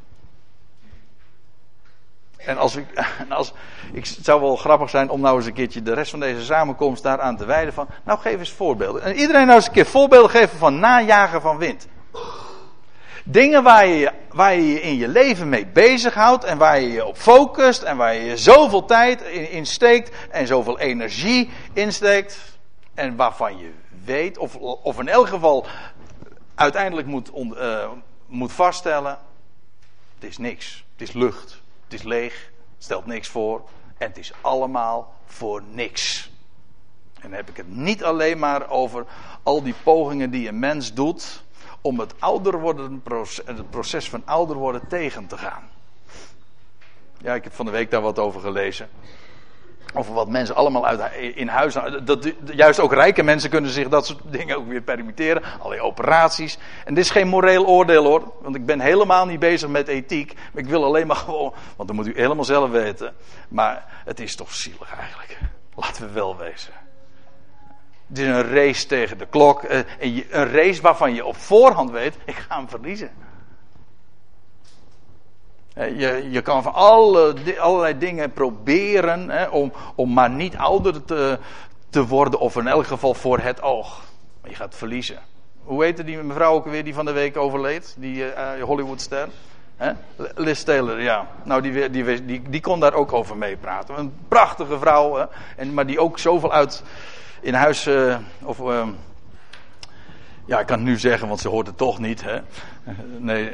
En 2.46 2.58
als 2.58 2.76
ik, 2.76 2.86
als, 3.28 3.52
ik, 3.92 4.06
het 4.06 4.24
zou 4.24 4.40
wel 4.40 4.56
grappig 4.56 4.90
zijn 4.90 5.10
om 5.10 5.20
nou 5.20 5.36
eens 5.36 5.46
een 5.46 5.52
keertje 5.52 5.82
de 5.82 5.94
rest 5.94 6.10
van 6.10 6.20
deze 6.20 6.44
samenkomst 6.44 7.02
daaraan 7.02 7.36
te 7.36 7.44
wijden 7.44 7.74
van, 7.74 7.88
nou 8.04 8.18
geef 8.18 8.38
eens 8.38 8.52
voorbeelden. 8.52 9.02
En 9.02 9.14
iedereen 9.14 9.46
nou 9.46 9.56
eens 9.56 9.66
een 9.66 9.72
keer 9.72 9.86
voorbeelden 9.86 10.30
geven 10.30 10.58
van 10.58 10.78
najagen 10.78 11.40
van 11.40 11.58
wind. 11.58 11.88
Dingen 13.24 13.62
waar 13.62 13.86
je, 13.86 14.12
waar 14.28 14.54
je 14.54 14.82
in 14.82 14.96
je 14.96 15.08
leven 15.08 15.48
mee 15.48 15.66
bezighoudt 15.66 16.44
en 16.44 16.58
waar 16.58 16.80
je 16.80 16.92
je 16.92 17.04
op 17.04 17.16
focust 17.16 17.82
en 17.82 17.96
waar 17.96 18.14
je 18.14 18.36
zoveel 18.36 18.84
tijd 18.84 19.22
in, 19.22 19.50
in 19.50 19.66
steekt 19.66 20.16
en 20.30 20.46
zoveel 20.46 20.78
energie 20.78 21.50
insteekt 21.72 22.58
en 22.94 23.16
waarvan 23.16 23.58
je 23.58 23.70
weet, 24.04 24.38
of, 24.38 24.56
of 24.56 24.98
in 24.98 25.08
elk 25.08 25.28
geval 25.28 25.66
uiteindelijk 26.54 27.06
moet, 27.06 27.30
uh, 27.34 27.88
moet 28.26 28.52
vaststellen, 28.52 29.18
het 30.14 30.30
is 30.30 30.38
niks, 30.38 30.84
het 30.92 31.08
is 31.08 31.12
lucht. 31.12 31.61
Het 31.92 32.00
is 32.00 32.06
leeg, 32.06 32.50
stelt 32.78 33.06
niks 33.06 33.28
voor 33.28 33.62
en 33.98 34.08
het 34.08 34.18
is 34.18 34.32
allemaal 34.40 35.14
voor 35.24 35.62
niks. 35.70 36.30
En 37.14 37.22
dan 37.22 37.32
heb 37.32 37.48
ik 37.48 37.56
het 37.56 37.68
niet 37.68 38.04
alleen 38.04 38.38
maar 38.38 38.70
over 38.70 39.06
al 39.42 39.62
die 39.62 39.74
pogingen 39.82 40.30
die 40.30 40.48
een 40.48 40.58
mens 40.58 40.94
doet 40.94 41.42
om 41.80 42.00
het 42.00 42.14
ouder 42.18 42.60
worden, 42.60 43.02
het 43.44 43.70
proces 43.70 44.08
van 44.08 44.22
ouder 44.24 44.56
worden 44.56 44.88
tegen 44.88 45.26
te 45.26 45.38
gaan. 45.38 45.70
Ja, 47.18 47.34
ik 47.34 47.44
heb 47.44 47.52
van 47.52 47.66
de 47.66 47.72
week 47.72 47.90
daar 47.90 48.00
wat 48.00 48.18
over 48.18 48.40
gelezen. 48.40 48.88
Over 49.94 50.14
wat 50.14 50.28
mensen 50.28 50.54
allemaal 50.54 50.86
uit, 50.86 51.00
in 51.34 51.48
huis. 51.48 51.76
Dat, 52.04 52.32
juist 52.54 52.80
ook 52.80 52.92
rijke 52.92 53.22
mensen 53.22 53.50
kunnen 53.50 53.70
zich 53.70 53.88
dat 53.88 54.06
soort 54.06 54.20
dingen 54.38 54.56
ook 54.56 54.68
weer 54.68 54.82
permitteren. 54.82 55.42
Allerlei 55.58 55.80
operaties. 55.80 56.58
En 56.84 56.94
dit 56.94 57.04
is 57.04 57.10
geen 57.10 57.28
moreel 57.28 57.66
oordeel 57.66 58.04
hoor. 58.04 58.32
Want 58.40 58.54
ik 58.56 58.66
ben 58.66 58.80
helemaal 58.80 59.26
niet 59.26 59.38
bezig 59.38 59.68
met 59.68 59.88
ethiek. 59.88 60.34
Ik 60.54 60.66
wil 60.66 60.84
alleen 60.84 61.06
maar 61.06 61.16
gewoon. 61.26 61.54
Want 61.76 61.88
dan 61.88 61.96
moet 61.96 62.06
u 62.06 62.12
helemaal 62.14 62.44
zelf 62.44 62.70
weten. 62.70 63.14
Maar 63.48 63.84
het 64.04 64.20
is 64.20 64.36
toch 64.36 64.54
zielig 64.54 64.94
eigenlijk. 64.98 65.38
Laten 65.74 66.06
we 66.06 66.12
wel 66.12 66.36
wezen. 66.36 66.72
Het 68.08 68.18
is 68.18 68.26
een 68.26 68.48
race 68.48 68.86
tegen 68.86 69.18
de 69.18 69.26
klok. 69.26 69.62
Eh, 69.62 69.80
een 70.30 70.50
race 70.50 70.82
waarvan 70.82 71.14
je 71.14 71.24
op 71.24 71.36
voorhand 71.36 71.90
weet: 71.90 72.16
ik 72.24 72.34
ga 72.34 72.56
hem 72.56 72.68
verliezen. 72.68 73.10
Je, 75.74 76.28
je 76.30 76.42
kan 76.42 76.62
van 76.62 76.74
alle, 76.74 77.34
allerlei 77.58 77.98
dingen 77.98 78.32
proberen 78.32 79.30
hè, 79.30 79.46
om, 79.46 79.72
om 79.94 80.12
maar 80.12 80.30
niet 80.30 80.56
ouder 80.56 81.04
te, 81.04 81.38
te 81.90 82.06
worden, 82.06 82.40
of 82.40 82.56
in 82.56 82.66
elk 82.66 82.86
geval 82.86 83.14
voor 83.14 83.38
het 83.38 83.62
oog. 83.62 84.02
Je 84.44 84.54
gaat 84.54 84.74
verliezen. 84.74 85.18
Hoe 85.64 85.84
heette 85.84 86.04
die 86.04 86.22
mevrouw 86.22 86.54
ook 86.54 86.66
weer 86.66 86.84
die 86.84 86.94
van 86.94 87.04
de 87.04 87.12
week 87.12 87.36
overleed? 87.36 87.94
Die 87.98 88.24
uh, 88.24 88.62
Hollywoodster? 88.62 89.28
Liz 90.34 90.62
Taylor, 90.62 91.00
ja. 91.00 91.26
Nou, 91.44 91.62
die, 91.62 91.90
die, 91.90 92.24
die, 92.24 92.42
die 92.48 92.60
kon 92.60 92.80
daar 92.80 92.94
ook 92.94 93.12
over 93.12 93.36
meepraten. 93.36 93.98
Een 93.98 94.14
prachtige 94.28 94.78
vrouw, 94.78 95.14
hè? 95.16 95.24
En, 95.56 95.74
maar 95.74 95.86
die 95.86 96.00
ook 96.00 96.18
zoveel 96.18 96.52
uit 96.52 96.82
in 97.40 97.54
huis. 97.54 97.86
Uh, 97.86 98.16
of, 98.42 98.58
uh, 98.58 98.86
ja, 100.44 100.60
ik 100.60 100.66
kan 100.66 100.78
het 100.78 100.86
nu 100.86 100.98
zeggen, 100.98 101.28
want 101.28 101.40
ze 101.40 101.48
hoort 101.48 101.66
het 101.66 101.76
toch 101.76 101.98
niet. 101.98 102.22
Hè? 102.24 102.40
Nee. 103.18 103.52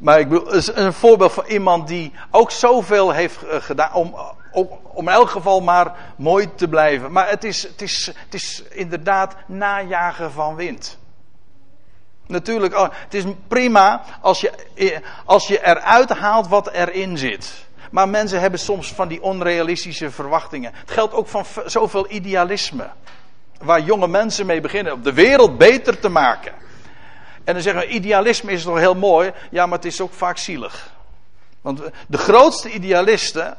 Maar 0.00 0.20
ik 0.20 0.28
bedoel, 0.28 0.54
een 0.74 0.92
voorbeeld 0.92 1.32
van 1.32 1.44
iemand 1.46 1.88
die 1.88 2.12
ook 2.30 2.50
zoveel 2.50 3.10
heeft 3.10 3.42
eh, 3.42 3.60
gedaan 3.60 3.92
om, 3.92 4.14
om, 4.52 4.68
om 4.82 5.08
in 5.08 5.14
elk 5.14 5.30
geval 5.30 5.60
maar 5.60 5.94
mooi 6.16 6.54
te 6.54 6.68
blijven. 6.68 7.12
Maar 7.12 7.28
het 7.28 7.44
is, 7.44 7.62
het 7.62 7.82
is, 7.82 8.06
het 8.06 8.34
is 8.34 8.62
inderdaad 8.70 9.34
najagen 9.46 10.32
van 10.32 10.54
wind. 10.54 10.98
Natuurlijk, 12.26 12.74
oh, 12.74 12.88
het 12.90 13.14
is 13.14 13.24
prima 13.48 14.02
als 14.20 14.40
je, 14.40 14.50
eh, 14.74 14.98
als 15.24 15.46
je 15.46 15.64
eruit 15.64 16.10
haalt 16.10 16.48
wat 16.48 16.70
erin 16.70 17.18
zit. 17.18 17.68
Maar 17.90 18.08
mensen 18.08 18.40
hebben 18.40 18.60
soms 18.60 18.92
van 18.92 19.08
die 19.08 19.22
onrealistische 19.22 20.10
verwachtingen. 20.10 20.72
Het 20.74 20.90
geldt 20.90 21.14
ook 21.14 21.28
van 21.28 21.44
zoveel 21.66 22.10
idealisme. 22.10 22.90
Waar 23.58 23.80
jonge 23.80 24.08
mensen 24.08 24.46
mee 24.46 24.60
beginnen 24.60 24.92
om 24.92 25.02
de 25.02 25.12
wereld 25.12 25.58
beter 25.58 25.98
te 25.98 26.08
maken. 26.08 26.52
En 27.50 27.56
dan 27.56 27.64
zeggen 27.64 27.82
we, 27.82 27.94
idealisme 27.94 28.52
is 28.52 28.62
toch 28.62 28.78
heel 28.78 28.94
mooi. 28.94 29.32
Ja, 29.50 29.66
maar 29.66 29.78
het 29.78 29.86
is 29.86 30.00
ook 30.00 30.12
vaak 30.12 30.36
zielig. 30.36 30.92
Want 31.60 31.82
de 32.06 32.18
grootste 32.18 32.70
idealisten, 32.70 33.56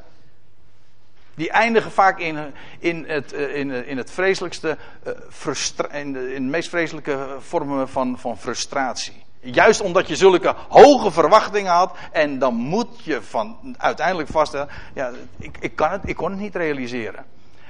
die 1.33 1.51
eindigen 1.51 1.91
vaak 1.91 2.19
in, 2.19 2.53
in, 2.79 3.05
het, 3.07 3.33
eh, 3.33 3.55
in, 3.55 3.71
in 3.71 3.97
het 3.97 4.11
vreselijkste, 4.11 4.77
eh, 5.03 5.99
in 5.99 6.13
de, 6.13 6.33
in 6.33 6.43
de 6.43 6.49
meest 6.49 6.69
vreselijke 6.69 7.27
vormen 7.39 7.89
van, 7.89 8.19
van 8.19 8.37
frustratie. 8.37 9.23
Juist 9.39 9.81
omdat 9.81 10.07
je 10.07 10.15
zulke 10.15 10.55
hoge 10.69 11.11
verwachtingen 11.11 11.71
had. 11.71 11.95
En 12.11 12.39
dan 12.39 12.53
moet 12.53 13.03
je 13.03 13.21
van 13.21 13.75
uiteindelijk 13.77 14.29
vaststellen. 14.29 14.69
Ja, 14.93 15.11
ik, 15.37 15.57
ik, 15.59 15.75
kan 15.75 15.91
het, 15.91 16.01
ik 16.05 16.15
kon 16.15 16.31
het 16.31 16.39
niet 16.39 16.55
realiseren. 16.55 17.25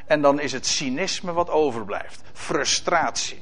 En 0.06 0.22
dan 0.22 0.40
is 0.40 0.52
het 0.52 0.68
cynisme 0.68 1.34
wat 1.34 1.50
overblijft. 1.50 2.22
Frustratie. 2.34 3.42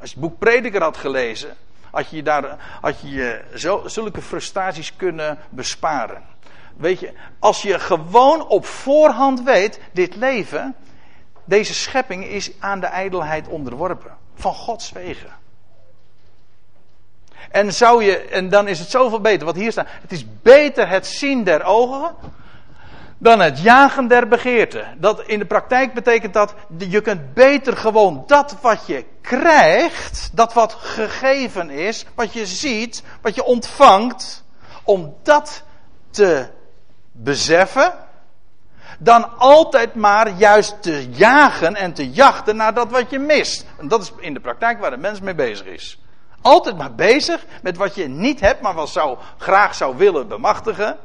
Als 0.00 0.10
je 0.10 0.16
het 0.20 0.28
boek 0.28 0.38
Prediker 0.38 0.82
had 0.82 0.96
gelezen. 0.96 1.56
Had 1.90 2.10
je 2.10 2.22
daar 2.22 2.78
had 2.80 3.00
je 3.00 3.44
zulke 3.84 4.22
frustraties 4.22 4.96
kunnen 4.96 5.38
besparen. 5.48 6.22
Weet 6.76 7.00
je, 7.00 7.12
als 7.38 7.62
je 7.62 7.78
gewoon 7.78 8.46
op 8.46 8.66
voorhand 8.66 9.42
weet. 9.42 9.80
Dit 9.92 10.16
leven. 10.16 10.74
Deze 11.44 11.74
schepping 11.74 12.24
is 12.24 12.50
aan 12.58 12.80
de 12.80 12.86
ijdelheid 12.86 13.48
onderworpen. 13.48 14.16
Van 14.34 14.54
Gods 14.54 14.92
wegen. 14.92 15.30
En, 17.50 17.72
zou 17.72 18.04
je, 18.04 18.18
en 18.18 18.48
dan 18.48 18.68
is 18.68 18.78
het 18.78 18.90
zoveel 18.90 19.20
beter, 19.20 19.46
wat 19.46 19.56
hier 19.56 19.72
staat. 19.72 19.88
Het 20.00 20.12
is 20.12 20.24
beter 20.42 20.88
het 20.88 21.06
zien 21.06 21.44
der 21.44 21.64
ogen 21.64 22.14
dan 23.18 23.40
het 23.40 23.60
jagen 23.60 24.08
der 24.08 24.28
begeerte. 24.28 24.84
Dat, 24.96 25.22
in 25.26 25.38
de 25.38 25.46
praktijk 25.46 25.94
betekent 25.94 26.32
dat 26.32 26.54
je 26.78 27.00
kunt 27.00 27.34
beter 27.34 27.76
gewoon 27.76 28.24
dat 28.26 28.56
wat 28.60 28.86
je 28.86 29.04
krijgt, 29.20 30.30
dat 30.32 30.52
wat 30.52 30.72
gegeven 30.72 31.70
is, 31.70 32.06
wat 32.14 32.32
je 32.32 32.46
ziet, 32.46 33.02
wat 33.20 33.34
je 33.34 33.44
ontvangt, 33.44 34.44
om 34.82 35.16
dat 35.22 35.62
te 36.10 36.46
beseffen, 37.12 37.92
dan 38.98 39.38
altijd 39.38 39.94
maar 39.94 40.30
juist 40.30 40.82
te 40.82 41.10
jagen 41.10 41.74
en 41.74 41.92
te 41.92 42.10
jachten 42.10 42.56
naar 42.56 42.74
dat 42.74 42.90
wat 42.90 43.10
je 43.10 43.18
mist. 43.18 43.66
En 43.78 43.88
dat 43.88 44.02
is 44.02 44.12
in 44.20 44.34
de 44.34 44.40
praktijk 44.40 44.80
waar 44.80 44.90
de 44.90 44.96
mens 44.96 45.20
mee 45.20 45.34
bezig 45.34 45.66
is. 45.66 45.98
Altijd 46.40 46.76
maar 46.76 46.94
bezig 46.94 47.44
met 47.62 47.76
wat 47.76 47.94
je 47.94 48.08
niet 48.08 48.40
hebt, 48.40 48.60
maar 48.60 48.74
wat 48.74 48.88
zou, 48.88 49.18
graag 49.36 49.74
zou 49.74 49.96
willen 49.96 50.28
bemachtigen. 50.28 50.96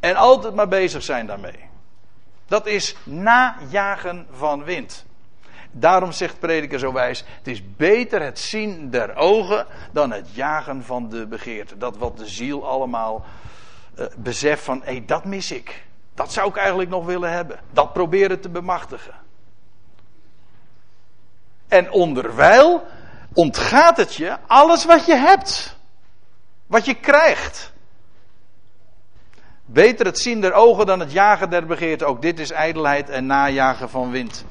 En 0.00 0.16
altijd 0.16 0.54
maar 0.54 0.68
bezig 0.68 1.02
zijn 1.02 1.26
daarmee. 1.26 1.68
Dat 2.46 2.66
is 2.66 2.96
najagen 3.04 4.26
van 4.30 4.64
wind. 4.64 5.04
Daarom 5.70 6.12
zegt 6.12 6.38
prediker 6.38 6.78
zo 6.78 6.92
wijs: 6.92 7.24
het 7.38 7.48
is 7.48 7.76
beter 7.76 8.22
het 8.22 8.38
zien 8.38 8.90
der 8.90 9.16
ogen 9.16 9.66
dan 9.92 10.10
het 10.12 10.34
jagen 10.34 10.84
van 10.84 11.08
de 11.08 11.26
begeerte. 11.26 11.78
Dat 11.78 11.96
wat 11.96 12.18
de 12.18 12.28
ziel 12.28 12.68
allemaal 12.68 13.24
uh, 13.98 14.06
beseft 14.16 14.62
van, 14.62 14.82
hé, 14.84 15.04
dat 15.04 15.24
mis 15.24 15.50
ik. 15.50 15.84
Dat 16.14 16.32
zou 16.32 16.48
ik 16.48 16.56
eigenlijk 16.56 16.90
nog 16.90 17.04
willen 17.04 17.32
hebben. 17.32 17.60
Dat 17.70 17.92
proberen 17.92 18.40
te 18.40 18.48
bemachtigen. 18.48 19.14
En 21.68 21.90
onderwijl 21.90 22.86
ontgaat 23.32 23.96
het 23.96 24.14
je 24.14 24.36
alles 24.46 24.84
wat 24.84 25.06
je 25.06 25.14
hebt. 25.14 25.76
Wat 26.66 26.84
je 26.84 26.94
krijgt. 26.94 27.72
Beter 29.72 30.06
het 30.06 30.18
zien 30.18 30.40
der 30.40 30.52
ogen 30.52 30.86
dan 30.86 31.00
het 31.00 31.12
jagen 31.12 31.50
der 31.50 31.66
begeerte. 31.66 32.04
Ook 32.04 32.22
dit 32.22 32.38
is 32.38 32.50
ijdelheid 32.50 33.08
en 33.08 33.26
najagen 33.26 33.90
van 33.90 34.10
wind. 34.10 34.44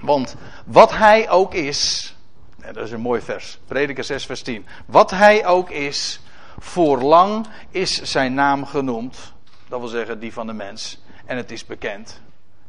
Want 0.00 0.36
wat 0.66 0.92
hij 0.92 1.30
ook 1.30 1.54
is. 1.54 2.14
dat 2.56 2.76
is 2.76 2.90
een 2.90 3.00
mooi 3.00 3.20
vers. 3.20 3.58
Prediker 3.66 4.04
6, 4.04 4.26
vers 4.26 4.42
10. 4.42 4.66
Wat 4.86 5.10
hij 5.10 5.46
ook 5.46 5.70
is. 5.70 6.20
Voorlang 6.58 7.46
is 7.70 8.02
zijn 8.02 8.34
naam 8.34 8.66
genoemd. 8.66 9.32
Dat 9.68 9.80
wil 9.80 9.88
zeggen 9.88 10.20
die 10.20 10.32
van 10.32 10.46
de 10.46 10.52
mens. 10.52 11.02
En 11.24 11.36
het 11.36 11.50
is 11.50 11.66
bekend 11.66 12.20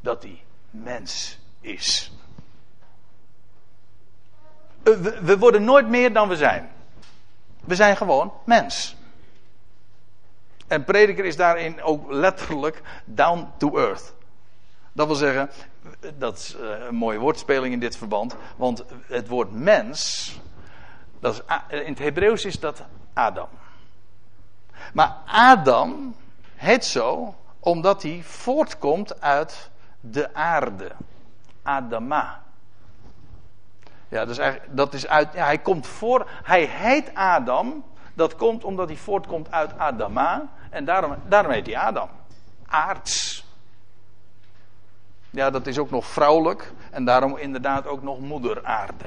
dat 0.02 0.24
hij 0.24 0.42
mens 0.70 1.40
is. 1.62 2.12
Eh, 4.84 4.94
we, 5.22 5.38
worden 5.38 5.64
nooit 5.64 5.88
meer 5.88 6.14
dan 6.14 6.28
we 6.28 6.36
zijn. 6.36 6.70
We 7.64 7.76
zijn 7.76 7.98
gewoon 7.98 8.34
mens. 8.46 8.96
En 10.74 10.84
prediker 10.84 11.26
is 11.26 11.36
daarin 11.36 11.82
ook 11.82 12.12
letterlijk 12.12 12.82
down 13.06 13.48
to 13.58 13.78
earth. 13.78 14.14
Dat 14.94 15.08
wil 15.08 15.16
zeggen, 15.16 15.50
dat 16.18 16.38
is 16.38 16.56
eh, 16.56 16.86
een 16.88 16.96
mooie 16.96 17.20
woordspeling 17.20 17.74
in 17.74 17.80
dit 17.80 17.98
verband. 17.98 18.36
Want 18.56 18.84
het 19.08 19.28
woord 19.28 19.52
mens, 19.52 20.32
dat 21.20 21.34
is, 21.34 21.42
in 21.80 21.92
het 21.92 22.00
Hebreeuws 22.00 22.46
is 22.46 22.60
dat 22.60 22.84
Adam. 23.14 23.48
Maar 24.94 25.16
Adam 25.26 26.16
heet 26.56 26.86
zo 26.86 27.36
omdat 27.60 28.02
hij 28.02 28.22
voortkomt 28.24 29.22
uit 29.22 29.70
de 30.00 30.34
aarde. 30.34 30.92
Adama. 31.64 32.42
Ja, 34.08 34.20
dat 34.20 34.30
is 34.30 34.38
eigenlijk, 34.38 34.76
dat 34.76 34.94
is 34.94 35.08
uit, 35.08 35.34
ja, 35.34 35.46
hij 35.46 35.58
komt 35.58 35.88
voor, 35.88 36.30
hij 36.44 36.64
heet 36.64 37.12
Adam. 37.14 37.84
Dat 38.14 38.36
komt 38.36 38.64
omdat 38.64 38.88
hij 38.88 38.98
voortkomt 38.98 39.52
uit 39.52 39.78
Adama. 39.78 40.50
En 40.74 40.86
daarom, 40.86 41.16
daarom 41.28 41.52
heet 41.52 41.66
hij 41.66 41.78
Adam. 41.78 42.10
Aards. 42.66 43.46
Ja, 45.30 45.50
dat 45.50 45.68
is 45.68 45.78
ook 45.78 45.92
nog 45.92 46.06
vrouwelijk. 46.06 46.72
En 46.92 47.06
daarom 47.06 47.38
inderdaad 47.38 47.88
ook 47.88 48.04
nog 48.04 48.20
moeder 48.20 48.66
aarde. 48.66 49.06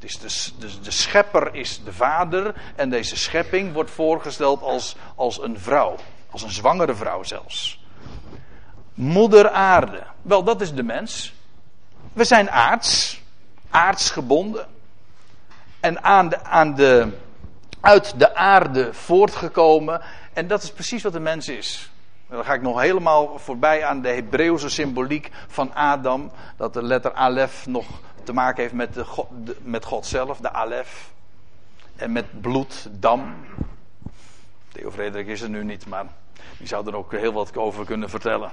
Is 0.00 0.18
de, 0.18 0.58
de, 0.58 0.80
de 0.80 0.90
schepper 0.90 1.54
is 1.54 1.84
de 1.84 1.92
vader. 1.92 2.54
En 2.76 2.90
deze 2.90 3.16
schepping 3.16 3.72
wordt 3.72 3.90
voorgesteld 3.90 4.62
als, 4.62 4.96
als 5.14 5.42
een 5.42 5.58
vrouw. 5.58 5.96
Als 6.30 6.42
een 6.42 6.50
zwangere 6.50 6.94
vrouw 6.94 7.22
zelfs. 7.22 7.84
Moeder 8.94 9.50
aarde. 9.50 10.02
Wel, 10.22 10.44
dat 10.44 10.60
is 10.60 10.74
de 10.74 10.82
mens. 10.82 11.34
We 12.12 12.24
zijn 12.24 12.50
aards 12.50 13.22
aardsgebonden. 13.70 14.66
En 15.80 16.02
aan 16.02 16.28
de, 16.28 16.44
aan 16.44 16.74
de, 16.74 17.18
uit 17.80 18.14
de 18.18 18.34
aarde 18.34 18.94
voortgekomen. 18.94 20.00
En 20.32 20.46
dat 20.46 20.62
is 20.62 20.72
precies 20.72 21.02
wat 21.02 21.12
de 21.12 21.20
mens 21.20 21.48
is. 21.48 21.90
Dan 22.28 22.44
ga 22.44 22.54
ik 22.54 22.62
nog 22.62 22.80
helemaal 22.80 23.38
voorbij 23.38 23.84
aan 23.84 24.02
de 24.02 24.08
Hebreeuwse 24.08 24.68
symboliek 24.68 25.30
van 25.48 25.74
Adam. 25.74 26.30
Dat 26.56 26.74
de 26.74 26.82
letter 26.82 27.12
Alef 27.12 27.66
nog 27.66 27.86
te 28.24 28.32
maken 28.32 28.62
heeft 28.62 28.74
met, 28.74 28.94
de 28.94 29.04
God, 29.04 29.28
met 29.62 29.84
God 29.84 30.06
zelf, 30.06 30.38
de 30.38 30.52
Alef. 30.52 31.12
En 31.96 32.12
met 32.12 32.40
bloed, 32.40 32.88
dam. 32.90 33.34
Theo 34.68 34.90
Frederik 34.90 35.26
is 35.26 35.40
er 35.40 35.48
nu 35.48 35.64
niet, 35.64 35.86
maar 35.86 36.06
die 36.58 36.66
zou 36.66 36.86
er 36.86 36.96
ook 36.96 37.12
heel 37.12 37.32
wat 37.32 37.56
over 37.56 37.84
kunnen 37.84 38.10
vertellen. 38.10 38.50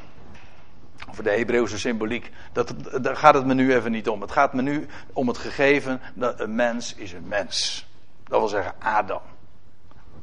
Over 1.09 1.23
de 1.23 1.29
Hebreeuwse 1.29 1.79
symboliek. 1.79 2.31
Dat, 2.51 2.73
daar 3.01 3.17
gaat 3.17 3.33
het 3.33 3.45
me 3.45 3.53
nu 3.53 3.75
even 3.75 3.91
niet 3.91 4.09
om. 4.09 4.21
Het 4.21 4.31
gaat 4.31 4.53
me 4.53 4.61
nu 4.61 4.87
om 5.13 5.27
het 5.27 5.37
gegeven 5.37 6.01
dat 6.13 6.39
een 6.39 6.55
mens 6.55 6.95
is 6.95 7.13
een 7.13 7.27
mens. 7.27 7.87
Dat 8.23 8.39
wil 8.39 8.47
zeggen 8.47 8.73
Adam. 8.79 9.21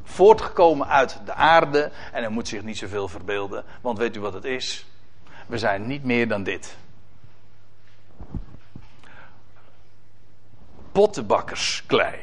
Voortgekomen 0.05 0.89
uit 0.89 1.21
de 1.25 1.35
aarde. 1.35 1.91
En 2.13 2.23
hij 2.23 2.29
moet 2.29 2.49
zich 2.49 2.63
niet 2.63 2.79
zoveel 2.79 3.09
verbeelden. 3.09 3.65
Want 3.81 3.99
weet 3.99 4.17
u 4.17 4.21
wat 4.21 4.33
het 4.33 4.45
is? 4.45 4.87
We 5.47 5.59
zijn 5.59 5.87
niet 5.87 6.05
meer 6.05 6.29
dan 6.29 6.43
dit. 6.43 6.77
Pottenbakkersklei. 10.93 12.15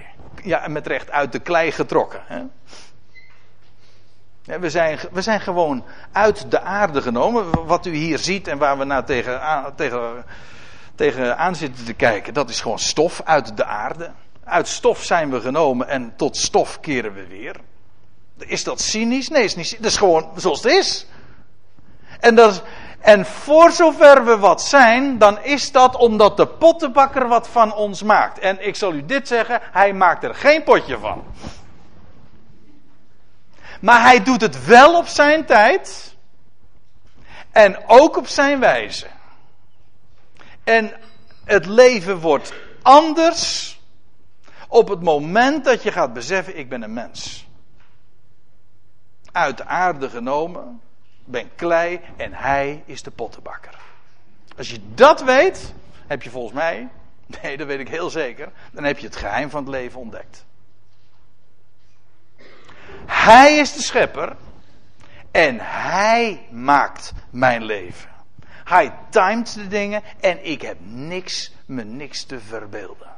Ja, 0.44 0.64
en 0.64 0.72
met 0.72 0.88
recht 0.88 1.12
uit 1.12 1.32
de 1.32 1.40
klei 1.40 1.72
getrokken. 1.72 2.22
Hè? 2.26 2.44
We 4.60 4.70
zijn, 4.70 5.00
we 5.12 5.22
zijn 5.22 5.42
gewoon 5.42 5.84
uit 6.12 6.52
de 6.52 6.62
aarde 6.62 7.02
genomen. 7.02 7.66
Wat 7.66 7.86
u 7.86 7.94
hier 7.96 8.18
ziet 8.18 8.48
en 8.48 8.58
waar 8.58 8.78
we 8.78 8.84
naar 8.84 9.06
tegen, 9.06 9.42
tegen, 9.76 10.26
tegen 10.96 11.38
aan 11.38 11.56
zitten 11.56 11.86
te 11.86 11.94
kijken, 11.94 12.34
dat 12.34 12.50
is 12.50 12.62
gewoon 12.62 12.80
stof 12.80 13.22
uit 13.26 13.58
de 13.58 13.66
aarde. 13.66 14.12
Uit 14.44 14.68
stof 14.68 15.04
zijn 15.04 15.30
we 15.30 15.42
genomen 15.42 15.88
en 15.88 16.14
tot 16.16 16.38
stof 16.38 16.80
keren 16.80 17.14
we 17.14 17.28
weer. 17.28 17.56
Is 18.46 18.64
dat 18.64 18.82
cynisch? 18.82 19.30
Nee, 19.30 19.44
is 19.44 19.56
niet, 19.56 19.76
dat 19.78 19.92
is 19.92 19.98
gewoon 19.98 20.30
zoals 20.36 20.64
het 20.64 20.72
is. 20.72 21.06
En, 22.20 22.36
dat, 22.36 22.64
en 23.00 23.26
voor 23.26 23.72
zover 23.72 24.26
we 24.26 24.38
wat 24.38 24.62
zijn, 24.62 25.18
dan 25.18 25.44
is 25.44 25.72
dat 25.72 25.96
omdat 25.96 26.38
de 26.38 26.48
pottenbakker 26.48 27.28
wat 27.28 27.48
van 27.48 27.74
ons 27.74 28.04
maakt. 28.04 28.40
En 28.40 28.68
ik 28.68 28.76
zal 28.76 28.94
u 28.94 29.06
dit 29.06 29.28
zeggen, 29.28 29.60
hij 29.72 29.94
maakt 29.94 30.24
er 30.24 30.36
geen 30.36 30.64
potje 30.64 31.00
van. 31.00 31.24
Maar 33.82 34.02
hij 34.02 34.24
doet 34.24 34.42
het 34.42 34.66
wel 34.66 34.98
op 34.98 35.08
zijn 35.08 35.46
tijd. 35.46 36.16
En 37.52 37.78
ook 37.88 38.18
op 38.18 38.28
zijn 38.28 38.60
wijze. 38.60 39.08
En 40.64 40.94
het 41.46 41.66
leven 41.66 42.20
wordt 42.20 42.54
anders 42.82 43.80
op 44.68 44.90
het 44.90 45.02
moment 45.02 45.66
dat 45.66 45.84
je 45.84 45.92
gaat 45.92 46.14
beseffen: 46.14 46.58
ik 46.58 46.70
ben 46.70 46.82
een 46.82 46.94
mens. 46.94 47.50
Uit 49.32 49.58
de 49.58 49.66
aarde 49.66 50.10
genomen, 50.10 50.82
ben 51.26 51.56
klei 51.56 52.02
en 52.18 52.34
hij 52.34 52.84
is 52.86 53.04
de 53.04 53.12
pottenbakker. 53.12 53.80
Als 54.58 54.70
je 54.70 54.80
dat 54.94 55.24
weet, 55.24 55.74
heb 56.08 56.24
je 56.24 56.30
volgens 56.30 56.54
mij 56.54 56.90
Nee, 57.42 57.58
dat 57.58 57.68
weet 57.68 57.80
ik 57.80 57.88
heel 57.88 58.10
zeker. 58.10 58.52
Dan 58.72 58.84
heb 58.84 58.98
je 58.98 59.06
het 59.06 59.16
geheim 59.16 59.50
van 59.50 59.64
het 59.64 59.72
leven 59.72 60.00
ontdekt. 60.00 60.46
Hij 63.06 63.58
is 63.58 63.74
de 63.74 63.82
schepper 63.82 64.36
en 65.32 65.58
hij 65.62 66.48
maakt 66.52 67.14
mijn 67.30 67.64
leven. 67.64 68.10
Hij 68.64 68.94
timet 69.10 69.54
de 69.54 69.68
dingen 69.68 70.04
en 70.20 70.46
ik 70.46 70.62
heb 70.62 70.78
niks, 70.80 71.54
me 71.66 71.84
niks 71.84 72.24
te 72.24 72.40
verbeelden. 72.40 73.10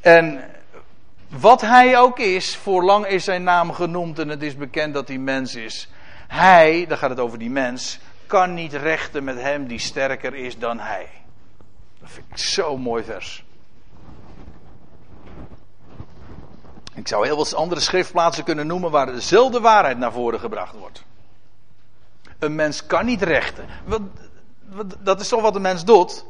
En 0.00 0.50
wat 1.40 1.60
hij 1.60 1.98
ook 1.98 2.18
is, 2.18 2.56
voorlang 2.56 3.06
is 3.06 3.24
zijn 3.24 3.42
naam 3.42 3.72
genoemd 3.72 4.18
en 4.18 4.28
het 4.28 4.42
is 4.42 4.56
bekend 4.56 4.94
dat 4.94 5.08
hij 5.08 5.18
mens 5.18 5.54
is. 5.54 5.88
Hij, 6.28 6.86
dan 6.86 6.98
gaat 6.98 7.10
het 7.10 7.20
over 7.20 7.38
die 7.38 7.50
mens, 7.50 7.98
kan 8.26 8.54
niet 8.54 8.72
rechten 8.72 9.24
met 9.24 9.40
hem 9.40 9.66
die 9.66 9.78
sterker 9.78 10.34
is 10.34 10.58
dan 10.58 10.78
hij. 10.78 11.08
Dat 12.00 12.10
vind 12.10 12.26
ik 12.30 12.38
zo'n 12.38 12.80
mooi 12.80 13.04
vers. 13.04 13.44
Ik 16.94 17.08
zou 17.08 17.26
heel 17.26 17.36
wat 17.36 17.54
andere 17.54 17.80
schriftplaatsen 17.80 18.44
kunnen 18.44 18.66
noemen 18.66 18.90
waar 18.90 19.06
dezelfde 19.06 19.60
waarheid 19.60 19.98
naar 19.98 20.12
voren 20.12 20.40
gebracht 20.40 20.74
wordt. 20.74 21.04
Een 22.38 22.54
mens 22.54 22.86
kan 22.86 23.04
niet 23.04 23.22
rechten. 23.22 23.66
Dat 24.98 25.20
is 25.20 25.28
toch 25.28 25.42
wat 25.42 25.54
een 25.54 25.62
mens 25.62 25.84
doet? 25.84 26.24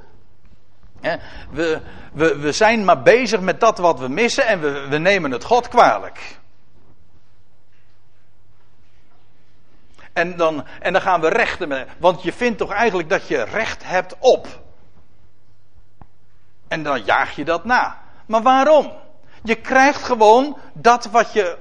We, 1.50 1.80
we, 2.12 2.38
we 2.38 2.52
zijn 2.52 2.84
maar 2.84 3.02
bezig 3.02 3.40
met 3.40 3.60
dat 3.60 3.78
wat 3.78 3.98
we 3.98 4.08
missen 4.08 4.46
en 4.46 4.60
we, 4.60 4.86
we 4.88 4.98
nemen 4.98 5.30
het 5.30 5.44
God 5.44 5.68
kwalijk. 5.68 6.40
En 10.12 10.36
dan, 10.36 10.66
en 10.80 10.92
dan 10.92 11.02
gaan 11.02 11.20
we 11.20 11.28
rechten. 11.28 11.68
Met, 11.68 11.88
want 11.98 12.22
je 12.22 12.32
vindt 12.32 12.58
toch 12.58 12.70
eigenlijk 12.70 13.08
dat 13.08 13.28
je 13.28 13.42
recht 13.42 13.84
hebt 13.84 14.16
op. 14.18 14.60
En 16.68 16.82
dan 16.82 17.02
jaag 17.04 17.36
je 17.36 17.44
dat 17.44 17.64
na. 17.64 18.00
Maar 18.26 18.42
waarom? 18.42 18.92
Je 19.42 19.54
krijgt 19.54 20.02
gewoon 20.02 20.58
dat 20.72 21.04
wat 21.04 21.32
je, 21.32 21.58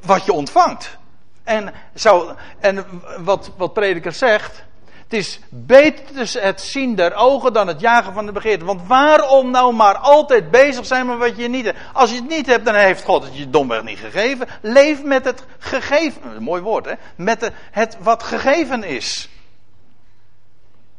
wat 0.00 0.24
je 0.24 0.32
ontvangt. 0.32 0.98
En, 1.44 1.74
zo, 1.94 2.34
en 2.60 2.86
wat, 3.18 3.50
wat 3.56 3.72
prediker 3.72 4.12
zegt. 4.12 4.64
Het 5.04 5.12
is 5.12 5.40
beter 5.48 6.42
het 6.42 6.60
zien 6.60 6.94
der 6.94 7.14
ogen 7.14 7.52
dan 7.52 7.66
het 7.66 7.80
jagen 7.80 8.12
van 8.12 8.26
de 8.26 8.32
begeerte. 8.32 8.64
Want 8.64 8.86
waarom 8.86 9.50
nou 9.50 9.74
maar 9.74 9.96
altijd 9.96 10.50
bezig 10.50 10.86
zijn 10.86 11.06
met 11.06 11.18
wat 11.18 11.36
je 11.36 11.48
niet 11.48 11.64
hebt? 11.64 11.78
Als 11.92 12.10
je 12.10 12.16
het 12.16 12.28
niet 12.28 12.46
hebt, 12.46 12.64
dan 12.64 12.74
heeft 12.74 13.04
God 13.04 13.24
het 13.24 13.36
je 13.36 13.50
domweg 13.50 13.82
niet 13.82 13.98
gegeven. 13.98 14.48
Leef 14.60 15.02
met 15.02 15.24
het 15.24 15.44
gegeven. 15.58 16.42
Mooi 16.42 16.62
woord, 16.62 16.84
hè? 16.84 16.92
Met 17.16 17.50
het 17.70 17.96
wat 18.00 18.22
gegeven 18.22 18.84
is. 18.84 19.28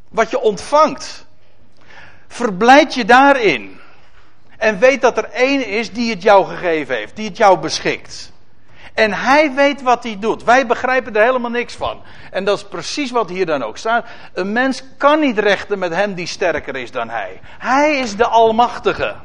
Wat 0.10 0.30
je 0.30 0.40
ontvangt. 0.40 1.26
Verblijd 2.28 2.94
je 2.94 3.06
daarin. 3.06 3.80
En 4.58 4.80
weet 4.80 5.02
dat 5.02 5.18
er 5.18 5.30
één 5.30 5.68
is 5.68 5.92
die 5.92 6.10
het 6.10 6.22
jou 6.22 6.46
gegeven 6.46 6.96
heeft, 6.96 7.16
die 7.16 7.28
het 7.28 7.38
jou 7.38 7.60
beschikt. 7.60 8.34
En 8.96 9.14
hij 9.14 9.54
weet 9.54 9.82
wat 9.82 10.04
hij 10.04 10.20
doet. 10.20 10.44
Wij 10.44 10.68
begrijpen 10.68 11.16
er 11.16 11.24
helemaal 11.24 11.50
niks 11.50 11.76
van. 11.76 12.02
En 12.32 12.44
dat 12.46 12.58
is 12.58 12.68
precies 12.68 13.12
wat 13.12 13.30
hier 13.30 13.46
dan 13.46 13.64
ook 13.64 13.78
staat. 13.78 14.06
Een 14.34 14.52
mens 14.52 14.84
kan 14.98 15.20
niet 15.20 15.40
rechten 15.40 15.80
met 15.80 15.94
hem 15.94 16.14
die 16.14 16.28
sterker 16.28 16.76
is 16.76 16.92
dan 16.92 17.10
hij. 17.10 17.40
Hij 17.44 17.98
is 17.98 18.16
de 18.16 18.26
Almachtige. 18.26 19.16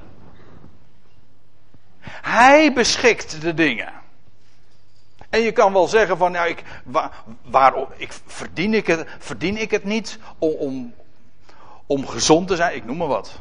Hij 2.23 2.73
beschikt 2.73 3.41
de 3.41 3.55
dingen. 3.55 3.93
En 5.29 5.41
je 5.41 5.53
kan 5.53 5.73
wel 5.73 5.87
zeggen 5.87 6.17
van, 6.17 6.33
ja, 6.33 6.45
ik, 6.45 6.63
waar, 6.85 7.11
waarom, 7.43 7.87
ik, 7.97 8.13
verdien, 8.27 8.75
ik 8.75 8.87
het, 8.87 9.09
verdien 9.19 9.57
ik 9.57 9.71
het 9.71 9.85
niet 9.85 10.19
om, 10.39 10.53
om, 10.53 10.95
om 11.87 12.07
gezond 12.07 12.49
te 12.49 12.57
zijn? 12.57 12.75
Ik 12.75 12.85
noem 12.85 12.97
maar 12.97 13.07
wat. 13.07 13.41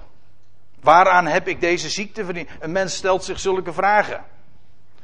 Waaraan 0.82 1.26
heb 1.26 1.48
ik 1.48 1.62
deze 1.62 1.90
ziekte 1.90 2.26
verdiend? 2.26 2.50
Een 2.60 2.72
mens 2.72 2.96
stelt 2.96 3.24
zich 3.24 3.40
zulke 3.40 3.74
vragen. 3.74 4.24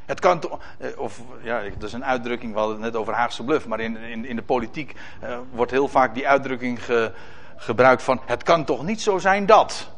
Het 0.06 0.20
kan 0.20 0.40
toch, 0.40 0.60
eh, 0.78 1.00
of 1.00 1.22
ja, 1.42 1.62
dat 1.62 1.84
is 1.84 1.94
een 1.94 2.06
uitdrukking, 2.06 2.54
we 2.54 2.60
hadden 2.60 2.76
het 2.76 2.86
net 2.86 2.96
over 3.02 3.14
Haagse 3.14 3.44
bluff, 3.44 3.68
maar 3.68 3.80
in, 3.80 3.98
in, 3.98 4.26
in 4.26 4.36
de 4.36 4.42
politiek 4.42 4.96
uh, 5.24 5.38
wordt 5.52 5.72
heel 5.72 5.88
vaak 5.88 6.14
die 6.14 6.28
uitdrukking 6.28 6.86
ge, 6.86 7.12
gebruikt 7.56 8.04
van: 8.04 8.22
het 8.26 8.44
kan 8.44 8.66
toch 8.66 8.84
niet 8.84 9.02
zo 9.02 9.18
zijn 9.18 9.46
dat. 9.46 9.90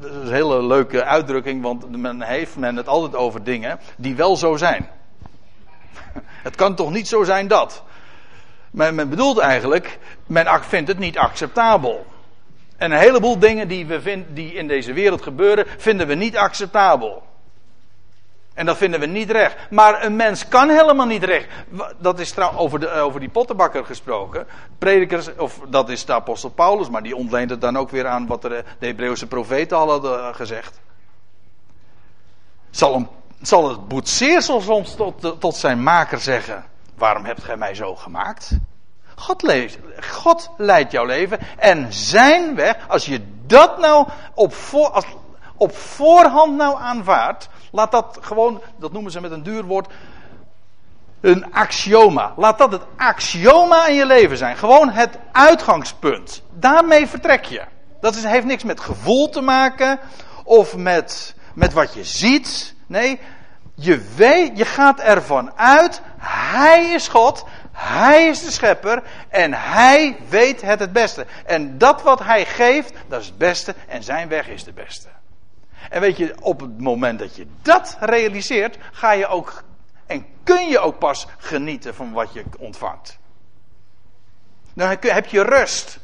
Dat 0.00 0.10
is 0.10 0.28
een 0.28 0.34
hele 0.34 0.62
leuke 0.62 1.04
uitdrukking, 1.04 1.62
want 1.62 1.96
men 1.96 2.22
heeft 2.22 2.56
men 2.56 2.76
het 2.76 2.88
altijd 2.88 3.16
over 3.16 3.44
dingen 3.44 3.78
die 3.96 4.14
wel 4.14 4.36
zo 4.36 4.56
zijn. 4.56 4.88
het 6.48 6.56
kan 6.56 6.74
toch 6.74 6.90
niet 6.90 7.08
zo 7.08 7.24
zijn 7.24 7.48
dat. 7.48 7.84
Men, 8.70 8.94
men 8.94 9.08
bedoelt 9.08 9.38
eigenlijk, 9.38 9.98
men 10.26 10.62
vindt 10.62 10.88
het 10.88 10.98
niet 10.98 11.18
acceptabel. 11.18 12.06
En 12.76 12.92
een 12.92 12.98
heleboel 12.98 13.38
dingen 13.38 13.68
die, 13.68 13.86
we 13.86 14.00
vind, 14.00 14.26
die 14.36 14.52
in 14.52 14.68
deze 14.68 14.92
wereld 14.92 15.22
gebeuren, 15.22 15.66
vinden 15.78 16.06
we 16.06 16.14
niet 16.14 16.36
acceptabel. 16.36 17.22
En 18.54 18.66
dat 18.66 18.76
vinden 18.76 19.00
we 19.00 19.06
niet 19.06 19.30
recht. 19.30 19.56
Maar 19.70 20.04
een 20.04 20.16
mens 20.16 20.48
kan 20.48 20.68
helemaal 20.68 21.06
niet 21.06 21.24
recht. 21.24 21.48
Dat 21.98 22.18
is 22.18 22.32
trouwens 22.32 22.60
over, 22.60 22.80
de, 22.80 22.90
over 22.90 23.20
die 23.20 23.28
pottenbakker 23.28 23.84
gesproken. 23.84 24.46
Predikers, 24.78 25.36
of 25.36 25.60
dat 25.68 25.88
is 25.88 26.04
de 26.04 26.12
apostel 26.12 26.50
Paulus, 26.50 26.90
maar 26.90 27.02
die 27.02 27.16
ontleent 27.16 27.50
het 27.50 27.60
dan 27.60 27.76
ook 27.76 27.90
weer 27.90 28.06
aan 28.06 28.26
wat 28.26 28.42
de, 28.42 28.64
de 28.78 28.86
Hebreeuwse 28.86 29.26
profeten 29.26 29.76
al 29.76 29.90
hadden 29.90 30.34
gezegd. 30.34 30.80
Zal, 32.70 32.94
een, 32.94 33.08
zal 33.42 33.68
het 33.68 33.88
boetseersel 33.88 34.60
soms 34.60 34.94
tot, 34.94 35.40
tot 35.40 35.56
zijn 35.56 35.82
maker 35.82 36.18
zeggen: 36.18 36.64
Waarom 36.94 37.24
hebt 37.24 37.44
gij 37.44 37.56
mij 37.56 37.74
zo 37.74 37.94
gemaakt? 37.94 38.58
God, 39.14 39.54
God 40.00 40.50
leidt 40.56 40.92
jouw 40.92 41.04
leven 41.04 41.38
en 41.58 41.92
zijn 41.92 42.54
weg, 42.54 42.76
als 42.88 43.04
je 43.06 43.20
dat 43.46 43.78
nou 43.78 44.08
op, 44.34 44.54
voor, 44.54 44.88
als, 44.88 45.04
op 45.56 45.76
voorhand 45.76 46.56
nou 46.56 46.78
aanvaardt, 46.78 47.48
laat 47.70 47.90
dat 47.90 48.18
gewoon, 48.20 48.62
dat 48.76 48.92
noemen 48.92 49.12
ze 49.12 49.20
met 49.20 49.30
een 49.30 49.42
duur 49.42 49.64
woord, 49.64 49.88
een 51.20 51.52
axioma. 51.52 52.32
Laat 52.36 52.58
dat 52.58 52.72
het 52.72 52.82
axioma 52.96 53.86
in 53.86 53.94
je 53.94 54.06
leven 54.06 54.36
zijn. 54.36 54.56
Gewoon 54.56 54.90
het 54.90 55.18
uitgangspunt. 55.32 56.42
Daarmee 56.52 57.06
vertrek 57.06 57.44
je. 57.44 57.62
Dat 58.00 58.14
heeft 58.14 58.46
niks 58.46 58.64
met 58.64 58.80
gevoel 58.80 59.28
te 59.28 59.40
maken 59.40 59.98
of 60.44 60.76
met, 60.76 61.34
met 61.54 61.72
wat 61.72 61.94
je 61.94 62.04
ziet. 62.04 62.74
Nee, 62.86 63.20
je 63.74 64.00
weet, 64.16 64.58
je 64.58 64.64
gaat 64.64 65.00
ervan 65.00 65.56
uit, 65.56 66.00
Hij 66.18 66.84
is 66.84 67.08
God, 67.08 67.44
Hij 67.72 68.26
is 68.26 68.44
de 68.44 68.50
schepper 68.50 69.02
en 69.28 69.54
Hij 69.54 70.16
weet 70.28 70.60
het 70.60 70.80
het 70.80 70.92
beste. 70.92 71.26
En 71.44 71.78
dat 71.78 72.02
wat 72.02 72.18
Hij 72.18 72.44
geeft, 72.44 72.92
dat 73.08 73.20
is 73.20 73.26
het 73.26 73.38
beste 73.38 73.74
en 73.88 74.02
Zijn 74.02 74.28
weg 74.28 74.48
is 74.48 74.64
de 74.64 74.72
beste. 74.72 75.08
En 75.90 76.00
weet 76.00 76.16
je, 76.16 76.34
op 76.40 76.60
het 76.60 76.80
moment 76.80 77.18
dat 77.18 77.36
je 77.36 77.46
dat 77.62 77.96
realiseert, 78.00 78.78
ga 78.92 79.12
je 79.12 79.26
ook 79.26 79.64
en 80.06 80.26
kun 80.44 80.68
je 80.68 80.78
ook 80.78 80.98
pas 80.98 81.26
genieten 81.38 81.94
van 81.94 82.12
wat 82.12 82.32
je 82.32 82.44
ontvangt. 82.58 83.18
Dan 84.74 84.96
heb 85.00 85.26
je 85.26 85.42
rust. 85.42 85.98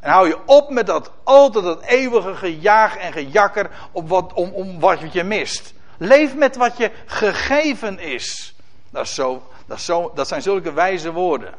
En 0.00 0.10
hou 0.10 0.28
je 0.28 0.46
op 0.46 0.70
met 0.70 0.86
dat 0.86 1.10
altijd 1.24 1.64
dat 1.64 1.82
eeuwige 1.82 2.34
gejaag 2.34 2.96
en 2.96 3.12
gejakker 3.12 3.70
op 3.92 4.08
wat, 4.08 4.32
om, 4.32 4.50
om 4.50 4.80
wat 4.80 5.12
je 5.12 5.24
mist. 5.24 5.74
Leef 5.98 6.34
met 6.34 6.56
wat 6.56 6.76
je 6.76 6.90
gegeven 7.06 7.98
is. 7.98 8.54
Dat, 8.90 9.08
zo, 9.08 9.42
dat, 9.66 9.78
is 9.78 9.84
zo, 9.84 10.12
dat 10.14 10.28
zijn 10.28 10.42
zulke 10.42 10.72
wijze 10.72 11.12
woorden. 11.12 11.54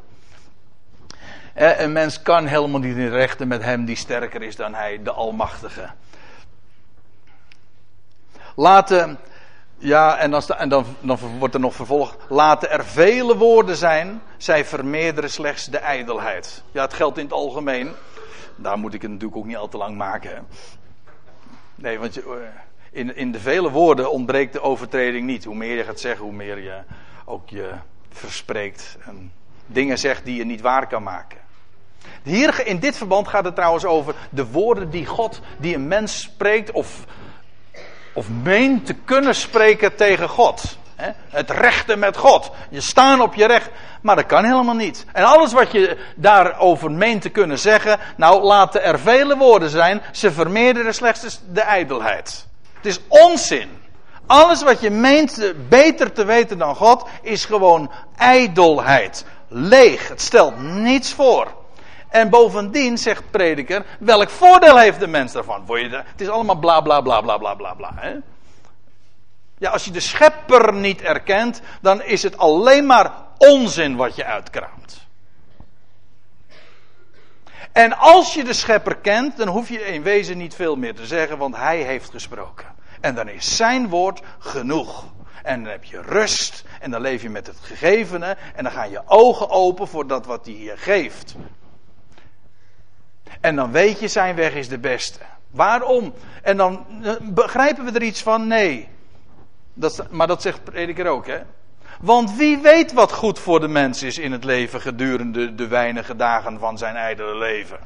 Een 1.57 1.91
mens 1.91 2.21
kan 2.21 2.45
helemaal 2.45 2.79
niet 2.79 2.97
in 2.97 3.09
rechten 3.09 3.47
met 3.47 3.63
hem 3.63 3.85
die 3.85 3.95
sterker 3.95 4.41
is 4.41 4.55
dan 4.55 4.73
hij, 4.73 5.03
de 5.03 5.11
Almachtige. 5.11 5.89
Laten, 8.55 9.19
ja, 9.77 10.17
en, 10.17 10.31
dan, 10.31 10.85
dan, 11.01 11.17
wordt 11.39 11.53
er 11.53 11.59
nog 11.59 11.75
vervolgd. 11.75 12.17
Laten 12.29 12.71
er 12.71 12.85
vele 12.85 13.37
woorden 13.37 13.75
zijn, 13.75 14.21
zij 14.37 14.65
vermeerderen 14.65 15.29
slechts 15.29 15.65
de 15.65 15.77
ijdelheid. 15.77 16.63
Ja, 16.71 16.81
het 16.81 16.93
geldt 16.93 17.17
in 17.17 17.23
het 17.23 17.33
algemeen. 17.33 17.91
Daar 18.55 18.77
moet 18.77 18.93
ik 18.93 19.01
het 19.01 19.11
natuurlijk 19.11 19.37
ook 19.37 19.45
niet 19.45 19.57
al 19.57 19.69
te 19.69 19.77
lang 19.77 19.97
maken. 19.97 20.47
Nee, 21.75 21.99
want 21.99 22.13
je, 22.13 22.21
eh, 22.21 22.59
in, 22.91 23.15
in 23.15 23.31
de 23.31 23.39
vele 23.39 23.69
woorden 23.69 24.11
ontbreekt 24.11 24.53
de 24.53 24.61
overtreding 24.61 25.25
niet. 25.25 25.43
Hoe 25.43 25.55
meer 25.55 25.77
je 25.77 25.83
gaat 25.83 25.99
zeggen, 25.99 26.25
hoe 26.25 26.33
meer 26.33 26.59
je 26.59 26.79
ook 27.25 27.49
je 27.49 27.71
verspreekt. 28.09 28.97
En 29.05 29.31
dingen 29.65 29.97
zegt 29.97 30.25
die 30.25 30.35
je 30.35 30.45
niet 30.45 30.61
waar 30.61 30.87
kan 30.87 31.03
maken. 31.03 31.45
Hier 32.23 32.67
in 32.67 32.79
dit 32.79 32.97
verband 32.97 33.27
gaat 33.27 33.45
het 33.45 33.55
trouwens 33.55 33.85
over 33.85 34.15
de 34.29 34.45
woorden 34.45 34.89
die 34.89 35.05
God, 35.05 35.41
die 35.57 35.75
een 35.75 35.87
mens 35.87 36.21
spreekt 36.21 36.71
of, 36.71 37.05
of 38.13 38.29
meent 38.43 38.85
te 38.85 38.93
kunnen 38.93 39.35
spreken 39.35 39.95
tegen 39.95 40.29
God. 40.29 40.77
Het 41.29 41.49
rechten 41.49 41.99
met 41.99 42.17
God. 42.17 42.51
Je 42.69 42.81
staan 42.81 43.21
op 43.21 43.33
je 43.33 43.45
recht. 43.45 43.69
Maar 44.01 44.15
dat 44.15 44.25
kan 44.25 44.43
helemaal 44.43 44.75
niet. 44.75 45.05
En 45.13 45.23
alles 45.23 45.53
wat 45.53 45.71
je 45.71 45.97
daarover 46.15 46.91
meent 46.91 47.21
te 47.21 47.29
kunnen 47.29 47.59
zeggen. 47.59 47.99
Nou, 48.15 48.43
laten 48.43 48.83
er 48.83 48.99
vele 48.99 49.37
woorden 49.37 49.69
zijn. 49.69 50.01
Ze 50.11 50.31
vermeerderen 50.31 50.93
slechts 50.93 51.39
de 51.51 51.61
ijdelheid. 51.61 52.47
Het 52.73 52.85
is 52.85 52.99
onzin. 53.07 53.69
Alles 54.25 54.63
wat 54.63 54.81
je 54.81 54.89
meent 54.89 55.53
beter 55.69 56.11
te 56.11 56.25
weten 56.25 56.57
dan 56.57 56.75
God. 56.75 57.07
is 57.21 57.45
gewoon 57.45 57.91
ijdelheid. 58.15 59.25
Leeg. 59.47 60.07
Het 60.07 60.21
stelt 60.21 60.59
niets 60.59 61.13
voor. 61.13 61.56
En 62.09 62.29
bovendien, 62.29 62.97
zegt 62.97 63.31
prediker, 63.31 63.85
welk 63.99 64.29
voordeel 64.29 64.77
heeft 64.77 64.99
de 64.99 65.07
mens 65.07 65.31
daarvan? 65.31 65.63
Het 65.67 66.21
is 66.21 66.29
allemaal 66.29 66.55
bla 66.55 66.81
bla 66.81 67.01
bla 67.01 67.21
bla 67.21 67.37
bla 67.37 67.53
bla 67.53 67.73
bla. 67.73 67.93
Ja, 69.57 69.69
als 69.69 69.85
je 69.85 69.91
de 69.91 69.99
schepper 69.99 70.73
niet 70.73 71.01
erkent, 71.01 71.61
dan 71.81 72.01
is 72.01 72.23
het 72.23 72.37
alleen 72.37 72.85
maar 72.85 73.11
onzin 73.37 73.95
wat 73.95 74.15
je 74.15 74.25
uitkraamt. 74.25 75.07
En 77.71 77.97
als 77.97 78.33
je 78.33 78.43
de 78.43 78.53
schepper 78.53 78.95
kent, 78.95 79.37
dan 79.37 79.47
hoef 79.47 79.69
je 79.69 79.85
in 79.85 80.03
wezen 80.03 80.37
niet 80.37 80.55
veel 80.55 80.75
meer 80.75 80.95
te 80.95 81.05
zeggen, 81.05 81.37
want 81.37 81.55
hij 81.55 81.77
heeft 81.77 82.09
gesproken. 82.09 82.65
En 83.01 83.15
dan 83.15 83.29
is 83.29 83.55
zijn 83.55 83.89
woord 83.89 84.21
genoeg. 84.39 85.05
En 85.43 85.63
dan 85.63 85.71
heb 85.71 85.83
je 85.83 86.01
rust. 86.01 86.63
En 86.79 86.91
dan 86.91 87.01
leef 87.01 87.21
je 87.21 87.29
met 87.29 87.47
het 87.47 87.57
gegevene. 87.61 88.37
En 88.55 88.63
dan 88.63 88.73
gaan 88.73 88.89
je 88.89 89.01
ogen 89.05 89.49
open 89.49 89.87
voor 89.87 90.07
dat 90.07 90.25
wat 90.25 90.45
hij 90.45 90.53
hier 90.53 90.77
geeft. 90.77 91.35
En 93.41 93.55
dan 93.55 93.71
weet 93.71 93.99
je, 93.99 94.07
zijn 94.07 94.35
weg 94.35 94.53
is 94.53 94.69
de 94.69 94.77
beste. 94.77 95.19
Waarom? 95.51 96.13
En 96.41 96.57
dan 96.57 96.85
begrijpen 97.21 97.85
we 97.85 97.91
er 97.91 98.03
iets 98.03 98.21
van? 98.21 98.47
Nee. 98.47 98.87
Dat, 99.73 100.07
maar 100.09 100.27
dat 100.27 100.41
zegt 100.41 100.63
prediker 100.63 101.07
ook, 101.07 101.27
hè? 101.27 101.41
Want 101.99 102.35
wie 102.35 102.57
weet 102.57 102.93
wat 102.93 103.11
goed 103.11 103.39
voor 103.39 103.59
de 103.59 103.67
mens 103.67 104.03
is 104.03 104.17
in 104.17 104.31
het 104.31 104.43
leven 104.43 104.81
gedurende 104.81 105.55
de 105.55 105.67
weinige 105.67 106.15
dagen 106.15 106.59
van 106.59 106.77
zijn 106.77 106.95
ijdele 106.95 107.35
leven. 107.35 107.79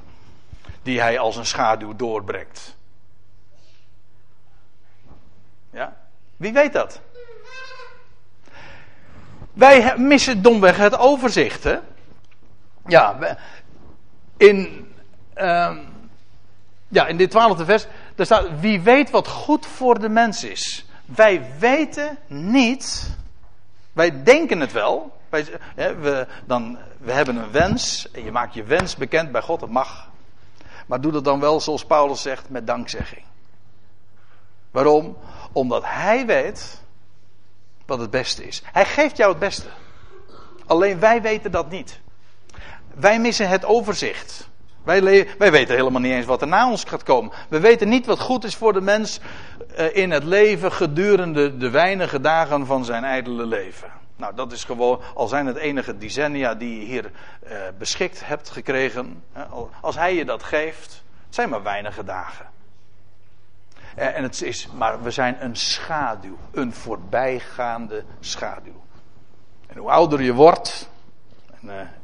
Die 0.81 1.01
hij 1.01 1.19
als 1.19 1.35
een 1.35 1.45
schaduw 1.45 1.95
doorbrengt. 1.95 2.77
Ja? 5.71 5.97
Wie 6.37 6.53
weet 6.53 6.73
dat? 6.73 7.01
Wij 9.53 9.97
missen 9.97 10.41
domweg 10.41 10.77
het 10.77 10.97
overzicht. 10.97 11.63
Hè? 11.63 11.77
Ja, 12.87 13.37
in, 14.37 14.90
uh, 15.41 15.77
ja, 16.87 17.07
in 17.07 17.17
dit 17.17 17.31
twaalfde 17.31 17.65
vers, 17.65 17.87
daar 18.15 18.25
staat, 18.25 18.59
wie 18.59 18.81
weet 18.81 19.09
wat 19.09 19.27
goed 19.27 19.65
voor 19.65 19.99
de 19.99 20.09
mens 20.09 20.43
is. 20.43 20.85
Wij 21.05 21.51
weten 21.59 22.17
niet, 22.27 23.15
wij 23.93 24.23
denken 24.23 24.59
het 24.59 24.71
wel. 24.71 25.19
Wij, 25.29 25.45
hè, 25.75 25.95
we, 25.95 26.27
dan, 26.45 26.77
we 26.97 27.11
hebben 27.11 27.35
een 27.35 27.51
wens, 27.51 28.11
en 28.11 28.23
je 28.23 28.31
maakt 28.31 28.53
je 28.53 28.63
wens 28.63 28.95
bekend 28.95 29.31
bij 29.31 29.41
God, 29.41 29.59
dat 29.59 29.69
mag. 29.69 30.09
Maar 30.85 31.01
doe 31.01 31.11
dat 31.11 31.23
dan 31.23 31.39
wel, 31.39 31.59
zoals 31.59 31.85
Paulus 31.85 32.21
zegt, 32.21 32.49
met 32.49 32.67
dankzegging. 32.67 33.23
Waarom? 34.71 35.17
Omdat 35.51 35.83
hij 35.85 36.25
weet 36.25 36.81
wat 37.85 37.99
het 37.99 38.09
beste 38.09 38.47
is. 38.47 38.61
Hij 38.65 38.85
geeft 38.85 39.17
jou 39.17 39.29
het 39.29 39.39
beste. 39.39 39.67
Alleen 40.65 40.99
wij 40.99 41.21
weten 41.21 41.51
dat 41.51 41.69
niet. 41.69 41.99
Wij 42.93 43.19
missen 43.19 43.49
het 43.49 43.65
overzicht. 43.65 44.49
Wij, 44.83 45.27
wij, 45.37 45.51
weten 45.51 45.75
helemaal 45.75 46.01
niet 46.01 46.11
eens 46.11 46.25
wat 46.25 46.41
er 46.41 46.47
na 46.47 46.69
ons 46.69 46.83
gaat 46.83 47.03
komen. 47.03 47.31
We 47.49 47.59
weten 47.59 47.89
niet 47.89 48.05
wat 48.05 48.19
goed 48.19 48.43
is 48.43 48.55
voor 48.55 48.73
de 48.73 48.81
mens 48.81 49.19
uh, 49.77 49.95
in 49.95 50.11
het 50.11 50.23
leven 50.23 50.71
gedurende 50.71 51.57
de 51.57 51.69
weinige 51.69 52.19
dagen 52.19 52.65
van 52.65 52.85
zijn 52.85 53.03
ijdele 53.03 53.45
leven. 53.45 53.91
Nou, 54.15 54.35
dat 54.35 54.51
is 54.51 54.63
gewoon, 54.63 55.01
al 55.13 55.27
zijn 55.27 55.45
het 55.45 55.57
enige 55.57 55.97
decennia 55.97 56.55
die 56.55 56.79
je 56.79 56.85
hier 56.85 57.11
uh, 57.43 57.51
beschikt 57.77 58.25
hebt 58.25 58.49
gekregen. 58.49 59.23
als 59.81 59.95
hij 59.95 60.15
je 60.15 60.25
dat 60.25 60.43
geeft, 60.43 61.03
het 61.25 61.35
zijn 61.35 61.49
maar 61.49 61.63
weinige 61.63 62.03
dagen. 62.03 62.45
Eh, 63.95 64.17
en 64.17 64.23
het 64.23 64.41
is, 64.41 64.67
maar 64.77 65.03
we 65.03 65.11
zijn 65.11 65.43
een 65.43 65.55
schaduw, 65.55 66.37
een 66.51 66.73
voorbijgaande 66.73 68.03
schaduw. 68.19 68.83
En 69.67 69.77
hoe 69.77 69.89
ouder 69.89 70.21
je 70.21 70.33
wordt, 70.33 70.89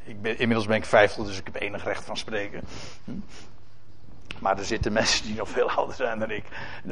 ik 0.03 0.21
ben, 0.21 0.39
inmiddels 0.39 0.67
ben 0.67 0.77
ik 0.77 0.85
50, 0.85 1.25
dus 1.25 1.39
ik 1.39 1.45
heb 1.45 1.61
enig 1.61 1.83
recht 1.83 2.03
van 2.03 2.17
spreken. 2.17 2.61
Hm? 3.03 3.11
Maar 4.39 4.57
er 4.57 4.65
zitten 4.65 4.93
mensen 5.01 5.25
die 5.25 5.35
nog 5.35 5.49
veel 5.49 5.69
ouder 5.69 5.95
zijn 5.95 6.19
dan 6.19 6.31
ik. 6.31 6.43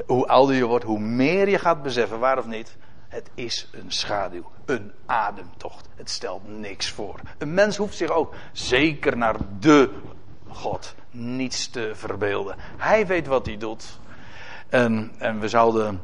Hoe 0.05 0.27
ouder 0.27 0.55
je 0.55 0.65
wordt, 0.65 0.85
hoe 0.85 0.99
meer 0.99 1.49
je 1.49 1.59
gaat 1.59 1.83
beseffen, 1.83 2.19
waar 2.19 2.37
of 2.37 2.45
niet. 2.45 2.75
Het 3.07 3.29
is 3.33 3.67
een 3.71 3.91
schaduw, 3.91 4.51
een 4.65 4.91
ademtocht. 5.05 5.89
Het 5.95 6.09
stelt 6.09 6.47
niks 6.47 6.89
voor. 6.89 7.19
Een 7.37 7.53
mens 7.53 7.77
hoeft 7.77 7.95
zich 7.95 8.09
ook 8.09 8.33
zeker 8.51 9.17
naar 9.17 9.35
de 9.59 9.89
God 10.47 10.95
niets 11.11 11.69
te 11.69 11.91
verbeelden. 11.93 12.55
Hij 12.77 13.07
weet 13.07 13.27
wat 13.27 13.45
hij 13.45 13.57
doet. 13.57 13.99
En, 14.69 15.11
en 15.17 15.39
we 15.39 15.47
zouden. 15.47 16.01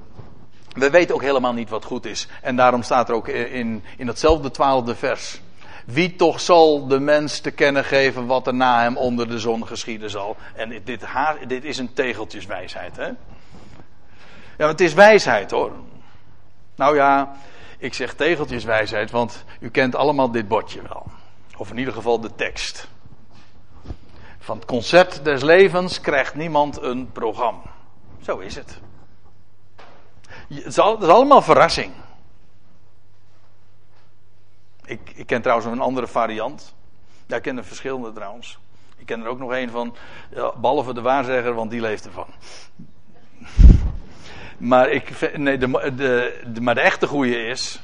We 0.74 0.90
weten 0.90 1.16
ook 1.16 1.22
helemaal 1.22 1.54
niet 1.54 1.70
wat 1.70 1.86
goed 1.86 2.06
is. 2.06 2.28
En 2.42 2.56
daarom 2.56 2.84
staat 2.84 3.10
er 3.10 3.16
ook 3.16 3.28
in, 3.28 3.84
in 3.98 4.06
datzelfde 4.06 4.52
twaalfde 4.52 4.96
vers. 4.96 5.42
Wie 5.86 6.16
toch 6.16 6.40
zal 6.40 6.88
de 6.88 7.00
mens 7.00 7.40
te 7.40 7.52
kennen 7.52 7.84
geven 7.84 8.26
wat 8.26 8.48
er 8.48 8.54
na 8.54 8.82
hem 8.82 8.98
onder 8.98 9.28
de 9.28 9.40
zon 9.40 9.68
geschieden 9.68 10.10
zal. 10.10 10.36
En 10.54 10.70
dit, 10.84 11.08
dit 11.48 11.64
is 11.64 11.78
een 11.78 11.94
tegeltjeswijsheid, 11.94 12.96
hè? 12.96 13.10
Ja, 14.58 14.68
het 14.68 14.82
is 14.82 14.94
wijsheid 14.94 15.52
hoor. 15.52 15.72
Nou 16.76 16.96
ja, 16.96 17.36
ik 17.78 17.94
zeg 17.94 18.14
tegeltjeswijsheid, 18.14 19.12
want 19.12 19.44
u 19.60 19.70
kent 19.70 19.96
allemaal 19.96 20.32
dit 20.32 20.48
bordje 20.48 20.82
wel. 20.82 21.06
Of 21.58 21.70
in 21.70 21.78
ieder 21.78 21.94
geval 21.94 22.20
de 22.20 22.36
tekst. 22.36 22.88
Van 24.40 24.56
het 24.56 24.66
concert 24.66 25.24
des 25.24 25.42
levens 25.42 26.02
krijgt 26.02 26.36
niemand 26.36 26.82
een 26.82 27.12
programma. 27.12 27.62
Zo 28.22 28.38
is 28.38 28.56
het. 28.56 28.80
Het 30.48 30.66
is, 30.66 30.80
allemaal 30.80 31.42
verrassing. 31.42 31.94
Ik, 34.92 35.12
ik, 35.16 35.28
ken 35.28 35.42
trouwens 35.42 35.68
een 35.68 35.80
andere 35.80 36.08
variant. 36.08 36.76
Ja, 37.28 37.36
ik 37.36 37.42
ken 37.42 37.58
er 37.58 37.66
verschillende 37.66 38.12
trouwens. 38.12 38.60
Ik 38.98 39.06
ken 39.06 39.22
er 39.22 39.28
ook 39.28 39.40
nog 39.40 39.52
een 39.52 39.70
van, 39.70 39.96
ja, 40.30 40.54
behalve 40.58 40.94
de 40.94 41.02
waarzegger, 41.02 41.54
want 41.54 41.72
die 41.72 41.82
leeft 41.82 42.06
ervan. 42.06 42.28
Maar, 44.58 44.90
ik, 44.90 45.38
nee, 45.38 45.58
de, 45.58 45.68
de, 46.46 46.62
maar 46.62 46.76
de 46.76 46.82
echte 46.82 47.08
goede 47.08 47.46
is. 47.46 47.82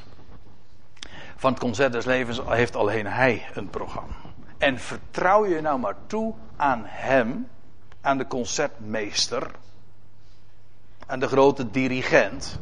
Van 1.35 1.51
het 1.51 1.59
concert 1.59 1.91
des 1.91 2.05
levens 2.05 2.41
heeft 2.45 2.75
alleen 2.75 3.05
hij 3.05 3.45
een 3.53 3.69
programma. 3.69 4.15
En 4.57 4.79
vertrouw 4.79 5.45
je 5.45 5.61
nou 5.61 5.79
maar 5.79 5.95
toe 6.07 6.33
aan 6.55 6.81
hem, 6.85 7.47
aan 8.01 8.17
de 8.17 8.27
concertmeester 8.27 9.51
aan 11.07 11.19
de 11.19 11.27
grote 11.27 11.71
dirigent. 11.71 12.59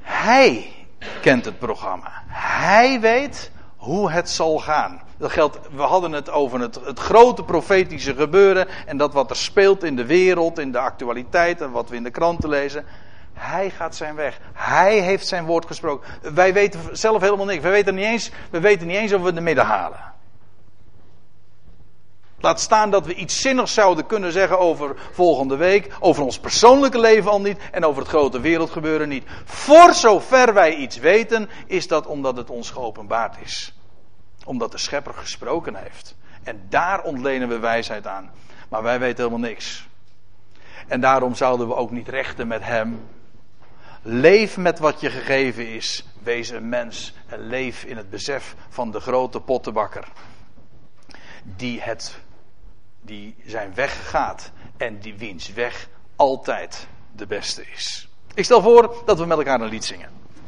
Hij 0.00 0.81
kent 1.20 1.44
het 1.44 1.58
programma. 1.58 2.22
Hij 2.26 3.00
weet 3.00 3.50
hoe 3.76 4.10
het 4.10 4.30
zal 4.30 4.58
gaan. 4.58 5.00
Dat 5.16 5.32
geldt, 5.32 5.58
we 5.74 5.82
hadden 5.82 6.12
het 6.12 6.30
over 6.30 6.60
het, 6.60 6.78
het, 6.84 6.98
grote 6.98 7.44
profetische 7.44 8.14
gebeuren 8.14 8.68
en 8.86 8.96
dat 8.96 9.12
wat 9.12 9.30
er 9.30 9.36
speelt 9.36 9.84
in 9.84 9.96
de 9.96 10.06
wereld, 10.06 10.58
in 10.58 10.72
de 10.72 10.78
actualiteit 10.78 11.60
en 11.60 11.70
wat 11.70 11.88
we 11.88 11.96
in 11.96 12.02
de 12.02 12.10
kranten 12.10 12.48
lezen. 12.48 12.84
Hij 13.32 13.70
gaat 13.70 13.96
zijn 13.96 14.14
weg. 14.14 14.40
Hij 14.52 14.98
heeft 14.98 15.26
zijn 15.26 15.44
woord 15.44 15.66
gesproken. 15.66 16.08
Wij 16.34 16.52
weten 16.52 16.80
zelf 16.92 17.20
helemaal 17.20 17.46
niks. 17.46 17.62
We 17.62 17.68
weten 17.68 17.94
niet 17.94 18.04
eens, 18.04 18.30
we 18.50 18.60
weten 18.60 18.86
niet 18.86 18.96
eens 18.96 19.12
of 19.12 19.22
we 19.22 19.32
de 19.32 19.40
midden 19.40 19.64
halen. 19.64 20.11
Laat 22.42 22.60
staan 22.60 22.90
dat 22.90 23.06
we 23.06 23.14
iets 23.14 23.40
zinnigs 23.40 23.74
zouden 23.74 24.06
kunnen 24.06 24.32
zeggen 24.32 24.58
over 24.58 24.96
volgende 25.12 25.56
week, 25.56 25.96
over 26.00 26.22
ons 26.24 26.38
persoonlijke 26.38 27.00
leven 27.00 27.30
al 27.30 27.40
niet 27.40 27.58
en 27.70 27.84
over 27.84 28.02
het 28.02 28.10
grote 28.10 28.40
wereldgebeuren 28.40 29.08
niet. 29.08 29.24
Voor 29.44 29.94
zover 29.94 30.54
wij 30.54 30.74
iets 30.74 30.96
weten, 30.96 31.48
is 31.66 31.88
dat 31.88 32.06
omdat 32.06 32.36
het 32.36 32.50
ons 32.50 32.70
geopenbaard 32.70 33.36
is. 33.42 33.74
Omdat 34.44 34.72
de 34.72 34.78
schepper 34.78 35.14
gesproken 35.14 35.74
heeft. 35.74 36.14
En 36.42 36.66
daar 36.68 37.02
ontlenen 37.02 37.48
we 37.48 37.58
wijsheid 37.58 38.06
aan. 38.06 38.30
Maar 38.68 38.82
wij 38.82 38.98
weten 38.98 39.24
helemaal 39.24 39.48
niks. 39.48 39.88
En 40.88 41.00
daarom 41.00 41.34
zouden 41.34 41.68
we 41.68 41.74
ook 41.74 41.90
niet 41.90 42.08
rechten 42.08 42.46
met 42.46 42.62
hem. 42.64 43.08
Leef 44.02 44.56
met 44.56 44.78
wat 44.78 45.00
je 45.00 45.10
gegeven 45.10 45.68
is. 45.68 46.04
Wees 46.22 46.48
een 46.48 46.68
mens 46.68 47.14
en 47.26 47.46
leef 47.46 47.84
in 47.84 47.96
het 47.96 48.10
besef 48.10 48.54
van 48.68 48.90
de 48.90 49.00
grote 49.00 49.40
pottenbakker. 49.40 50.08
Die 51.44 51.80
het 51.80 52.21
die 53.02 53.34
zijn 53.46 53.74
weg 53.74 54.10
gaat 54.10 54.50
en 54.76 54.98
die 54.98 55.14
wiens 55.14 55.52
weg 55.52 55.88
altijd 56.16 56.86
de 57.16 57.26
beste 57.26 57.64
is. 57.74 58.08
Ik 58.34 58.44
stel 58.44 58.62
voor 58.62 59.02
dat 59.04 59.18
we 59.18 59.26
met 59.26 59.38
elkaar 59.38 59.60
een 59.60 59.68
lied 59.68 59.84
zingen. 59.84 60.21